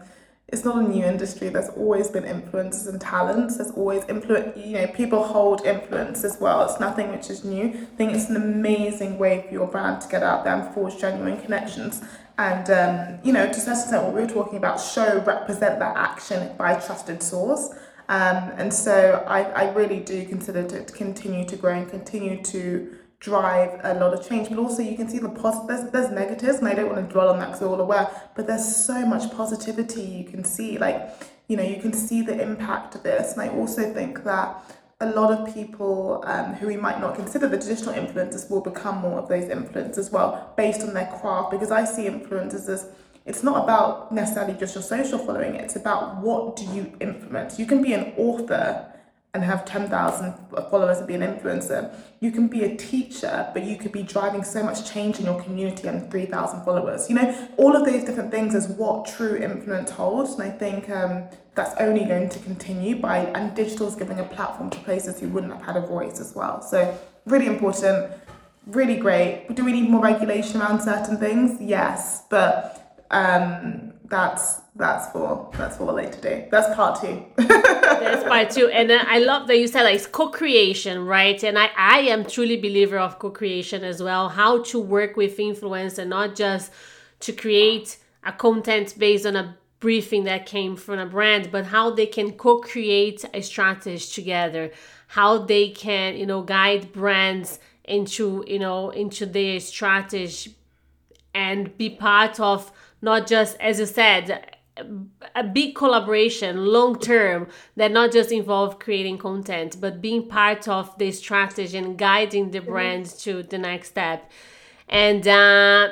it's 0.52 0.66
not 0.66 0.78
a 0.78 0.88
new 0.88 1.04
industry. 1.04 1.50
There's 1.50 1.70
always 1.70 2.08
been 2.08 2.26
influences 2.26 2.88
and 2.88 3.00
talents. 3.00 3.58
There's 3.58 3.72
always 3.72 4.04
influence. 4.10 4.58
You 4.58 4.74
know, 4.74 4.88
people 4.88 5.24
hold 5.24 5.66
influence 5.66 6.24
as 6.24 6.40
well. 6.40 6.64
It's 6.64 6.80
nothing 6.80 7.12
which 7.12 7.30
is 7.30 7.44
new. 7.44 7.68
I 7.68 7.96
think 7.98 8.14
it's 8.14 8.30
an 8.30 8.36
amazing 8.36 9.18
way 9.18 9.46
for 9.48 9.54
your 9.54 9.68
brand 9.68 10.02
to 10.02 10.08
get 10.08 10.24
out 10.24 10.44
there 10.44 10.56
and 10.56 10.74
forge 10.74 10.98
genuine 10.98 11.40
connections. 11.42 12.02
And 12.38 12.70
um, 12.70 13.20
you 13.24 13.34
know, 13.34 13.48
to 13.48 13.60
some 13.60 13.74
extent, 13.74 14.04
what 14.04 14.14
we 14.14 14.22
were 14.22 14.28
talking 14.28 14.58
about, 14.58 14.80
show 14.80 15.20
represent 15.26 15.80
that 15.80 15.96
action 15.96 16.56
by 16.58 16.80
trusted 16.80 17.22
source. 17.22 17.70
Um, 18.08 18.52
and 18.58 18.74
so 18.74 19.24
I, 19.28 19.44
I 19.44 19.74
really 19.74 20.00
do 20.00 20.26
consider 20.26 20.68
to 20.68 20.84
continue 20.94 21.46
to 21.46 21.56
grow 21.56 21.76
and 21.76 21.90
continue 21.90 22.42
to 22.44 22.98
drive 23.20 23.80
a 23.84 23.94
lot 23.96 24.14
of 24.14 24.28
change 24.28 24.50
but 24.50 24.58
also 24.58 24.82
you 24.82 24.96
can 24.96 25.10
see 25.10 25.20
the 25.20 25.30
positive 25.30 25.68
there's, 25.68 25.92
there's 25.92 26.12
negatives 26.12 26.60
and 26.60 26.68
i 26.68 26.74
don't 26.74 26.92
want 26.92 27.06
to 27.06 27.14
dwell 27.14 27.30
on 27.30 27.38
that 27.40 27.48
because 27.48 27.62
we're 27.62 27.68
all 27.68 27.82
aware 27.82 28.10
but 28.36 28.48
there's 28.48 28.76
so 28.76 29.06
much 29.06 29.30
positivity 29.34 30.02
you 30.02 30.24
can 30.24 30.44
see 30.44 30.78
like 30.78 31.10
you 31.48 31.58
know 31.58 31.64
you 31.64 31.82
can 31.82 31.92
see 31.92 32.22
the 32.22 32.42
impact 32.42 32.96
of 32.96 33.04
this. 33.04 33.34
And 33.34 33.42
i 33.42 33.50
also 33.50 33.94
think 33.94 34.24
that 34.24 34.64
a 35.02 35.10
lot 35.12 35.32
of 35.32 35.54
people 35.54 36.24
um, 36.28 36.54
who 36.54 36.68
we 36.68 36.76
might 36.76 37.00
not 37.00 37.16
consider 37.16 37.48
the 37.48 37.58
traditional 37.58 37.96
influencers 37.96 38.50
will 38.50 38.62
become 38.62 38.98
more 38.98 39.20
of 39.20 39.30
those 39.30 39.46
influencers 39.46 39.98
as 39.98 40.12
well 40.12 40.54
based 40.56 40.82
on 40.82 40.94
their 40.94 41.08
craft 41.20 41.52
because 41.52 41.72
i 41.72 41.84
see 41.84 42.04
influencers 42.04 42.70
as 42.70 42.88
it's 43.26 43.44
not 43.44 43.64
about 43.64 44.12
necessarily 44.12 44.54
just 44.54 44.76
your 44.76 44.82
social 44.82 45.20
following 45.20 45.56
it's 45.56 45.76
about 45.76 46.18
what 46.18 46.56
do 46.56 46.66
you 46.74 46.92
influence. 47.00 47.60
You 47.60 47.66
can 47.66 47.82
be 47.84 47.94
an 47.94 48.14
author 48.18 48.92
and 49.34 49.44
have 49.44 49.64
10,000 49.64 50.34
followers 50.72 50.98
and 50.98 51.08
be 51.08 51.14
an 51.14 51.22
influencer. 51.22 51.94
You 52.20 52.32
can 52.32 52.48
be 52.48 52.64
a 52.64 52.76
teacher, 52.76 53.50
but 53.54 53.64
you 53.64 53.78
could 53.78 53.92
be 53.92 54.02
driving 54.02 54.44
so 54.44 54.64
much 54.64 54.92
change 54.92 55.20
in 55.20 55.26
your 55.26 55.40
community 55.44 55.88
and 55.88 56.10
3,000 56.10 56.66
followers. 56.66 57.10
You 57.10 57.16
know, 57.16 57.48
all 57.58 57.76
of 57.76 57.86
those 57.86 58.04
different 58.04 58.32
things 58.32 58.56
is 58.56 58.68
what 58.68 59.06
true 59.06 59.36
influence 59.38 59.92
holds. 59.92 60.34
And 60.34 60.44
I 60.44 60.50
think 60.50 60.90
um, 60.90 61.26
that's 61.54 61.80
only 61.80 62.06
going 62.06 62.30
to 62.30 62.40
continue 62.40 62.96
by, 62.96 63.20
and 63.36 63.56
digital 63.56 63.88
is 63.88 63.96
giving 63.96 64.20
a 64.20 64.24
platform 64.24 64.72
to 64.72 64.80
places 64.80 65.20
who 65.20 65.28
wouldn't 65.30 65.54
have 65.54 65.62
had 65.62 65.78
a 65.78 65.86
voice 65.86 66.20
as 66.20 66.34
well. 66.34 66.64
So, 66.64 66.98
really 67.26 67.46
important, 67.46 68.12
really 68.66 68.98
great. 68.98 69.54
Do 69.54 69.64
we 69.64 69.74
need 69.74 69.92
more 69.92 70.02
regulation 70.02 70.60
around 70.60 70.82
certain 70.82 71.18
things? 71.18 71.62
Yes, 71.62 72.24
but 72.32 73.06
um, 73.12 73.94
that's 74.06 74.62
that's 74.80 75.12
for 75.12 75.52
that's 75.58 75.76
for 75.76 75.90
a 75.90 75.94
later 75.94 76.22
day. 76.22 76.48
That's 76.50 76.74
part 76.74 77.02
two. 77.02 77.26
that's 77.36 78.24
part 78.24 78.50
two, 78.50 78.70
and 78.70 78.90
then 78.90 79.06
I 79.06 79.20
love 79.20 79.48
that 79.48 79.60
you 79.60 79.68
said 79.68 79.84
like 79.84 79.96
it's 79.96 80.08
co-creation, 80.08 81.06
right? 81.06 81.44
And 81.44 81.60
I 81.60 81.70
I 81.78 82.00
am 82.14 82.26
truly 82.26 82.56
believer 82.56 82.98
of 82.98 83.20
co-creation 83.20 83.84
as 83.84 84.02
well. 84.02 84.30
How 84.30 84.64
to 84.64 84.80
work 84.80 85.18
with 85.18 85.38
influence 85.38 85.98
and 85.98 86.10
not 86.10 86.34
just 86.34 86.72
to 87.20 87.34
create 87.34 87.98
a 88.24 88.32
content 88.32 88.98
based 88.98 89.26
on 89.26 89.36
a 89.36 89.58
briefing 89.82 90.24
that 90.24 90.46
came 90.46 90.78
from 90.78 90.98
a 90.98 91.06
brand, 91.06 91.52
but 91.52 91.66
how 91.66 91.90
they 91.90 92.06
can 92.06 92.32
co-create 92.32 93.26
a 93.34 93.42
strategy 93.42 94.00
together. 94.00 94.72
How 95.08 95.40
they 95.40 95.72
can 95.72 96.16
you 96.16 96.26
know 96.26 96.42
guide 96.42 96.94
brands 96.94 97.60
into 97.84 98.46
you 98.48 98.60
know 98.60 98.92
into 98.92 99.26
their 99.26 99.60
strategy 99.60 100.56
and 101.34 101.78
be 101.78 101.90
part 101.90 102.40
of 102.40 102.72
not 103.02 103.28
just 103.28 103.58
as 103.60 103.80
you 103.80 103.86
said 103.86 104.56
a 105.36 105.44
big 105.44 105.76
collaboration 105.76 106.66
long 106.66 107.00
term 107.00 107.48
that 107.76 107.92
not 107.92 108.12
just 108.12 108.32
involve 108.32 108.80
creating 108.80 109.18
content 109.18 109.78
but 109.80 110.02
being 110.02 110.28
part 110.28 110.68
of 110.68 110.98
the 110.98 111.12
strategy 111.12 111.78
and 111.78 111.98
guiding 111.98 112.52
the 112.52 112.60
brand 112.60 113.06
to 113.06 113.44
the 113.44 113.58
next 113.58 113.90
step. 113.90 114.32
And 114.88 115.28
uh, 115.28 115.90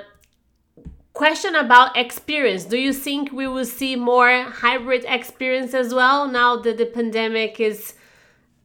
question 1.13 1.55
about 1.55 1.97
experience. 1.97 2.65
Do 2.65 2.77
you 2.77 2.93
think 2.93 3.31
we 3.31 3.47
will 3.47 3.65
see 3.65 3.95
more 3.95 4.43
hybrid 4.43 5.03
experience 5.07 5.73
as 5.73 5.93
well 5.93 6.27
now 6.27 6.57
that 6.57 6.77
the 6.77 6.85
pandemic 6.85 7.59
is 7.59 7.93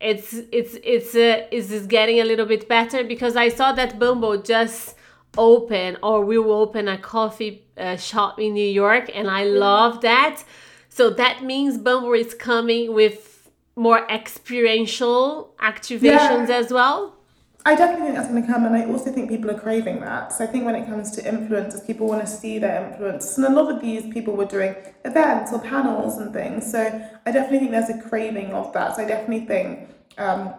it's 0.00 0.34
it's 0.50 0.76
it's 0.82 1.14
uh, 1.14 1.46
is 1.50 1.86
getting 1.86 2.20
a 2.20 2.24
little 2.24 2.46
bit 2.46 2.68
better? 2.68 3.04
Because 3.04 3.36
i 3.36 3.48
saw 3.48 3.72
that 3.72 3.98
bumble 3.98 4.36
just 4.42 4.96
open 5.36 5.96
or 6.02 6.24
we 6.24 6.38
will 6.38 6.52
open 6.52 6.88
a 6.88 6.98
coffee 6.98 7.64
uh, 7.76 7.96
shop 7.96 8.38
in 8.38 8.54
New 8.54 8.68
York, 8.68 9.10
and 9.14 9.30
I 9.30 9.44
love 9.44 10.00
that. 10.02 10.44
So 10.88 11.10
that 11.10 11.42
means 11.42 11.78
Bumble 11.78 12.12
is 12.12 12.34
coming 12.34 12.92
with 12.92 13.50
more 13.76 14.06
experiential 14.10 15.54
activations 15.58 16.48
yeah. 16.48 16.56
as 16.56 16.70
well. 16.70 17.16
I 17.64 17.76
definitely 17.76 18.06
think 18.06 18.16
that's 18.16 18.28
going 18.28 18.42
to 18.42 18.52
come, 18.52 18.66
and 18.66 18.74
I 18.74 18.84
also 18.86 19.12
think 19.12 19.30
people 19.30 19.48
are 19.50 19.58
craving 19.58 20.00
that. 20.00 20.32
So 20.32 20.42
I 20.42 20.48
think 20.48 20.64
when 20.64 20.74
it 20.74 20.84
comes 20.84 21.12
to 21.12 21.22
influencers, 21.22 21.86
people 21.86 22.08
want 22.08 22.20
to 22.20 22.26
see 22.26 22.58
their 22.58 22.90
influence, 22.90 23.38
and 23.38 23.46
a 23.46 23.50
lot 23.50 23.72
of 23.72 23.80
these 23.80 24.12
people 24.12 24.34
were 24.34 24.46
doing 24.46 24.74
events 25.04 25.52
or 25.52 25.60
panels 25.60 26.18
and 26.18 26.32
things. 26.32 26.70
So 26.70 26.80
I 27.24 27.30
definitely 27.30 27.60
think 27.60 27.70
there's 27.70 27.88
a 27.88 28.02
craving 28.02 28.52
of 28.52 28.72
that. 28.72 28.96
So 28.96 29.02
I 29.02 29.06
definitely 29.06 29.46
think 29.46 29.88
um, 30.18 30.52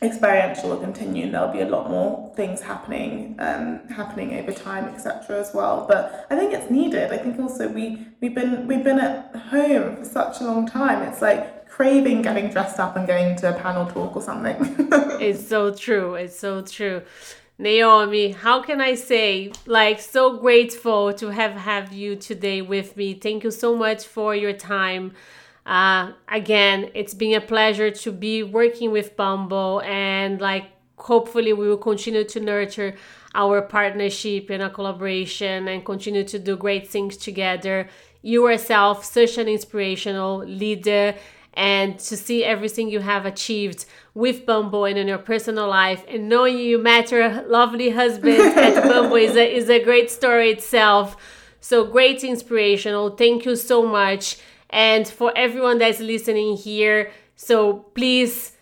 experiential 0.00 0.70
will 0.70 0.78
continue 0.78 1.24
and 1.24 1.34
there'll 1.34 1.52
be 1.52 1.60
a 1.60 1.68
lot 1.68 1.90
more 1.90 2.32
things 2.36 2.60
happening 2.60 3.34
um, 3.40 3.80
happening 3.88 4.38
over 4.38 4.52
time 4.52 4.84
etc 4.84 5.40
as 5.40 5.52
well. 5.52 5.86
But 5.88 6.26
i 6.30 6.36
think 6.36 6.52
it's 6.52 6.70
needed. 6.70 7.12
I 7.12 7.18
think 7.18 7.38
also 7.40 7.68
we 7.68 8.06
we've 8.20 8.34
been 8.34 8.66
we've 8.68 8.84
been 8.84 9.00
at 9.00 9.34
home 9.34 9.96
for 9.96 10.04
such 10.04 10.40
a 10.40 10.44
long 10.44 10.66
time. 10.68 11.02
It's 11.02 11.20
like 11.20 11.68
craving 11.68 12.22
getting 12.22 12.50
dressed 12.50 12.78
up 12.78 12.96
and 12.96 13.06
going 13.06 13.36
to 13.36 13.54
a 13.54 13.60
panel 13.60 13.86
talk 13.86 14.16
or 14.16 14.22
something. 14.22 14.56
It's 15.20 15.48
so 15.48 15.74
true. 15.74 16.14
It's 16.14 16.38
so 16.38 16.62
true. 16.62 17.02
Naomi, 17.60 18.30
how 18.30 18.62
can 18.62 18.80
I 18.80 18.94
say, 18.94 19.50
like, 19.66 20.00
so 20.00 20.38
grateful 20.38 21.12
to 21.14 21.30
have 21.30 21.54
have 21.54 21.92
you 21.92 22.14
today 22.14 22.62
with 22.62 22.96
me. 22.96 23.14
Thank 23.14 23.42
you 23.42 23.50
so 23.50 23.74
much 23.74 24.06
for 24.06 24.32
your 24.32 24.52
time. 24.52 25.12
Uh, 25.68 26.12
again, 26.28 26.90
it's 26.94 27.12
been 27.12 27.34
a 27.34 27.42
pleasure 27.42 27.90
to 27.90 28.10
be 28.10 28.42
working 28.42 28.90
with 28.90 29.14
Bumble 29.16 29.82
and 29.84 30.40
like 30.40 30.64
hopefully 30.96 31.52
we 31.52 31.68
will 31.68 31.76
continue 31.76 32.24
to 32.24 32.40
nurture 32.40 32.96
our 33.34 33.60
partnership 33.60 34.48
and 34.48 34.62
our 34.62 34.70
collaboration 34.70 35.68
and 35.68 35.84
continue 35.84 36.24
to 36.24 36.38
do 36.38 36.56
great 36.56 36.88
things 36.88 37.18
together. 37.18 37.86
You 38.22 38.48
yourself, 38.48 39.04
such 39.04 39.36
an 39.36 39.46
inspirational 39.46 40.38
leader, 40.38 41.14
and 41.52 41.98
to 41.98 42.16
see 42.16 42.44
everything 42.44 42.88
you 42.88 43.00
have 43.00 43.26
achieved 43.26 43.84
with 44.14 44.46
Bumble 44.46 44.86
and 44.86 44.96
in 44.96 45.06
your 45.06 45.18
personal 45.18 45.68
life, 45.68 46.02
and 46.08 46.30
knowing 46.30 46.56
you 46.56 46.78
met 46.78 47.10
your 47.10 47.42
lovely 47.42 47.90
husband 47.90 48.40
at 48.56 48.82
Bumble 48.82 49.16
is 49.16 49.36
a, 49.36 49.54
is 49.54 49.68
a 49.68 49.84
great 49.84 50.10
story 50.10 50.50
itself. 50.50 51.14
So 51.60 51.84
great 51.84 52.24
inspirational. 52.24 53.10
Thank 53.10 53.44
you 53.44 53.54
so 53.54 53.84
much. 53.86 54.38
And 54.70 55.06
for 55.08 55.32
everyone 55.36 55.78
that's 55.78 56.00
listening 56.00 56.56
here, 56.56 57.10
so 57.36 57.74
please 57.94 58.52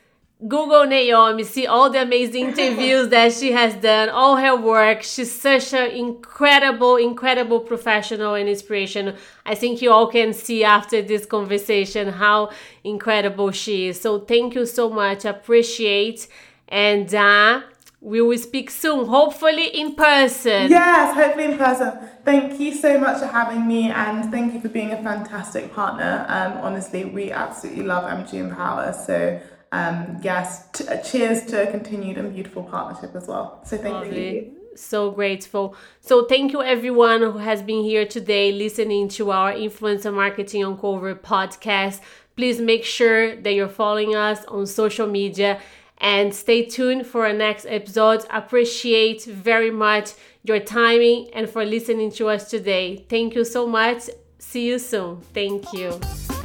Google 0.46 0.84
Naomi, 0.84 1.44
see 1.44 1.66
all 1.66 1.88
the 1.88 2.02
amazing 2.02 2.48
interviews 2.48 3.08
that 3.08 3.32
she 3.32 3.52
has 3.52 3.74
done, 3.76 4.10
all 4.10 4.36
her 4.36 4.54
work. 4.54 5.02
She's 5.02 5.32
such 5.32 5.72
an 5.72 5.90
incredible, 5.92 6.96
incredible 6.96 7.60
professional 7.60 8.34
and 8.34 8.46
inspiration. 8.46 9.16
I 9.46 9.54
think 9.54 9.80
you 9.80 9.90
all 9.90 10.08
can 10.08 10.34
see 10.34 10.62
after 10.62 11.00
this 11.00 11.24
conversation 11.24 12.08
how 12.08 12.50
incredible 12.84 13.50
she 13.50 13.88
is. 13.88 13.98
So 13.98 14.20
thank 14.20 14.54
you 14.54 14.66
so 14.66 14.90
much. 14.90 15.24
Appreciate. 15.24 16.28
And 16.68 17.12
uh, 17.14 17.62
we 18.06 18.22
will 18.22 18.38
speak 18.38 18.70
soon, 18.70 19.04
hopefully 19.06 19.66
in 19.66 19.96
person. 19.96 20.70
Yes, 20.70 21.12
hopefully 21.12 21.46
in 21.46 21.58
person. 21.58 21.92
Thank 22.24 22.60
you 22.60 22.72
so 22.72 23.00
much 23.00 23.18
for 23.18 23.26
having 23.26 23.66
me 23.66 23.90
and 23.90 24.30
thank 24.30 24.54
you 24.54 24.60
for 24.60 24.68
being 24.68 24.92
a 24.92 25.02
fantastic 25.02 25.74
partner. 25.74 26.24
Um, 26.28 26.52
honestly, 26.58 27.04
we 27.04 27.32
absolutely 27.32 27.82
love 27.82 28.04
MG 28.04 28.34
Empower. 28.34 28.92
So 28.92 29.40
um, 29.72 30.20
yes, 30.22 30.70
t- 30.70 30.86
uh, 30.86 30.98
cheers 30.98 31.46
to 31.46 31.68
a 31.68 31.70
continued 31.72 32.16
and 32.16 32.32
beautiful 32.32 32.62
partnership 32.62 33.16
as 33.16 33.26
well. 33.26 33.60
So 33.64 33.76
thank 33.76 33.94
Lovely. 33.94 34.34
you. 34.36 34.52
So 34.76 35.10
grateful. 35.10 35.74
So 36.00 36.26
thank 36.26 36.52
you 36.52 36.62
everyone 36.62 37.22
who 37.22 37.38
has 37.38 37.60
been 37.60 37.82
here 37.82 38.06
today 38.06 38.52
listening 38.52 39.08
to 39.18 39.32
our 39.32 39.52
Influencer 39.52 40.14
Marketing 40.14 40.62
Uncover 40.62 41.16
podcast. 41.16 42.00
Please 42.36 42.60
make 42.60 42.84
sure 42.84 43.34
that 43.34 43.52
you're 43.52 43.66
following 43.66 44.14
us 44.14 44.44
on 44.44 44.64
social 44.68 45.08
media 45.08 45.58
and 45.98 46.34
stay 46.34 46.64
tuned 46.64 47.06
for 47.06 47.26
our 47.26 47.32
next 47.32 47.66
episode. 47.66 48.24
Appreciate 48.30 49.24
very 49.24 49.70
much 49.70 50.12
your 50.42 50.60
timing 50.60 51.28
and 51.32 51.48
for 51.48 51.64
listening 51.64 52.10
to 52.12 52.28
us 52.28 52.50
today. 52.50 53.04
Thank 53.08 53.34
you 53.34 53.44
so 53.44 53.66
much. 53.66 54.04
See 54.38 54.66
you 54.66 54.78
soon. 54.78 55.20
Thank 55.32 55.72
you. 55.72 56.35